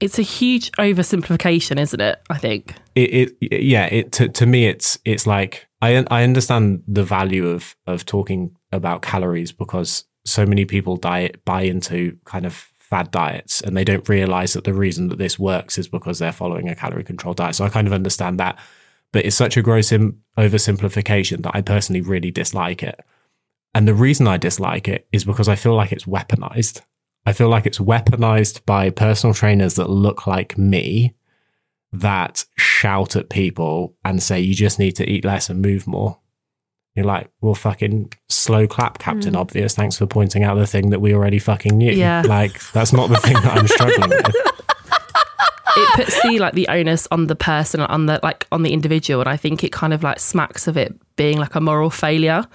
It's 0.00 0.18
a 0.18 0.22
huge 0.22 0.72
oversimplification, 0.72 1.78
isn't 1.78 2.00
it? 2.00 2.20
I 2.28 2.38
think. 2.38 2.74
it, 2.94 3.36
it 3.40 3.62
yeah 3.62 3.86
it 3.86 4.12
to, 4.12 4.28
to 4.28 4.46
me 4.46 4.66
it's 4.66 4.98
it's 5.04 5.26
like 5.26 5.66
I 5.80 6.04
I 6.10 6.24
understand 6.24 6.82
the 6.88 7.04
value 7.04 7.46
of 7.48 7.76
of 7.86 8.04
talking 8.04 8.56
about 8.72 9.02
calories 9.02 9.52
because 9.52 10.04
so 10.24 10.46
many 10.46 10.64
people 10.64 10.96
diet 10.96 11.44
buy 11.44 11.62
into 11.62 12.18
kind 12.24 12.46
of 12.46 12.68
fad 12.78 13.10
diets 13.10 13.60
and 13.60 13.76
they 13.76 13.84
don't 13.84 14.08
realize 14.08 14.52
that 14.52 14.64
the 14.64 14.74
reason 14.74 15.08
that 15.08 15.18
this 15.18 15.38
works 15.38 15.78
is 15.78 15.88
because 15.88 16.18
they're 16.18 16.32
following 16.32 16.68
a 16.68 16.74
calorie 16.74 17.04
control 17.04 17.34
diet 17.34 17.54
so 17.54 17.64
I 17.64 17.68
kind 17.68 17.86
of 17.86 17.92
understand 17.92 18.38
that 18.38 18.58
but 19.12 19.24
it's 19.24 19.36
such 19.36 19.56
a 19.56 19.62
gross 19.62 19.92
Im- 19.92 20.20
oversimplification 20.36 21.42
that 21.42 21.54
I 21.54 21.62
personally 21.62 22.02
really 22.02 22.30
dislike 22.30 22.82
it 22.82 23.00
and 23.74 23.88
the 23.88 23.94
reason 23.94 24.26
I 24.26 24.36
dislike 24.36 24.88
it 24.88 25.06
is 25.12 25.24
because 25.24 25.48
I 25.48 25.56
feel 25.56 25.74
like 25.74 25.92
it's 25.92 26.04
weaponized 26.04 26.82
I 27.24 27.32
feel 27.32 27.48
like 27.48 27.66
it's 27.66 27.78
weaponized 27.78 28.64
by 28.66 28.90
personal 28.90 29.34
trainers 29.34 29.74
that 29.74 29.88
look 29.88 30.26
like 30.26 30.58
me 30.58 31.14
that 31.92 32.44
shout 32.56 33.16
at 33.16 33.28
people 33.28 33.94
and 34.04 34.22
say 34.22 34.40
you 34.40 34.54
just 34.54 34.78
need 34.78 34.92
to 34.92 35.08
eat 35.08 35.24
less 35.24 35.48
and 35.48 35.62
move 35.62 35.86
more. 35.86 36.18
You're 36.94 37.06
like, 37.06 37.30
well, 37.40 37.54
fucking 37.54 38.12
slow 38.28 38.66
clap, 38.66 38.98
Captain 38.98 39.34
hmm. 39.34 39.40
Obvious. 39.40 39.74
Thanks 39.74 39.96
for 39.96 40.06
pointing 40.06 40.42
out 40.42 40.56
the 40.56 40.66
thing 40.66 40.90
that 40.90 41.00
we 41.00 41.14
already 41.14 41.38
fucking 41.38 41.76
knew. 41.76 41.92
Yeah. 41.92 42.22
Like, 42.26 42.60
that's 42.72 42.92
not 42.92 43.08
the 43.08 43.16
thing 43.16 43.34
that 43.34 43.56
I'm 43.56 43.68
struggling 43.68 44.10
with. 44.10 44.26
it 45.76 45.94
puts 45.94 46.22
the 46.22 46.38
like 46.38 46.54
the 46.54 46.68
onus 46.68 47.08
on 47.10 47.28
the 47.28 47.36
person 47.36 47.80
on 47.80 48.06
the 48.06 48.20
like 48.22 48.46
on 48.52 48.62
the 48.62 48.74
individual 48.74 49.22
and 49.22 49.28
i 49.28 49.38
think 49.38 49.64
it 49.64 49.72
kind 49.72 49.94
of 49.94 50.02
like 50.02 50.20
smacks 50.20 50.68
of 50.68 50.76
it 50.76 50.94
being 51.16 51.38
like 51.38 51.54
a 51.54 51.62
moral 51.62 51.88
failure 51.88 52.46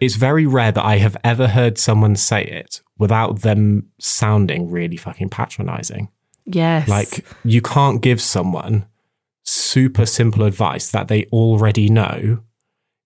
It's 0.00 0.16
very 0.16 0.46
rare 0.46 0.72
that 0.72 0.84
I 0.84 0.98
have 0.98 1.16
ever 1.24 1.48
heard 1.48 1.78
someone 1.78 2.16
say 2.16 2.44
it 2.44 2.82
without 2.98 3.42
them 3.42 3.88
sounding 3.98 4.70
really 4.70 4.96
fucking 4.96 5.30
patronizing. 5.30 6.08
yes 6.44 6.88
Like, 6.88 7.24
you 7.44 7.60
can't 7.60 8.00
give 8.02 8.20
someone 8.20 8.86
super 9.42 10.06
simple 10.06 10.44
advice 10.44 10.90
that 10.90 11.08
they 11.08 11.24
already 11.26 11.88
know 11.88 12.40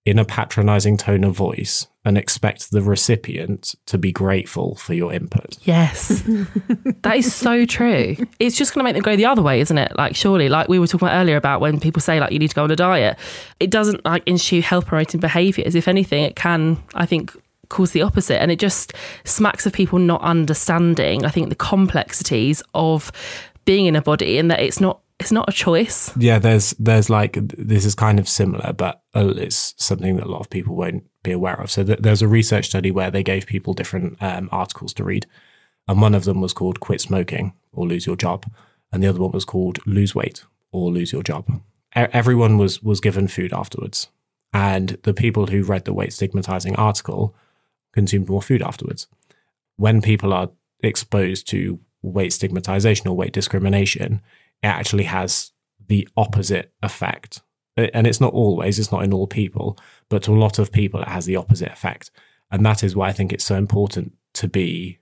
in 0.09 0.19
a 0.19 0.25
patronizing 0.25 0.97
tone 0.97 1.25
of 1.25 1.35
voice 1.35 1.87
and 2.05 2.17
expect 2.17 2.71
the 2.71 2.81
recipient 2.81 3.75
to 3.87 3.99
be 3.99 4.11
grateful 4.11 4.75
for 4.77 4.95
your 4.95 5.13
input. 5.13 5.59
Yes. 5.63 6.23
that 7.03 7.17
is 7.17 7.35
so 7.35 7.67
true. 7.67 8.17
It's 8.39 8.57
just 8.57 8.73
going 8.73 8.81
to 8.81 8.85
make 8.85 8.95
them 8.95 9.03
go 9.03 9.17
the 9.17 9.27
other 9.27 9.43
way, 9.43 9.61
isn't 9.61 9.77
it? 9.77 9.93
Like, 9.97 10.17
surely, 10.17 10.49
like 10.49 10.69
we 10.69 10.79
were 10.79 10.87
talking 10.87 11.07
about 11.07 11.21
earlier 11.21 11.37
about 11.37 11.61
when 11.61 11.79
people 11.81 12.01
say, 12.01 12.19
like, 12.19 12.33
you 12.33 12.39
need 12.39 12.49
to 12.49 12.55
go 12.55 12.65
on 12.65 12.71
a 12.71 12.77
diet, 12.77 13.19
it 13.61 13.71
doesn't 13.71 14.05
like 14.05 14.23
ensue 14.27 14.63
health 14.63 14.87
promoting 14.87 15.21
behaviors. 15.21 15.75
If 15.75 15.87
anything, 15.87 16.25
it 16.25 16.35
can, 16.35 16.83
I 16.95 17.05
think, 17.05 17.37
cause 17.69 17.93
the 17.93 18.03
opposite. 18.03 18.41
And 18.41 18.51
it 18.51 18.59
just 18.59 18.95
smacks 19.25 19.67
of 19.67 19.73
people 19.73 19.99
not 19.99 20.23
understanding, 20.23 21.25
I 21.25 21.29
think, 21.29 21.51
the 21.51 21.55
complexities 21.55 22.63
of 22.75 23.13
being 23.67 23.85
in 23.85 23.97
a 23.97 24.03
body 24.03 24.39
and 24.39 24.51
that 24.51 24.61
it's 24.61 24.81
not 24.81 25.01
it's 25.21 25.33
not 25.33 25.49
a 25.49 25.53
choice. 25.53 26.17
Yeah, 26.17 26.39
there's 26.39 26.71
there's 26.79 27.11
like 27.11 27.39
this 27.41 27.85
is 27.85 27.95
kind 27.95 28.19
of 28.19 28.29
similar, 28.29 28.73
but 28.73 29.03
uh, 29.15 29.33
it's 29.37 29.75
something 29.77 30.17
that 30.17 30.27
a 30.27 30.31
lot 30.31 30.41
of 30.41 30.51
people 30.51 30.77
won't 30.77 31.05
be 31.23 31.33
aware 31.33 31.61
of. 31.61 31.71
So 31.71 31.85
th- 31.85 31.99
there's 32.01 32.23
a 32.23 32.29
research 32.29 32.67
study 32.67 32.91
where 32.91 33.11
they 33.11 33.23
gave 33.23 33.47
people 33.47 33.75
different 33.75 34.17
um, 34.23 34.49
articles 34.53 34.95
to 34.95 35.05
read, 35.05 35.27
and 35.89 36.01
one 36.01 36.15
of 36.15 36.25
them 36.25 36.41
was 36.41 36.53
called 36.53 36.81
"Quit 36.81 37.01
Smoking 37.01 37.53
or 37.73 37.87
Lose 37.87 38.07
Your 38.07 38.17
Job," 38.17 38.47
and 38.93 39.03
the 39.03 39.09
other 39.09 39.21
one 39.21 39.33
was 39.33 39.45
called 39.45 39.79
"Lose 39.87 40.15
Weight 40.15 40.45
or 40.71 40.91
Lose 40.91 41.13
Your 41.13 41.23
Job." 41.25 41.51
E- 41.97 42.13
everyone 42.13 42.57
was 42.57 42.83
was 42.83 43.01
given 43.01 43.27
food 43.27 43.53
afterwards, 43.53 44.09
and 44.53 44.99
the 45.03 45.15
people 45.15 45.47
who 45.47 45.63
read 45.65 45.85
the 45.85 45.95
weight 45.95 46.13
stigmatizing 46.13 46.77
article 46.77 47.35
consumed 47.93 48.29
more 48.29 48.43
food 48.43 48.63
afterwards. 48.63 49.09
When 49.77 50.01
people 50.01 50.33
are 50.33 50.51
exposed 50.81 51.49
to 51.49 51.81
weight 52.03 52.33
stigmatization 52.33 53.09
or 53.09 53.17
weight 53.17 53.33
discrimination, 53.33 54.21
it 54.63 54.67
actually 54.67 55.05
has 55.05 55.53
the 55.87 56.09
opposite 56.17 56.73
effect. 56.83 57.43
And 57.77 58.07
it's 58.07 58.21
not 58.21 58.33
always, 58.33 58.79
it's 58.79 58.91
not 58.91 59.05
in 59.05 59.13
all 59.13 59.27
people, 59.27 59.79
but 60.09 60.25
to 60.25 60.33
a 60.33 60.39
lot 60.39 60.59
of 60.59 60.73
people, 60.73 61.01
it 61.01 61.09
has 61.09 61.27
the 61.27 61.37
opposite 61.37 61.71
effect. 61.71 62.11
And 62.51 62.67
that 62.67 62.83
is 62.83 62.97
why 62.97 63.09
I 63.09 63.13
think 63.13 63.33
it's 63.33 63.45
so 63.45 63.55
important 63.55 64.15
to 64.35 64.49
be 64.49 64.99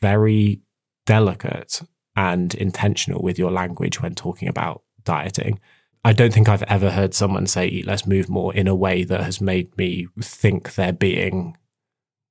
very 0.00 0.60
delicate 1.06 1.80
and 2.16 2.54
intentional 2.54 3.22
with 3.22 3.38
your 3.38 3.50
language 3.50 4.02
when 4.02 4.14
talking 4.14 4.48
about 4.48 4.82
dieting. 5.04 5.58
I 6.04 6.12
don't 6.12 6.32
think 6.32 6.48
I've 6.48 6.62
ever 6.64 6.90
heard 6.90 7.14
someone 7.14 7.46
say 7.46 7.66
eat 7.66 7.86
less, 7.86 8.06
move 8.06 8.28
more 8.28 8.54
in 8.54 8.68
a 8.68 8.74
way 8.74 9.04
that 9.04 9.22
has 9.22 9.40
made 9.40 9.76
me 9.78 10.08
think 10.20 10.74
they're 10.74 10.92
being 10.92 11.56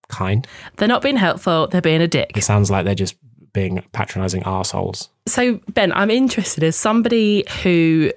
kind. 0.09 0.47
They're 0.77 0.87
not 0.87 1.01
being 1.01 1.17
helpful, 1.17 1.67
they're 1.67 1.81
being 1.81 2.01
a 2.01 2.07
dick. 2.07 2.37
It 2.37 2.43
sounds 2.43 2.69
like 2.69 2.85
they're 2.85 2.95
just 2.95 3.15
being 3.53 3.83
patronizing 3.91 4.43
assholes. 4.45 5.09
So 5.27 5.59
Ben, 5.73 5.91
I'm 5.93 6.11
interested 6.11 6.63
as 6.63 6.75
somebody 6.75 7.43
who 7.63 8.11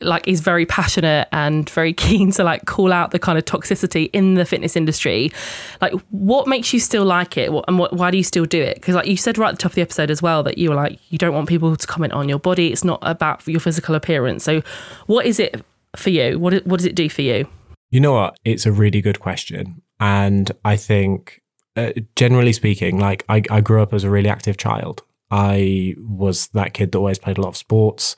like 0.00 0.28
is 0.28 0.40
very 0.40 0.66
passionate 0.66 1.26
and 1.32 1.68
very 1.70 1.92
keen 2.04 2.30
to 2.32 2.44
like 2.44 2.66
call 2.66 2.92
out 2.92 3.10
the 3.10 3.18
kind 3.18 3.38
of 3.38 3.44
toxicity 3.44 4.10
in 4.12 4.34
the 4.34 4.44
fitness 4.44 4.76
industry. 4.76 5.32
Like 5.80 5.92
what 6.10 6.46
makes 6.46 6.72
you 6.72 6.80
still 6.80 7.04
like 7.04 7.36
it? 7.36 7.52
What, 7.52 7.64
and 7.68 7.78
what, 7.78 7.92
why 7.92 8.10
do 8.10 8.16
you 8.16 8.24
still 8.24 8.44
do 8.44 8.60
it? 8.60 8.76
Because 8.76 8.94
like 8.94 9.06
you 9.06 9.16
said 9.16 9.38
right 9.38 9.48
at 9.48 9.56
the 9.56 9.62
top 9.62 9.72
of 9.72 9.76
the 9.76 9.82
episode 9.82 10.10
as 10.10 10.22
well 10.22 10.42
that 10.42 10.58
you 10.58 10.70
were 10.70 10.76
like 10.76 10.98
you 11.10 11.18
don't 11.18 11.34
want 11.34 11.48
people 11.48 11.74
to 11.74 11.86
comment 11.86 12.12
on 12.12 12.28
your 12.28 12.38
body. 12.38 12.72
It's 12.72 12.84
not 12.84 12.98
about 13.02 13.46
your 13.46 13.60
physical 13.60 13.94
appearance. 13.94 14.44
So 14.44 14.62
what 15.06 15.26
is 15.26 15.40
it 15.40 15.64
for 15.94 16.10
you? 16.10 16.38
What, 16.38 16.66
what 16.66 16.78
does 16.78 16.86
it 16.86 16.94
do 16.94 17.08
for 17.08 17.22
you? 17.22 17.48
You 17.90 18.00
know 18.00 18.12
what? 18.12 18.36
It's 18.44 18.66
a 18.66 18.72
really 18.72 19.00
good 19.00 19.20
question. 19.20 19.82
And 19.98 20.52
i 20.64 20.76
think 20.76 21.40
uh, 21.76 21.92
generally 22.14 22.52
speaking 22.52 22.98
like 22.98 23.24
I, 23.28 23.42
I 23.50 23.60
grew 23.60 23.82
up 23.82 23.92
as 23.92 24.04
a 24.04 24.10
really 24.10 24.28
active 24.28 24.56
child 24.56 25.02
i 25.30 25.94
was 25.98 26.48
that 26.48 26.74
kid 26.74 26.92
that 26.92 26.98
always 26.98 27.18
played 27.18 27.38
a 27.38 27.40
lot 27.40 27.48
of 27.48 27.56
sports 27.56 28.16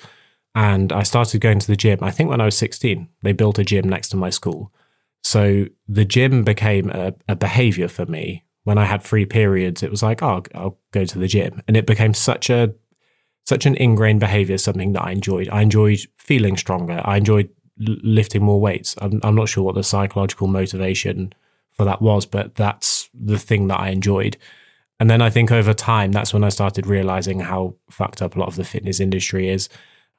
and 0.58 0.92
I 0.92 1.04
started 1.04 1.40
going 1.40 1.60
to 1.60 1.66
the 1.68 1.76
gym. 1.76 2.00
I 2.02 2.10
think 2.10 2.30
when 2.30 2.40
I 2.40 2.44
was 2.44 2.56
16, 2.56 3.08
they 3.22 3.32
built 3.32 3.60
a 3.60 3.64
gym 3.64 3.88
next 3.88 4.08
to 4.08 4.16
my 4.16 4.28
school. 4.28 4.72
So 5.22 5.66
the 5.86 6.04
gym 6.04 6.42
became 6.42 6.90
a, 6.90 7.14
a 7.28 7.36
behavior 7.36 7.86
for 7.86 8.06
me. 8.06 8.44
When 8.64 8.76
I 8.76 8.84
had 8.84 9.04
free 9.04 9.24
periods, 9.24 9.84
it 9.84 9.90
was 9.90 10.02
like, 10.02 10.20
oh, 10.20 10.42
I'll 10.56 10.78
go 10.90 11.04
to 11.04 11.18
the 11.18 11.28
gym. 11.28 11.62
And 11.68 11.76
it 11.76 11.86
became 11.86 12.12
such 12.12 12.50
a 12.50 12.74
such 13.46 13.66
an 13.66 13.76
ingrained 13.76 14.18
behavior, 14.18 14.58
something 14.58 14.94
that 14.94 15.04
I 15.04 15.12
enjoyed. 15.12 15.48
I 15.48 15.62
enjoyed 15.62 16.00
feeling 16.18 16.56
stronger. 16.56 17.00
I 17.04 17.16
enjoyed 17.18 17.48
lifting 17.78 18.42
more 18.42 18.60
weights. 18.60 18.96
I'm, 19.00 19.20
I'm 19.22 19.36
not 19.36 19.48
sure 19.48 19.62
what 19.62 19.76
the 19.76 19.84
psychological 19.84 20.48
motivation 20.48 21.32
for 21.78 21.84
that 21.84 22.02
was, 22.02 22.26
but 22.26 22.56
that's 22.56 23.08
the 23.14 23.38
thing 23.38 23.68
that 23.68 23.80
I 23.80 23.90
enjoyed. 23.90 24.36
And 25.00 25.08
then 25.08 25.22
I 25.22 25.30
think 25.30 25.52
over 25.52 25.72
time, 25.72 26.10
that's 26.10 26.34
when 26.34 26.42
I 26.42 26.48
started 26.48 26.86
realizing 26.86 27.38
how 27.38 27.76
fucked 27.88 28.20
up 28.20 28.34
a 28.34 28.38
lot 28.38 28.48
of 28.48 28.56
the 28.56 28.64
fitness 28.64 28.98
industry 28.98 29.48
is. 29.48 29.68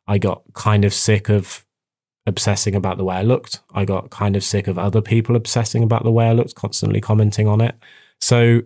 I 0.08 0.18
got 0.18 0.42
kind 0.54 0.86
of 0.86 0.94
sick 0.94 1.30
of 1.30 1.66
obsessing 2.26 2.76
about 2.76 2.98
the 2.98 3.04
way 3.04 3.18
I 3.18 3.24
looked. 3.24 3.60
I 3.74 3.84
got 3.84 4.10
kind 4.10 4.38
of 4.38 4.44
sick 4.44 4.68
of 4.68 4.80
other 4.80 5.02
people 5.02 5.36
obsessing 5.36 5.84
about 5.84 6.04
the 6.04 6.12
way 6.12 6.28
I 6.28 6.32
looked, 6.32 6.56
constantly 6.56 7.02
commenting 7.02 7.48
on 7.48 7.60
it. 7.60 7.76
So 8.22 8.62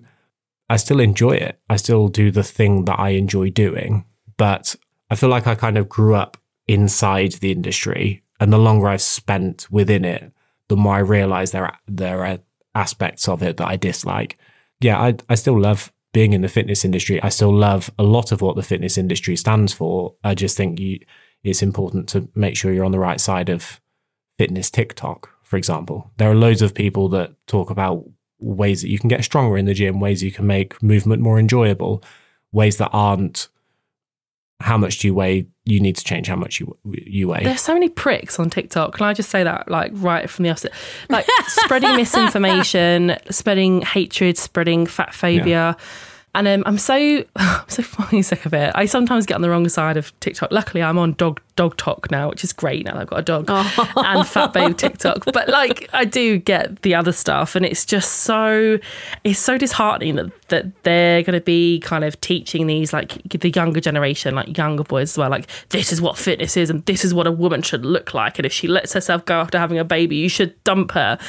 I 0.70 0.78
still 0.78 1.00
enjoy 1.00 1.32
it. 1.32 1.60
I 1.70 1.78
still 1.78 2.08
do 2.08 2.30
the 2.30 2.44
thing 2.44 2.86
that 2.86 3.00
I 3.00 3.10
enjoy 3.10 3.50
doing, 3.50 4.06
but 4.38 4.76
I 5.10 5.16
feel 5.16 5.30
like 5.30 5.48
I 5.48 5.56
kind 5.56 5.78
of 5.78 5.90
grew 5.90 6.14
up 6.14 6.38
inside 6.68 7.34
the 7.34 7.52
industry. 7.52 8.24
And 8.40 8.54
the 8.54 8.58
longer 8.58 8.88
I've 8.88 9.02
spent 9.02 9.68
within 9.72 10.06
it, 10.06 10.32
the 10.68 10.76
more 10.76 10.96
I 10.96 11.00
realize 11.00 11.52
there 11.52 11.66
are, 11.66 11.78
there 11.88 12.26
are 12.26 12.40
aspects 12.76 13.28
of 13.28 13.44
it 13.44 13.58
that 13.58 13.68
I 13.68 13.76
dislike. 13.76 14.38
Yeah, 14.80 15.00
I, 15.00 15.16
I 15.30 15.36
still 15.36 15.60
love 15.60 15.92
being 16.14 16.34
in 16.34 16.42
the 16.42 16.48
fitness 16.48 16.86
industry. 16.86 17.22
I 17.22 17.30
still 17.30 17.54
love 17.54 17.92
a 17.98 18.04
lot 18.04 18.32
of 18.32 18.42
what 18.42 18.56
the 18.56 18.64
fitness 18.64 18.98
industry 18.98 19.36
stands 19.36 19.74
for. 19.74 20.16
I 20.24 20.36
just 20.36 20.56
think 20.56 20.80
you, 20.80 21.00
it's 21.44 21.64
important 21.64 22.08
to 22.10 22.30
make 22.36 22.56
sure 22.56 22.72
you're 22.72 22.86
on 22.86 22.92
the 22.92 23.00
right 23.00 23.20
side 23.20 23.50
of 23.50 23.82
fitness 24.38 24.70
TikTok, 24.70 25.30
for 25.44 25.58
example. 25.58 26.12
There 26.18 26.30
are 26.30 26.36
loads 26.36 26.62
of 26.62 26.74
people 26.74 27.10
that 27.10 27.34
talk 27.48 27.70
about 27.70 28.04
ways 28.40 28.82
that 28.82 28.90
you 28.90 29.00
can 29.00 29.08
get 29.08 29.24
stronger 29.24 29.58
in 29.58 29.66
the 29.66 29.74
gym, 29.74 30.00
ways 30.00 30.22
you 30.22 30.32
can 30.32 30.46
make 30.46 30.82
movement 30.84 31.22
more 31.22 31.40
enjoyable, 31.40 32.04
ways 32.52 32.78
that 32.78 32.90
aren't 32.92 33.48
how 34.64 34.78
much 34.78 35.00
do 35.00 35.08
you 35.08 35.14
weigh? 35.14 35.46
You 35.66 35.82
need 35.82 35.98
to 35.98 36.04
change 36.06 36.28
how 36.28 36.38
much 36.38 36.60
you 36.60 36.78
you 36.86 37.28
weigh. 37.28 37.44
There's 37.44 37.60
so 37.62 37.74
many 37.74 37.90
pricks 37.90 38.40
on 38.40 38.50
TikTok. 38.50 38.96
Can 38.96 39.06
I 39.06 39.14
just 39.14 39.30
say 39.30 39.44
that, 39.44 39.70
like, 39.70 39.92
right 39.96 40.30
from 40.30 40.44
the 40.44 40.52
offset, 40.52 40.72
like 41.10 41.26
spreading 41.48 41.96
misinformation, 41.98 43.18
spreading 43.30 43.82
hatred, 43.82 44.38
spreading 44.38 44.86
fat 44.86 45.14
phobia. 45.14 45.46
Yeah 45.46 45.74
and 46.36 46.48
um, 46.48 46.64
I'm 46.66 46.78
so 46.78 46.96
I'm 47.36 47.70
so 47.70 47.84
fucking 47.84 48.24
sick 48.24 48.46
of 48.46 48.54
it. 48.54 48.72
I 48.76 48.86
sometimes 48.86 49.26
get 49.26 49.36
on 49.36 49.42
the 49.42 49.50
wrong 49.50 49.68
side 49.70 49.98
of 49.98 50.18
TikTok. 50.20 50.52
Luckily, 50.52 50.82
I'm 50.82 50.98
on 50.98 51.14
dog 51.14 51.40
dog 51.56 51.78
talk 51.78 52.10
now, 52.10 52.30
which 52.30 52.44
is 52.44 52.52
great. 52.52 52.86
Now 52.86 52.98
I've 52.98 53.08
got 53.08 53.20
a 53.20 53.24
dog 53.24 53.46
oh. 53.48 53.92
and 53.98 54.28
fat 54.28 54.54
babe 54.54 54.76
TikTok. 54.76 55.26
But 55.26 55.50
like, 55.50 55.90
I 55.94 56.06
do 56.06 56.40
get 56.40 56.82
the 56.82 56.96
other 56.96 57.12
stuff, 57.12 57.56
and 57.56 57.66
it's 57.66 57.86
just 57.86 58.12
so 58.22 58.80
it's 59.24 59.40
so 59.40 59.58
disheartening 59.58 60.16
that 60.16 60.48
that 60.50 60.84
they're 60.84 61.22
going 61.24 61.38
to 61.38 61.44
be 61.44 61.80
kind 61.80 62.04
of 62.04 62.20
teaching 62.22 62.68
these 62.68 62.94
like 62.94 63.22
the 63.30 63.50
younger 63.52 63.80
generation, 63.80 64.36
like 64.36 64.58
younger 64.58 64.84
boys 64.84 65.12
as 65.12 65.18
well. 65.18 65.30
Like, 65.30 65.48
this 65.70 65.92
is 65.92 66.02
what 66.02 66.18
fitness 66.18 66.58
is, 66.58 66.70
and 66.70 66.86
this 66.86 67.06
is 67.06 67.14
what 67.14 67.28
a 67.28 67.32
woman 67.32 67.62
should 67.62 67.86
look 67.86 68.14
like. 68.14 68.40
And 68.40 68.46
if 68.46 68.54
she 68.54 68.68
lets 68.68 68.94
herself 68.94 69.26
go 69.26 69.36
after 69.36 69.60
having 69.60 69.78
a 69.78 69.86
baby, 69.86 70.16
you 70.16 70.30
should 70.30 70.62
dump 70.64 70.92
her. 70.92 71.20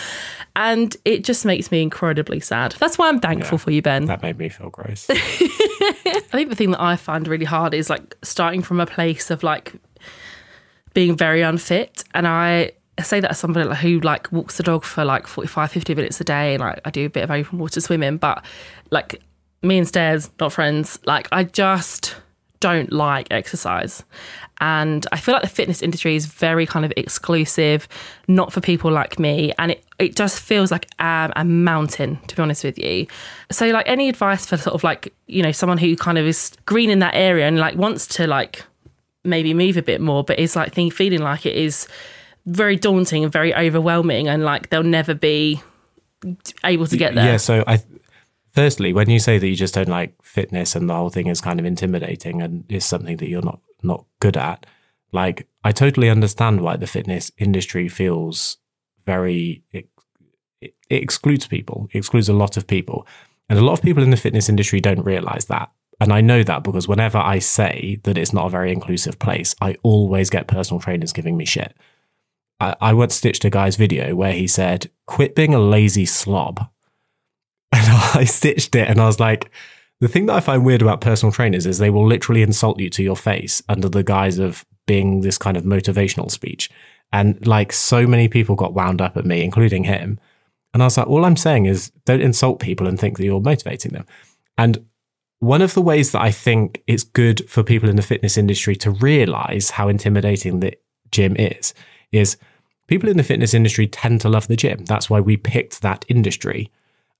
And 0.56 0.96
it 1.04 1.24
just 1.24 1.44
makes 1.44 1.72
me 1.72 1.82
incredibly 1.82 2.38
sad. 2.38 2.76
That's 2.78 2.96
why 2.96 3.08
I'm 3.08 3.18
thankful 3.18 3.56
yeah, 3.56 3.64
for 3.64 3.70
you, 3.72 3.82
Ben. 3.82 4.04
That 4.04 4.22
made 4.22 4.38
me 4.38 4.48
feel 4.48 4.70
gross. 4.70 5.06
I 5.10 6.22
think 6.30 6.50
the 6.50 6.56
thing 6.56 6.70
that 6.70 6.80
I 6.80 6.96
find 6.96 7.26
really 7.26 7.44
hard 7.44 7.74
is 7.74 7.90
like 7.90 8.16
starting 8.22 8.62
from 8.62 8.78
a 8.78 8.86
place 8.86 9.30
of 9.30 9.42
like 9.42 9.72
being 10.92 11.16
very 11.16 11.42
unfit. 11.42 12.04
And 12.14 12.28
I 12.28 12.72
say 13.02 13.18
that 13.18 13.32
as 13.32 13.38
somebody 13.38 13.74
who 13.76 13.98
like 14.00 14.30
walks 14.30 14.56
the 14.56 14.62
dog 14.62 14.84
for 14.84 15.04
like 15.04 15.26
45, 15.26 15.72
50 15.72 15.94
minutes 15.96 16.20
a 16.20 16.24
day. 16.24 16.54
And 16.54 16.60
like 16.60 16.80
I 16.84 16.90
do 16.90 17.06
a 17.06 17.10
bit 17.10 17.24
of 17.24 17.30
open 17.32 17.58
water 17.58 17.80
swimming, 17.80 18.18
but 18.18 18.44
like 18.90 19.20
me 19.62 19.78
and 19.78 19.88
Stairs, 19.88 20.30
not 20.38 20.52
friends, 20.52 21.00
like 21.04 21.26
I 21.32 21.44
just 21.44 22.14
don't 22.60 22.92
like 22.92 23.26
exercise. 23.30 24.04
And 24.60 25.06
I 25.12 25.18
feel 25.18 25.34
like 25.34 25.42
the 25.42 25.48
fitness 25.48 25.82
industry 25.82 26.16
is 26.16 26.26
very 26.26 26.64
kind 26.64 26.84
of 26.84 26.92
exclusive, 26.96 27.88
not 28.28 28.52
for 28.52 28.60
people 28.60 28.90
like 28.90 29.18
me. 29.18 29.52
And 29.58 29.72
it, 29.72 29.83
it 29.98 30.16
just 30.16 30.40
feels 30.40 30.70
like 30.70 30.86
a, 30.98 31.32
a 31.36 31.44
mountain, 31.44 32.18
to 32.26 32.36
be 32.36 32.42
honest 32.42 32.64
with 32.64 32.78
you. 32.78 33.06
So, 33.50 33.68
like, 33.68 33.88
any 33.88 34.08
advice 34.08 34.46
for 34.46 34.56
sort 34.56 34.74
of 34.74 34.84
like, 34.84 35.12
you 35.26 35.42
know, 35.42 35.52
someone 35.52 35.78
who 35.78 35.96
kind 35.96 36.18
of 36.18 36.26
is 36.26 36.52
green 36.66 36.90
in 36.90 36.98
that 36.98 37.14
area 37.14 37.46
and 37.46 37.58
like 37.58 37.76
wants 37.76 38.06
to 38.08 38.26
like 38.26 38.64
maybe 39.24 39.54
move 39.54 39.76
a 39.76 39.82
bit 39.82 40.00
more, 40.00 40.24
but 40.24 40.38
is 40.38 40.56
like 40.56 40.74
think, 40.74 40.92
feeling 40.92 41.20
like 41.20 41.46
it 41.46 41.56
is 41.56 41.88
very 42.46 42.76
daunting 42.76 43.22
and 43.24 43.32
very 43.32 43.54
overwhelming 43.54 44.28
and 44.28 44.44
like 44.44 44.68
they'll 44.70 44.82
never 44.82 45.14
be 45.14 45.62
able 46.64 46.86
to 46.86 46.96
get 46.96 47.14
there. 47.14 47.24
Yeah. 47.24 47.36
So, 47.36 47.64
I, 47.66 47.82
firstly, 48.52 48.92
when 48.92 49.08
you 49.08 49.18
say 49.18 49.38
that 49.38 49.46
you 49.46 49.56
just 49.56 49.74
don't 49.74 49.88
like 49.88 50.14
fitness 50.22 50.74
and 50.74 50.88
the 50.88 50.94
whole 50.94 51.10
thing 51.10 51.28
is 51.28 51.40
kind 51.40 51.60
of 51.60 51.66
intimidating 51.66 52.42
and 52.42 52.64
is 52.68 52.84
something 52.84 53.16
that 53.18 53.28
you're 53.28 53.42
not 53.42 53.60
not 53.84 54.04
good 54.20 54.36
at. 54.36 54.66
Like, 55.12 55.46
I 55.62 55.70
totally 55.70 56.10
understand 56.10 56.60
why 56.60 56.76
the 56.76 56.88
fitness 56.88 57.30
industry 57.38 57.88
feels 57.88 58.58
very, 59.06 59.62
it, 59.70 59.88
it, 60.64 61.02
excludes 61.02 61.46
people, 61.46 61.88
it 61.92 61.98
excludes 61.98 62.28
a 62.28 62.34
lot 62.34 62.56
of 62.56 62.66
people. 62.66 63.06
And 63.48 63.58
a 63.58 63.64
lot 63.64 63.74
of 63.74 63.82
people 63.82 64.02
in 64.02 64.10
the 64.10 64.16
fitness 64.16 64.48
industry 64.48 64.80
don't 64.80 65.04
realize 65.04 65.46
that. 65.46 65.70
And 66.00 66.12
I 66.12 66.20
know 66.20 66.42
that 66.42 66.64
because 66.64 66.88
whenever 66.88 67.18
I 67.18 67.38
say 67.38 68.00
that 68.04 68.18
it's 68.18 68.32
not 68.32 68.46
a 68.46 68.50
very 68.50 68.72
inclusive 68.72 69.18
place, 69.18 69.54
I 69.60 69.76
always 69.82 70.30
get 70.30 70.48
personal 70.48 70.80
trainers 70.80 71.12
giving 71.12 71.36
me 71.36 71.44
shit. 71.44 71.74
I, 72.58 72.74
I 72.80 72.92
once 72.94 73.14
stitched 73.14 73.44
a 73.44 73.50
guy's 73.50 73.76
video 73.76 74.14
where 74.14 74.32
he 74.32 74.46
said, 74.46 74.90
"Quit 75.06 75.34
being 75.34 75.54
a 75.54 75.60
lazy 75.60 76.06
slob," 76.06 76.58
and 77.72 77.86
I 78.14 78.24
stitched 78.24 78.74
it, 78.74 78.88
and 78.88 79.00
I 79.00 79.06
was 79.06 79.20
like, 79.20 79.50
the 80.00 80.08
thing 80.08 80.26
that 80.26 80.34
I 80.36 80.40
find 80.40 80.64
weird 80.64 80.82
about 80.82 81.00
personal 81.00 81.32
trainers 81.32 81.66
is 81.66 81.78
they 81.78 81.90
will 81.90 82.06
literally 82.06 82.42
insult 82.42 82.80
you 82.80 82.90
to 82.90 83.02
your 83.02 83.16
face 83.16 83.62
under 83.68 83.88
the 83.88 84.02
guise 84.02 84.38
of 84.38 84.66
being 84.86 85.20
this 85.20 85.38
kind 85.38 85.56
of 85.56 85.64
motivational 85.64 86.30
speech. 86.30 86.70
And 87.12 87.46
like 87.46 87.72
so 87.72 88.06
many 88.06 88.28
people 88.28 88.56
got 88.56 88.74
wound 88.74 89.00
up 89.00 89.16
at 89.16 89.24
me, 89.24 89.42
including 89.42 89.84
him. 89.84 90.18
And 90.74 90.82
I 90.82 90.86
was 90.86 90.98
like, 90.98 91.06
all 91.06 91.24
I'm 91.24 91.36
saying 91.36 91.66
is 91.66 91.90
don't 92.04 92.20
insult 92.20 92.60
people 92.60 92.86
and 92.86 92.98
think 92.98 93.16
that 93.16 93.24
you're 93.24 93.40
motivating 93.40 93.92
them. 93.92 94.04
And 94.58 94.84
one 95.38 95.62
of 95.62 95.74
the 95.74 95.82
ways 95.82 96.12
that 96.12 96.20
I 96.20 96.32
think 96.32 96.82
it's 96.86 97.04
good 97.04 97.48
for 97.48 97.62
people 97.62 97.88
in 97.88 97.96
the 97.96 98.02
fitness 98.02 98.36
industry 98.36 98.74
to 98.76 98.90
realize 98.90 99.70
how 99.70 99.88
intimidating 99.88 100.60
the 100.60 100.76
gym 101.10 101.36
is, 101.36 101.74
is 102.12 102.36
people 102.88 103.08
in 103.08 103.16
the 103.16 103.22
fitness 103.22 103.54
industry 103.54 103.86
tend 103.86 104.20
to 104.22 104.28
love 104.28 104.48
the 104.48 104.56
gym. 104.56 104.84
That's 104.84 105.08
why 105.08 105.20
we 105.20 105.36
picked 105.36 105.80
that 105.82 106.04
industry. 106.08 106.70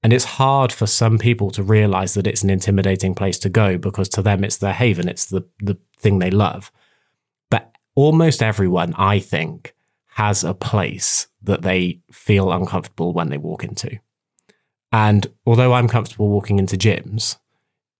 And 0.02 0.12
it's 0.12 0.24
hard 0.24 0.72
for 0.72 0.86
some 0.86 1.16
people 1.16 1.50
to 1.52 1.62
realize 1.62 2.14
that 2.14 2.26
it's 2.26 2.42
an 2.42 2.50
intimidating 2.50 3.14
place 3.14 3.38
to 3.38 3.48
go 3.48 3.78
because 3.78 4.08
to 4.10 4.22
them 4.22 4.42
it's 4.42 4.58
their 4.58 4.72
haven, 4.72 5.08
it's 5.08 5.26
the, 5.26 5.46
the 5.60 5.78
thing 5.98 6.18
they 6.18 6.30
love. 6.30 6.72
But 7.50 7.72
almost 7.94 8.42
everyone, 8.42 8.94
I 8.98 9.20
think, 9.20 9.74
has 10.14 10.44
a 10.44 10.54
place 10.54 11.28
that 11.44 11.62
they 11.62 12.00
feel 12.10 12.52
uncomfortable 12.52 13.12
when 13.12 13.30
they 13.30 13.38
walk 13.38 13.64
into. 13.64 13.98
And 14.92 15.26
although 15.46 15.72
I'm 15.72 15.88
comfortable 15.88 16.28
walking 16.28 16.58
into 16.58 16.76
gyms, 16.76 17.36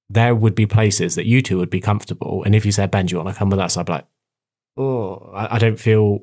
there 0.09 0.34
would 0.34 0.55
be 0.55 0.66
places 0.66 1.14
that 1.14 1.26
you 1.26 1.42
two 1.42 1.59
would 1.59 1.70
be 1.70 1.80
comfortable. 1.80 2.42
And 2.45 2.55
if 2.55 2.64
you 2.64 2.72
said, 2.72 2.90
Ben, 2.90 3.07
do 3.07 3.12
you 3.12 3.22
want 3.22 3.34
to 3.34 3.38
come 3.38 3.51
with 3.51 3.59
us? 3.59 3.76
I'd 3.76 3.86
be 3.86 3.92
like, 3.92 4.07
oh, 4.76 5.30
I, 5.34 5.57
I 5.57 5.59
don't 5.59 5.78
feel. 5.78 6.20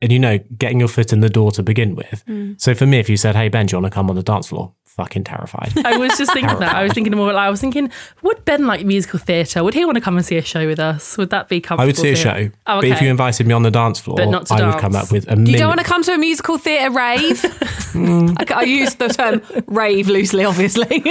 And 0.00 0.12
you 0.12 0.18
know, 0.18 0.38
getting 0.56 0.78
your 0.78 0.88
foot 0.88 1.12
in 1.12 1.20
the 1.20 1.28
door 1.28 1.50
to 1.52 1.62
begin 1.62 1.94
with. 1.94 2.24
Mm. 2.26 2.60
So 2.60 2.74
for 2.74 2.86
me, 2.86 2.98
if 2.98 3.08
you 3.08 3.16
said, 3.16 3.36
hey, 3.36 3.48
Ben, 3.48 3.66
do 3.66 3.76
you 3.76 3.82
want 3.82 3.92
to 3.92 3.94
come 3.94 4.10
on 4.10 4.16
the 4.16 4.22
dance 4.22 4.48
floor? 4.48 4.74
Fucking 4.96 5.24
terrified. 5.24 5.72
I 5.84 5.96
was 5.96 6.16
just 6.16 6.32
thinking 6.32 6.58
that. 6.60 6.74
I 6.74 6.84
was 6.84 6.92
thinking 6.92 7.16
more. 7.16 7.32
Like, 7.32 7.46
I 7.46 7.50
was 7.50 7.60
thinking, 7.60 7.90
would 8.22 8.44
Ben 8.44 8.66
like 8.66 8.86
musical 8.86 9.18
theatre? 9.18 9.64
Would 9.64 9.74
he 9.74 9.84
want 9.84 9.96
to 9.96 10.00
come 10.00 10.16
and 10.16 10.24
see 10.24 10.36
a 10.36 10.42
show 10.42 10.66
with 10.68 10.78
us? 10.78 11.16
Would 11.18 11.30
that 11.30 11.48
be 11.48 11.60
comfortable? 11.60 11.82
I 11.82 11.86
would 11.86 11.96
see 11.96 12.10
a 12.10 12.14
for 12.14 12.22
show. 12.22 12.34
him? 12.34 12.52
Oh, 12.66 12.80
But 12.80 12.90
if 12.90 13.02
you 13.02 13.08
invited 13.10 13.46
me 13.46 13.54
on 13.54 13.62
the 13.64 13.72
dance 13.72 13.98
floor, 13.98 14.16
But 14.16 14.28
not 14.28 14.46
to 14.46 14.54
I 14.54 14.66
would 14.70 14.78
come 14.80 14.94
up 14.94 15.10
with 15.10 15.26
a 15.26 15.32
You 15.32 15.36
minute. 15.38 15.58
don't 15.58 15.68
want 15.68 15.80
to 15.80 15.86
come 15.86 16.02
to 16.04 16.14
a 16.14 16.18
musical 16.18 16.58
theatre 16.58 16.92
rave? 16.92 17.44
I, 17.94 18.44
I 18.54 18.62
use 18.62 18.94
the 18.94 19.08
term 19.08 19.42
rave 19.66 20.08
loosely, 20.08 20.44
obviously. 20.44 21.02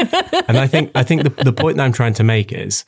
and 0.47 0.57
I 0.57 0.67
think 0.67 0.91
I 0.95 1.03
think 1.03 1.23
the, 1.23 1.43
the 1.43 1.53
point 1.53 1.77
that 1.77 1.83
I'm 1.83 1.93
trying 1.93 2.13
to 2.15 2.23
make 2.23 2.53
is 2.53 2.85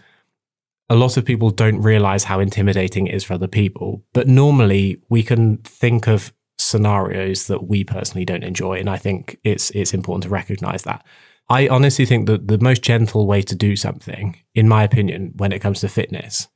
a 0.89 0.95
lot 0.95 1.17
of 1.17 1.25
people 1.25 1.49
don't 1.49 1.81
realize 1.81 2.23
how 2.25 2.39
intimidating 2.39 3.07
it 3.07 3.15
is 3.15 3.23
for 3.25 3.33
other 3.33 3.47
people. 3.47 4.03
But 4.13 4.27
normally 4.27 5.01
we 5.09 5.23
can 5.23 5.57
think 5.57 6.07
of 6.07 6.31
scenarios 6.75 7.47
that 7.47 7.67
we 7.67 7.83
personally 7.83 8.25
don't 8.25 8.43
enjoy. 8.43 8.79
And 8.79 8.89
I 8.89 8.97
think 8.97 9.39
it's 9.43 9.69
it's 9.71 9.93
important 9.93 10.23
to 10.23 10.29
recognize 10.29 10.83
that. 10.83 11.05
I 11.47 11.67
honestly 11.67 12.05
think 12.05 12.27
that 12.27 12.47
the 12.47 12.57
most 12.57 12.81
gentle 12.81 13.27
way 13.27 13.41
to 13.43 13.55
do 13.55 13.75
something, 13.75 14.37
in 14.53 14.67
my 14.67 14.83
opinion, 14.83 15.33
when 15.37 15.51
it 15.51 15.59
comes 15.59 15.79
to 15.81 15.87
fitness, 15.87 16.47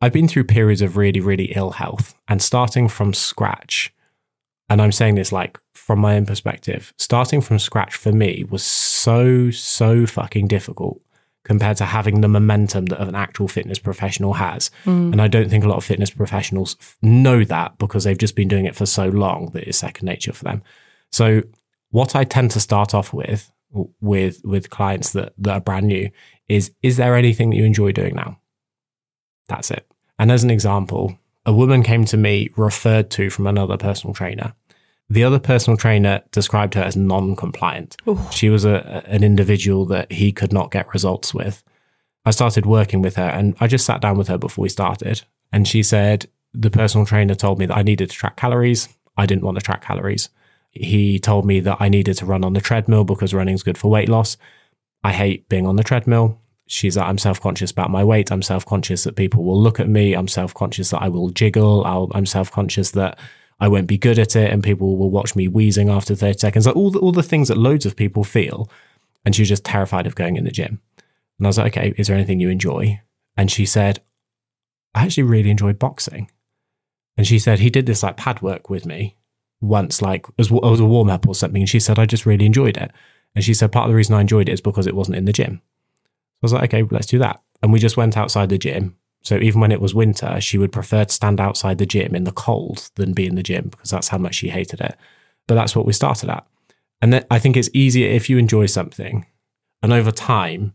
I've 0.00 0.12
been 0.12 0.26
through 0.26 0.44
periods 0.44 0.82
of 0.82 0.96
really, 0.96 1.20
really 1.20 1.52
ill 1.54 1.72
health 1.72 2.14
and 2.26 2.42
starting 2.42 2.88
from 2.88 3.12
scratch. 3.14 3.92
And 4.68 4.82
I'm 4.82 4.92
saying 4.92 5.14
this 5.14 5.32
like 5.32 5.58
from 5.74 6.00
my 6.00 6.16
own 6.16 6.26
perspective, 6.26 6.92
starting 6.98 7.40
from 7.40 7.58
scratch 7.58 7.94
for 7.94 8.12
me 8.12 8.44
was 8.50 8.64
so, 8.64 9.50
so 9.50 10.06
fucking 10.06 10.48
difficult 10.48 11.00
compared 11.48 11.78
to 11.78 11.86
having 11.86 12.20
the 12.20 12.28
momentum 12.28 12.86
that 12.86 13.00
an 13.00 13.14
actual 13.14 13.48
fitness 13.48 13.78
professional 13.78 14.34
has. 14.34 14.70
Mm. 14.84 15.12
And 15.12 15.22
I 15.22 15.28
don't 15.28 15.48
think 15.48 15.64
a 15.64 15.68
lot 15.68 15.78
of 15.78 15.84
fitness 15.84 16.10
professionals 16.10 16.76
know 17.00 17.42
that 17.44 17.78
because 17.78 18.04
they've 18.04 18.18
just 18.18 18.36
been 18.36 18.48
doing 18.48 18.66
it 18.66 18.76
for 18.76 18.84
so 18.84 19.08
long 19.08 19.46
that 19.54 19.66
it's 19.66 19.78
second 19.78 20.04
nature 20.04 20.34
for 20.34 20.44
them. 20.44 20.62
So 21.10 21.42
what 21.90 22.14
I 22.14 22.24
tend 22.24 22.50
to 22.52 22.60
start 22.60 22.94
off 22.94 23.14
with 23.14 23.50
with 24.00 24.42
with 24.44 24.68
clients 24.68 25.12
that, 25.12 25.32
that 25.38 25.52
are 25.52 25.60
brand 25.60 25.86
new 25.86 26.10
is 26.48 26.70
is 26.82 26.98
there 26.98 27.16
anything 27.16 27.50
that 27.50 27.56
you 27.56 27.64
enjoy 27.64 27.92
doing 27.92 28.14
now? 28.14 28.38
That's 29.48 29.70
it. 29.70 29.90
And 30.18 30.30
as 30.30 30.44
an 30.44 30.50
example, 30.50 31.18
a 31.46 31.52
woman 31.52 31.82
came 31.82 32.04
to 32.06 32.18
me 32.18 32.50
referred 32.56 33.08
to 33.12 33.30
from 33.30 33.46
another 33.46 33.78
personal 33.78 34.12
trainer. 34.12 34.52
The 35.10 35.24
other 35.24 35.38
personal 35.38 35.76
trainer 35.76 36.22
described 36.32 36.74
her 36.74 36.82
as 36.82 36.96
non-compliant. 36.96 37.96
She 38.30 38.50
was 38.50 38.64
a, 38.64 39.02
an 39.06 39.24
individual 39.24 39.86
that 39.86 40.12
he 40.12 40.32
could 40.32 40.52
not 40.52 40.70
get 40.70 40.92
results 40.92 41.32
with. 41.32 41.64
I 42.26 42.30
started 42.30 42.66
working 42.66 43.00
with 43.00 43.16
her 43.16 43.28
and 43.28 43.56
I 43.58 43.68
just 43.68 43.86
sat 43.86 44.02
down 44.02 44.18
with 44.18 44.28
her 44.28 44.36
before 44.36 44.62
we 44.62 44.68
started. 44.68 45.22
And 45.50 45.66
she 45.66 45.82
said, 45.82 46.28
the 46.52 46.70
personal 46.70 47.06
trainer 47.06 47.34
told 47.34 47.58
me 47.58 47.66
that 47.66 47.76
I 47.76 47.82
needed 47.82 48.10
to 48.10 48.16
track 48.16 48.36
calories. 48.36 48.88
I 49.16 49.24
didn't 49.24 49.44
want 49.44 49.56
to 49.56 49.64
track 49.64 49.82
calories. 49.82 50.28
He 50.70 51.18
told 51.18 51.46
me 51.46 51.60
that 51.60 51.78
I 51.80 51.88
needed 51.88 52.18
to 52.18 52.26
run 52.26 52.44
on 52.44 52.52
the 52.52 52.60
treadmill 52.60 53.04
because 53.04 53.32
running 53.32 53.54
is 53.54 53.62
good 53.62 53.78
for 53.78 53.90
weight 53.90 54.08
loss. 54.08 54.36
I 55.02 55.12
hate 55.12 55.48
being 55.48 55.66
on 55.66 55.76
the 55.76 55.84
treadmill. 55.84 56.40
She's 56.66 56.98
like, 56.98 57.06
I'm 57.06 57.18
self 57.18 57.40
conscious 57.40 57.70
about 57.70 57.90
my 57.90 58.04
weight. 58.04 58.30
I'm 58.30 58.42
self 58.42 58.66
conscious 58.66 59.04
that 59.04 59.16
people 59.16 59.42
will 59.42 59.60
look 59.60 59.80
at 59.80 59.88
me. 59.88 60.12
I'm 60.12 60.28
self 60.28 60.52
conscious 60.52 60.90
that 60.90 61.02
I 61.02 61.08
will 61.08 61.30
jiggle. 61.30 61.84
I'll, 61.84 62.10
I'm 62.14 62.26
self 62.26 62.52
conscious 62.52 62.90
that 62.90 63.18
I 63.60 63.68
won't 63.68 63.86
be 63.86 63.98
good 63.98 64.18
at 64.18 64.36
it 64.36 64.52
and 64.52 64.62
people 64.62 64.96
will 64.96 65.10
watch 65.10 65.34
me 65.34 65.48
wheezing 65.48 65.88
after 65.88 66.14
30 66.14 66.38
seconds. 66.38 66.66
Like 66.66 66.76
all 66.76 66.90
the, 66.90 66.98
all 67.00 67.12
the 67.12 67.22
things 67.22 67.48
that 67.48 67.58
loads 67.58 67.86
of 67.86 67.96
people 67.96 68.24
feel. 68.24 68.70
And 69.24 69.34
she 69.34 69.42
was 69.42 69.48
just 69.48 69.64
terrified 69.64 70.06
of 70.06 70.14
going 70.14 70.36
in 70.36 70.44
the 70.44 70.50
gym. 70.50 70.80
And 71.38 71.46
I 71.46 71.48
was 71.48 71.58
like, 71.58 71.76
okay, 71.76 71.92
is 71.96 72.06
there 72.06 72.16
anything 72.16 72.40
you 72.40 72.50
enjoy? 72.50 73.00
And 73.36 73.50
she 73.50 73.66
said, 73.66 74.00
I 74.94 75.04
actually 75.04 75.24
really 75.24 75.50
enjoy 75.50 75.72
boxing. 75.72 76.30
And 77.16 77.26
she 77.26 77.38
said, 77.38 77.58
he 77.58 77.70
did 77.70 77.86
this 77.86 78.02
like 78.02 78.16
pad 78.16 78.42
work 78.42 78.70
with 78.70 78.86
me 78.86 79.16
once, 79.60 80.00
like 80.00 80.26
as, 80.38 80.52
as 80.52 80.80
a 80.80 80.84
warm 80.84 81.10
up 81.10 81.26
or 81.26 81.34
something. 81.34 81.62
And 81.62 81.68
she 81.68 81.80
said, 81.80 81.98
I 81.98 82.06
just 82.06 82.26
really 82.26 82.46
enjoyed 82.46 82.76
it. 82.76 82.92
And 83.34 83.44
she 83.44 83.54
said, 83.54 83.72
part 83.72 83.86
of 83.86 83.90
the 83.90 83.96
reason 83.96 84.14
I 84.14 84.20
enjoyed 84.20 84.48
it 84.48 84.52
is 84.52 84.60
because 84.60 84.86
it 84.86 84.96
wasn't 84.96 85.16
in 85.16 85.24
the 85.24 85.32
gym. 85.32 85.60
So 85.60 86.42
I 86.42 86.42
was 86.42 86.52
like, 86.52 86.74
okay, 86.74 86.88
let's 86.90 87.06
do 87.06 87.18
that. 87.18 87.42
And 87.62 87.72
we 87.72 87.78
just 87.80 87.96
went 87.96 88.16
outside 88.16 88.48
the 88.48 88.58
gym. 88.58 88.96
So 89.22 89.36
even 89.36 89.60
when 89.60 89.72
it 89.72 89.80
was 89.80 89.94
winter, 89.94 90.40
she 90.40 90.58
would 90.58 90.72
prefer 90.72 91.04
to 91.04 91.12
stand 91.12 91.40
outside 91.40 91.78
the 91.78 91.86
gym 91.86 92.14
in 92.14 92.24
the 92.24 92.32
cold 92.32 92.90
than 92.94 93.12
be 93.12 93.26
in 93.26 93.34
the 93.34 93.42
gym 93.42 93.68
because 93.68 93.90
that's 93.90 94.08
how 94.08 94.18
much 94.18 94.36
she 94.36 94.48
hated 94.48 94.80
it. 94.80 94.96
But 95.46 95.54
that's 95.54 95.74
what 95.74 95.86
we 95.86 95.92
started 95.92 96.30
at. 96.30 96.46
And 97.02 97.12
then 97.12 97.24
I 97.30 97.38
think 97.38 97.56
it's 97.56 97.70
easier 97.72 98.08
if 98.08 98.28
you 98.28 98.38
enjoy 98.38 98.66
something 98.66 99.26
and 99.82 99.92
over 99.92 100.10
time 100.10 100.72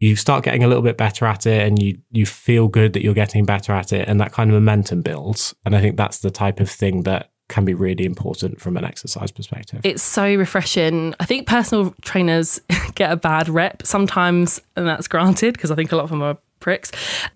you 0.00 0.16
start 0.16 0.44
getting 0.44 0.64
a 0.64 0.68
little 0.68 0.82
bit 0.82 0.96
better 0.96 1.24
at 1.24 1.46
it 1.46 1.66
and 1.66 1.80
you 1.80 1.98
you 2.10 2.26
feel 2.26 2.68
good 2.68 2.92
that 2.92 3.02
you're 3.02 3.14
getting 3.14 3.44
better 3.44 3.72
at 3.72 3.92
it 3.92 4.08
and 4.08 4.20
that 4.20 4.32
kind 4.32 4.50
of 4.50 4.54
momentum 4.54 5.02
builds. 5.02 5.54
And 5.64 5.74
I 5.74 5.80
think 5.80 5.96
that's 5.96 6.18
the 6.18 6.30
type 6.30 6.60
of 6.60 6.70
thing 6.70 7.04
that 7.04 7.30
can 7.48 7.64
be 7.64 7.74
really 7.74 8.04
important 8.04 8.60
from 8.60 8.76
an 8.76 8.84
exercise 8.84 9.30
perspective. 9.30 9.80
It's 9.84 10.02
so 10.02 10.34
refreshing. 10.34 11.14
I 11.20 11.26
think 11.26 11.46
personal 11.46 11.94
trainers 12.02 12.60
get 12.94 13.12
a 13.12 13.16
bad 13.16 13.48
rep 13.48 13.86
sometimes, 13.86 14.60
and 14.76 14.86
that's 14.86 15.08
granted 15.08 15.54
because 15.54 15.70
I 15.70 15.74
think 15.74 15.92
a 15.92 15.96
lot 15.96 16.04
of 16.04 16.10
them 16.10 16.22
are 16.22 16.38
pricks. 16.64 16.90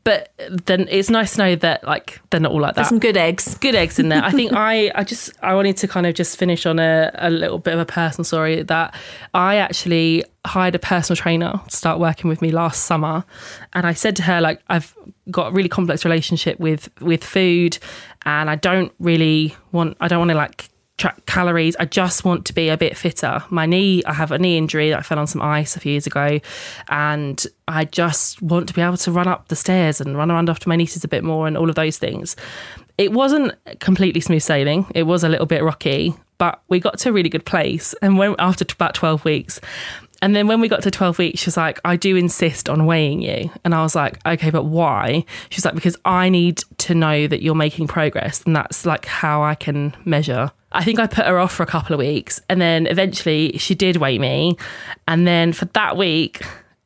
But 0.05 0.33
then 0.49 0.89
it's 0.91 1.11
nice 1.11 1.35
to 1.35 1.39
know 1.39 1.55
that 1.57 1.85
like 1.85 2.21
they're 2.31 2.41
not 2.41 2.51
all 2.51 2.61
like 2.63 2.75
that. 2.75 2.77
There's 2.77 2.89
some 2.89 2.99
good 2.99 3.17
eggs. 3.17 3.57
good 3.59 3.75
eggs 3.75 3.99
in 3.99 4.09
there. 4.09 4.25
I 4.25 4.33
think 4.33 4.53
I, 4.55 4.91
I 4.95 5.05
just 5.05 5.31
I 5.43 5.55
wanted 5.55 5.77
to 5.77 5.87
kind 5.87 6.07
of 6.07 6.15
just 6.15 6.39
finish 6.39 6.67
on 6.67 6.79
a, 6.79 7.11
a 7.15 7.31
little 7.31 7.59
bit 7.59 7.75
of 7.75 7.81
a 7.81 7.85
personal 7.85 8.25
story 8.25 8.63
that 8.63 8.95
I 9.35 9.57
actually 9.57 10.25
hired 10.47 10.75
a 10.75 10.79
personal 10.79 11.17
trainer 11.17 11.61
to 11.69 11.77
start 11.77 12.01
working 12.01 12.31
with 12.31 12.41
me 12.41 12.51
last 12.51 12.87
summer, 12.87 13.25
and 13.75 13.87
I 13.87 13.93
said 13.93 14.17
to 14.17 14.23
her 14.23 14.41
like 14.41 14.61
I've 14.69 14.97
got 15.31 15.49
a 15.49 15.51
really 15.53 15.69
complex 15.69 16.05
relationship 16.05 16.59
with 16.59 16.89
with 17.01 17.23
food, 17.23 17.79
and 18.25 18.49
I 18.49 18.57
don't 18.57 18.93
really 18.99 19.55
want 19.73 19.97
I 20.01 20.09
don't 20.09 20.19
want 20.19 20.31
to 20.31 20.37
like 20.37 20.71
track 20.99 21.25
calories. 21.27 21.77
I 21.77 21.87
just 21.87 22.25
want 22.25 22.45
to 22.47 22.53
be 22.53 22.69
a 22.69 22.77
bit 22.77 22.97
fitter. 22.97 23.43
My 23.51 23.67
knee, 23.67 24.03
I 24.05 24.13
have 24.13 24.33
a 24.33 24.39
knee 24.39 24.59
injury. 24.59 24.91
That 24.91 24.99
I 24.99 25.03
fell 25.03 25.19
on 25.19 25.27
some 25.27 25.41
ice 25.41 25.77
a 25.77 25.81
few 25.81 25.93
years 25.93 26.07
ago, 26.07 26.41
and 26.89 27.47
I 27.67 27.85
just 27.87 28.43
want 28.43 28.69
to 28.69 28.75
be 28.75 28.83
able 28.83 28.97
to 28.99 29.13
run 29.13 29.29
up 29.29 29.49
the 29.49 29.57
stairs 29.57 30.01
and 30.01 30.17
run 30.17 30.31
around 30.31 30.51
after 30.51 30.69
my 30.69 30.77
nieces 30.77 31.05
a 31.05 31.09
bit 31.09 31.25
more 31.25 31.47
and 31.47 31.57
all 31.57 31.69
of 31.71 31.77
those 31.77 31.99
things. 31.99 32.37
It 32.99 33.13
wasn't 33.13 33.55
completely 33.79 34.21
smooth 34.21 34.43
sailing. 34.43 34.87
It 34.95 35.05
was 35.05 35.23
a 35.23 35.29
little 35.29 35.47
bit 35.47 35.63
rocky, 35.63 36.15
but 36.37 36.61
we 36.69 36.81
got 36.81 36.99
to 36.99 37.11
a 37.11 37.13
really 37.13 37.29
good 37.29 37.47
place. 37.47 37.95
And 38.03 38.19
when 38.19 38.35
after 38.39 38.67
about 38.75 38.95
twelve 38.95 39.25
weeks. 39.25 39.61
And 40.21 40.35
then 40.35 40.49
when 40.49 40.61
we 40.61 40.69
got 40.69 40.83
to 40.83 40.91
12 40.91 41.19
weeks, 41.19 41.41
she 41.41 41.47
was 41.47 41.57
like, 41.57 41.81
I 41.85 41.97
do 41.97 42.17
insist 42.17 42.69
on 42.69 42.87
weighing 42.87 43.23
you. 43.23 43.51
And 43.65 43.75
I 43.75 43.83
was 43.83 43.95
like, 43.95 44.19
okay, 44.27 44.51
but 44.51 44.65
why? 44.65 45.25
She's 45.51 45.65
like, 45.65 45.75
because 45.75 45.97
I 46.05 46.29
need 46.29 46.63
to 46.79 46.95
know 46.95 47.27
that 47.29 47.41
you're 47.43 47.55
making 47.55 47.87
progress. 47.87 48.43
And 48.43 48.57
that's 48.57 48.85
like 48.85 49.05
how 49.05 49.43
I 49.43 49.55
can 49.55 49.97
measure. 50.05 50.51
I 50.73 50.85
think 50.85 50.99
I 50.99 51.07
put 51.07 51.27
her 51.27 51.39
off 51.39 51.53
for 51.53 51.63
a 51.63 51.67
couple 51.67 51.95
of 51.95 51.99
weeks. 51.99 52.41
And 52.49 52.61
then 52.61 52.87
eventually 52.87 53.57
she 53.59 53.75
did 53.75 53.97
weigh 53.97 54.19
me. 54.19 54.57
And 55.07 55.27
then 55.27 55.53
for 55.53 55.67
that 55.67 55.97
week, 55.97 56.43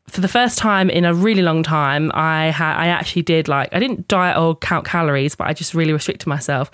for 0.09 0.21
the 0.21 0.29
first 0.29 0.59
time 0.59 0.91
in 0.91 1.07
a 1.07 1.15
really 1.15 1.43
long 1.43 1.63
time, 1.63 2.13
I 2.15 2.51
had 2.51 2.77
I 2.77 2.89
actually 2.89 3.23
did 3.23 3.49
like 3.49 3.71
I 3.73 3.81
didn't 3.81 4.09
diet 4.09 4.37
or 4.37 4.55
count 4.57 4.85
calories, 4.85 5.35
but 5.35 5.47
I 5.47 5.55
just 5.55 5.73
really 5.73 5.95
restricted 5.95 6.27
myself. 6.27 6.71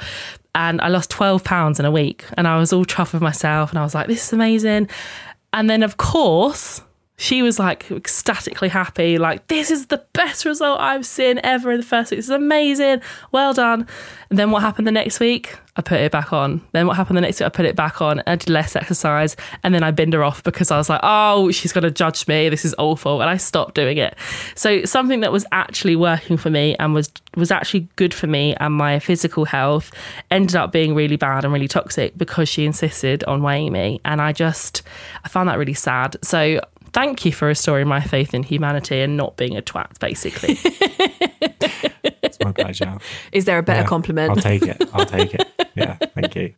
And 0.57 0.81
I 0.81 0.89
lost 0.89 1.09
12 1.11 1.45
pounds 1.45 1.79
in 1.79 1.87
a 1.87 1.91
week. 1.91 2.25
And 2.35 2.49
I 2.49 2.59
was 2.59 2.73
all 2.73 2.85
chuffed 2.85 3.13
with 3.13 3.23
myself. 3.23 3.71
And 3.71 3.79
I 3.79 3.83
was 3.85 3.95
like, 3.95 4.09
this 4.09 4.27
is 4.27 4.33
amazing. 4.33 4.89
And 5.53 5.69
then, 5.69 5.83
of 5.83 5.97
course, 5.97 6.83
She 7.21 7.43
was 7.43 7.59
like 7.59 7.91
ecstatically 7.91 8.69
happy, 8.69 9.19
like, 9.19 9.49
this 9.49 9.73
is 9.73 9.87
the 9.87 10.03
best 10.13 10.45
result 10.45 10.81
I've 10.81 11.05
seen 11.05 11.41
ever 11.43 11.73
in 11.73 11.81
the 11.81 11.87
first 11.87 12.13
week. 12.13 12.19
This 12.19 12.27
is 12.27 12.31
amazing. 12.31 13.03
Well 13.33 13.53
done. 13.53 13.89
And 14.31 14.39
then 14.39 14.53
what 14.53 14.63
happened 14.63 14.87
the 14.87 14.93
next 14.93 15.19
week? 15.19 15.59
I 15.77 15.81
put 15.81 16.01
it 16.01 16.13
back 16.13 16.33
on. 16.33 16.61
Then 16.73 16.87
what 16.87 16.97
happened 16.97 17.17
the 17.17 17.21
next 17.21 17.41
week? 17.41 17.47
I 17.47 17.51
put 17.51 17.65
it 17.65 17.77
back 17.77 18.01
on. 18.01 18.23
I 18.27 18.37
did 18.37 18.51
less 18.51 18.77
exercise. 18.77 19.37
And 19.63 19.75
then 19.75 19.83
I 19.83 19.91
binned 19.91 20.13
her 20.13 20.23
off 20.25 20.43
because 20.43 20.71
I 20.71 20.77
was 20.77 20.89
like, 20.89 21.01
oh, 21.03 21.51
she's 21.51 21.73
going 21.73 21.85
to 21.85 21.91
judge 21.91 22.27
me. 22.29 22.49
This 22.49 22.65
is 22.65 22.75
awful. 22.79 23.21
And 23.21 23.29
I 23.29 23.37
stopped 23.37 23.75
doing 23.75 23.99
it. 23.99 24.17
So 24.55 24.85
something 24.85 25.21
that 25.21 25.33
was 25.33 25.45
actually 25.51 25.97
working 25.97 26.37
for 26.37 26.51
me 26.51 26.77
and 26.79 26.95
was 26.95 27.11
was 27.37 27.51
actually 27.53 27.89
good 27.95 28.13
for 28.13 28.27
me 28.27 28.57
and 28.57 28.75
my 28.75 28.99
physical 28.99 29.45
health 29.45 29.93
ended 30.31 30.57
up 30.57 30.73
being 30.73 30.95
really 30.95 31.17
bad 31.17 31.45
and 31.45 31.53
really 31.53 31.69
toxic 31.69 32.19
because 32.19 32.49
she 32.49 32.65
insisted 32.65 33.23
on 33.25 33.43
weighing 33.43 33.73
me. 33.73 34.01
And 34.05 34.21
I 34.21 34.33
just, 34.33 34.83
I 35.25 35.29
found 35.29 35.49
that 35.49 35.59
really 35.59 35.75
sad. 35.75 36.17
So 36.23 36.61
thank 36.99 37.25
you 37.25 37.31
for 37.31 37.47
restoring 37.47 37.87
my 37.87 38.01
faith 38.01 38.35
in 38.35 38.43
humanity 38.43 39.01
and 39.01 39.17
not 39.17 39.37
being 39.37 39.57
a 39.57 39.63
twat, 39.63 39.99
basically. 40.01 40.59
It's 42.21 42.39
my 42.41 42.53
pleasure. 42.53 42.99
Is 43.33 43.45
there 43.45 43.59
a 43.59 43.63
better 43.63 43.83
Yeah, 43.83 43.87
compliment? 43.87 44.31
I'll 44.31 44.37
take 44.37 44.63
it. 44.63 44.83
I'll 44.93 45.07
take 45.07 45.35
it. 45.35 45.47
Yeah, 45.77 45.95
thank 45.95 46.35
you. 46.35 46.55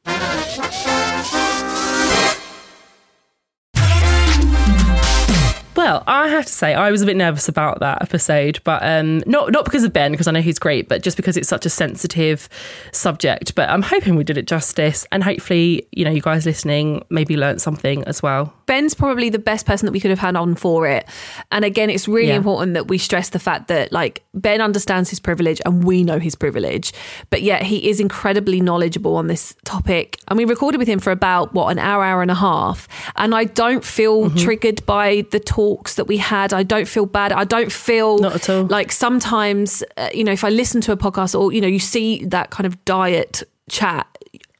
Well, 5.77 6.05
I 6.07 6.29
have 6.29 6.47
to 6.47 6.53
say 6.53 6.75
I 6.75 6.91
was 6.91 7.03
a 7.03 7.07
bit 7.07 7.17
nervous 7.17 7.49
about 7.49 7.81
that 7.81 8.03
episode, 8.03 8.61
but 8.65 8.83
um, 8.83 9.23
not 9.27 9.51
not 9.51 9.65
because 9.65 9.85
of 9.85 9.93
Ben, 9.93 10.11
because 10.13 10.27
I 10.27 10.31
know 10.31 10.43
he's 10.43 10.59
great, 10.59 10.89
but 10.89 11.03
just 11.03 11.17
because 11.17 11.37
it's 11.37 11.49
such 11.49 11.65
a 11.67 11.71
sensitive 11.71 12.49
subject. 12.93 13.55
But 13.55 13.71
I'm 13.71 13.83
hoping 13.83 14.17
we 14.17 14.25
did 14.25 14.37
it 14.37 14.47
justice, 14.47 15.07
and 15.13 15.25
hopefully, 15.25 15.87
you 15.93 16.05
know, 16.05 16.11
you 16.11 16.21
guys 16.21 16.45
listening 16.47 17.05
maybe 17.11 17.37
learnt 17.37 17.61
something 17.61 18.05
as 18.05 18.23
well. 18.23 18.55
Ben's 18.71 18.95
probably 18.95 19.31
the 19.31 19.39
best 19.51 19.67
person 19.67 19.85
that 19.87 19.93
we 19.93 19.99
could 20.03 20.11
have 20.17 20.21
had 20.29 20.37
on 20.37 20.55
for 20.55 20.87
it. 20.87 21.05
And 21.51 21.65
again, 21.65 21.91
it's 21.91 22.07
really 22.07 22.29
Yeah. 22.29 22.37
important 22.37 22.75
that 22.75 22.87
we 22.87 22.99
stress 22.99 23.31
the 23.31 23.41
fact 23.41 23.67
that 23.67 23.91
like 23.91 24.23
Ben 24.33 24.61
understands 24.61 25.11
his 25.11 25.19
privilege 25.19 25.61
and 25.67 25.83
we 25.83 26.05
know 26.05 26.19
his 26.21 26.37
privilege, 26.37 26.93
but 27.31 27.43
yet 27.43 27.63
he 27.65 27.89
is 27.91 27.99
incredibly 27.99 28.61
knowledgeable 28.61 29.17
on 29.17 29.27
this 29.27 29.57
topic. 29.65 30.19
And 30.29 30.37
we 30.39 30.45
recorded 30.45 30.79
with 30.79 30.87
him 30.89 31.01
for 31.01 31.11
about 31.11 31.53
what 31.53 31.67
an 31.73 31.79
hour, 31.81 32.05
hour 32.05 32.23
and 32.23 32.31
a 32.31 32.41
half. 32.49 32.87
And 33.17 33.35
I 33.35 33.45
don't 33.63 33.85
feel 33.85 34.17
Mm-hmm. 34.27 34.37
triggered 34.47 34.87
by 34.87 35.25
the 35.33 35.41
talks 35.41 35.97
that 35.97 36.07
we 36.07 36.19
had. 36.19 36.53
I 36.53 36.63
don't 36.63 36.87
feel 36.87 37.07
bad. 37.07 37.33
I 37.33 37.45
don't 37.45 37.73
feel 37.73 38.19
Not 38.19 38.35
at 38.37 38.49
all. 38.51 38.65
like 38.67 38.93
sometimes, 38.93 39.83
uh, 39.97 40.11
you 40.15 40.23
know, 40.25 40.33
if 40.33 40.45
I 40.45 40.49
listen 40.51 40.81
to 40.83 40.93
a 40.93 40.97
podcast 40.97 41.39
or, 41.39 41.53
you 41.53 41.61
know, 41.61 41.67
you 41.77 41.81
see 41.81 42.25
that 42.27 42.51
kind 42.51 42.67
of 42.69 42.75
diet 42.85 43.43
chat, 43.69 44.07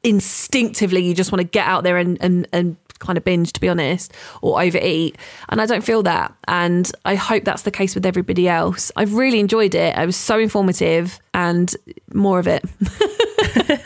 instinctively 0.03 1.01
you 1.05 1.15
just 1.15 1.31
want 1.31 1.41
to 1.41 1.47
get 1.49 1.67
out 1.67 1.85
there 1.85 1.97
and, 1.97 2.19
and, 2.21 2.49
and 2.53 2.77
kind 3.01 3.19
of 3.19 3.25
binge, 3.25 3.53
to 3.55 3.61
be 3.61 3.69
honest, 3.69 4.13
or 4.41 4.63
overeat. 4.63 5.19
And 5.49 5.61
I 5.61 5.67
don't 5.67 5.83
feel 5.83 6.03
that. 6.05 6.33
And 6.47 6.91
I 7.05 7.17
hope 7.17 7.45
that's 7.45 7.63
the 7.63 7.71
case 7.71 7.95
with 7.95 8.07
everybody 8.07 8.49
else. 8.49 8.93
I've 8.97 9.15
really 9.15 9.41
enjoyed 9.41 9.75
it. 9.75 9.99
It 9.99 10.07
was 10.07 10.17
so 10.17 10.39
informative 10.39 11.19
and 11.35 11.75
more 12.13 12.39
of 12.39 12.47
it. 12.47 12.65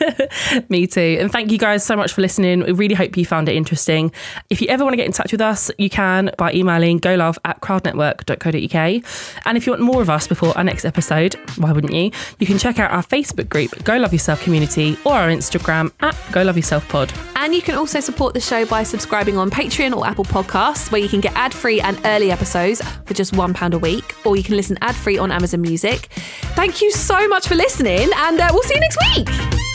Me 0.69 0.87
too. 0.87 1.17
And 1.19 1.31
thank 1.31 1.51
you 1.51 1.57
guys 1.57 1.85
so 1.85 1.95
much 1.95 2.13
for 2.13 2.21
listening. 2.21 2.63
We 2.63 2.71
really 2.71 2.95
hope 2.95 3.17
you 3.17 3.25
found 3.25 3.49
it 3.49 3.55
interesting. 3.55 4.11
If 4.49 4.61
you 4.61 4.67
ever 4.67 4.83
want 4.83 4.93
to 4.93 4.97
get 4.97 5.05
in 5.05 5.11
touch 5.11 5.31
with 5.31 5.41
us, 5.41 5.71
you 5.77 5.89
can 5.89 6.31
by 6.37 6.53
emailing 6.53 6.99
golove 6.99 7.37
at 7.45 7.61
crowdnetwork.co.uk. 7.61 9.03
And 9.45 9.57
if 9.57 9.65
you 9.65 9.71
want 9.71 9.81
more 9.81 10.01
of 10.01 10.09
us 10.09 10.27
before 10.27 10.57
our 10.57 10.63
next 10.63 10.85
episode, 10.85 11.35
why 11.57 11.71
wouldn't 11.71 11.93
you? 11.93 12.11
You 12.39 12.47
can 12.47 12.57
check 12.57 12.79
out 12.79 12.91
our 12.91 13.03
Facebook 13.03 13.49
group, 13.49 13.71
Go 13.83 13.97
Love 13.97 14.13
Yourself 14.13 14.43
Community, 14.43 14.97
or 15.05 15.13
our 15.13 15.29
Instagram 15.29 15.91
at 16.01 16.15
Go 16.31 16.43
Love 16.43 16.57
Yourself 16.57 16.87
Pod. 16.89 17.13
And 17.35 17.53
you 17.53 17.61
can 17.61 17.75
also 17.75 17.99
support 17.99 18.33
the 18.33 18.39
show 18.41 18.65
by 18.65 18.83
subscribing 18.83 19.37
on 19.37 19.49
Patreon 19.49 19.95
or 19.95 20.05
Apple 20.05 20.25
Podcasts, 20.25 20.91
where 20.91 21.01
you 21.01 21.09
can 21.09 21.21
get 21.21 21.33
ad 21.35 21.53
free 21.53 21.81
and 21.81 21.99
early 22.05 22.31
episodes 22.31 22.81
for 23.05 23.13
just 23.13 23.33
£1 23.33 23.73
a 23.73 23.77
week, 23.77 24.15
or 24.25 24.35
you 24.35 24.43
can 24.43 24.55
listen 24.55 24.77
ad 24.81 24.95
free 24.95 25.17
on 25.17 25.31
Amazon 25.31 25.61
Music. 25.61 26.07
Thank 26.55 26.81
you 26.81 26.91
so 26.91 27.27
much 27.27 27.47
for 27.47 27.55
listening, 27.55 28.09
and 28.15 28.39
uh, 28.39 28.49
we'll 28.51 28.63
see 28.63 28.75
you 28.75 28.81
next 28.81 28.97
week. 29.15 29.74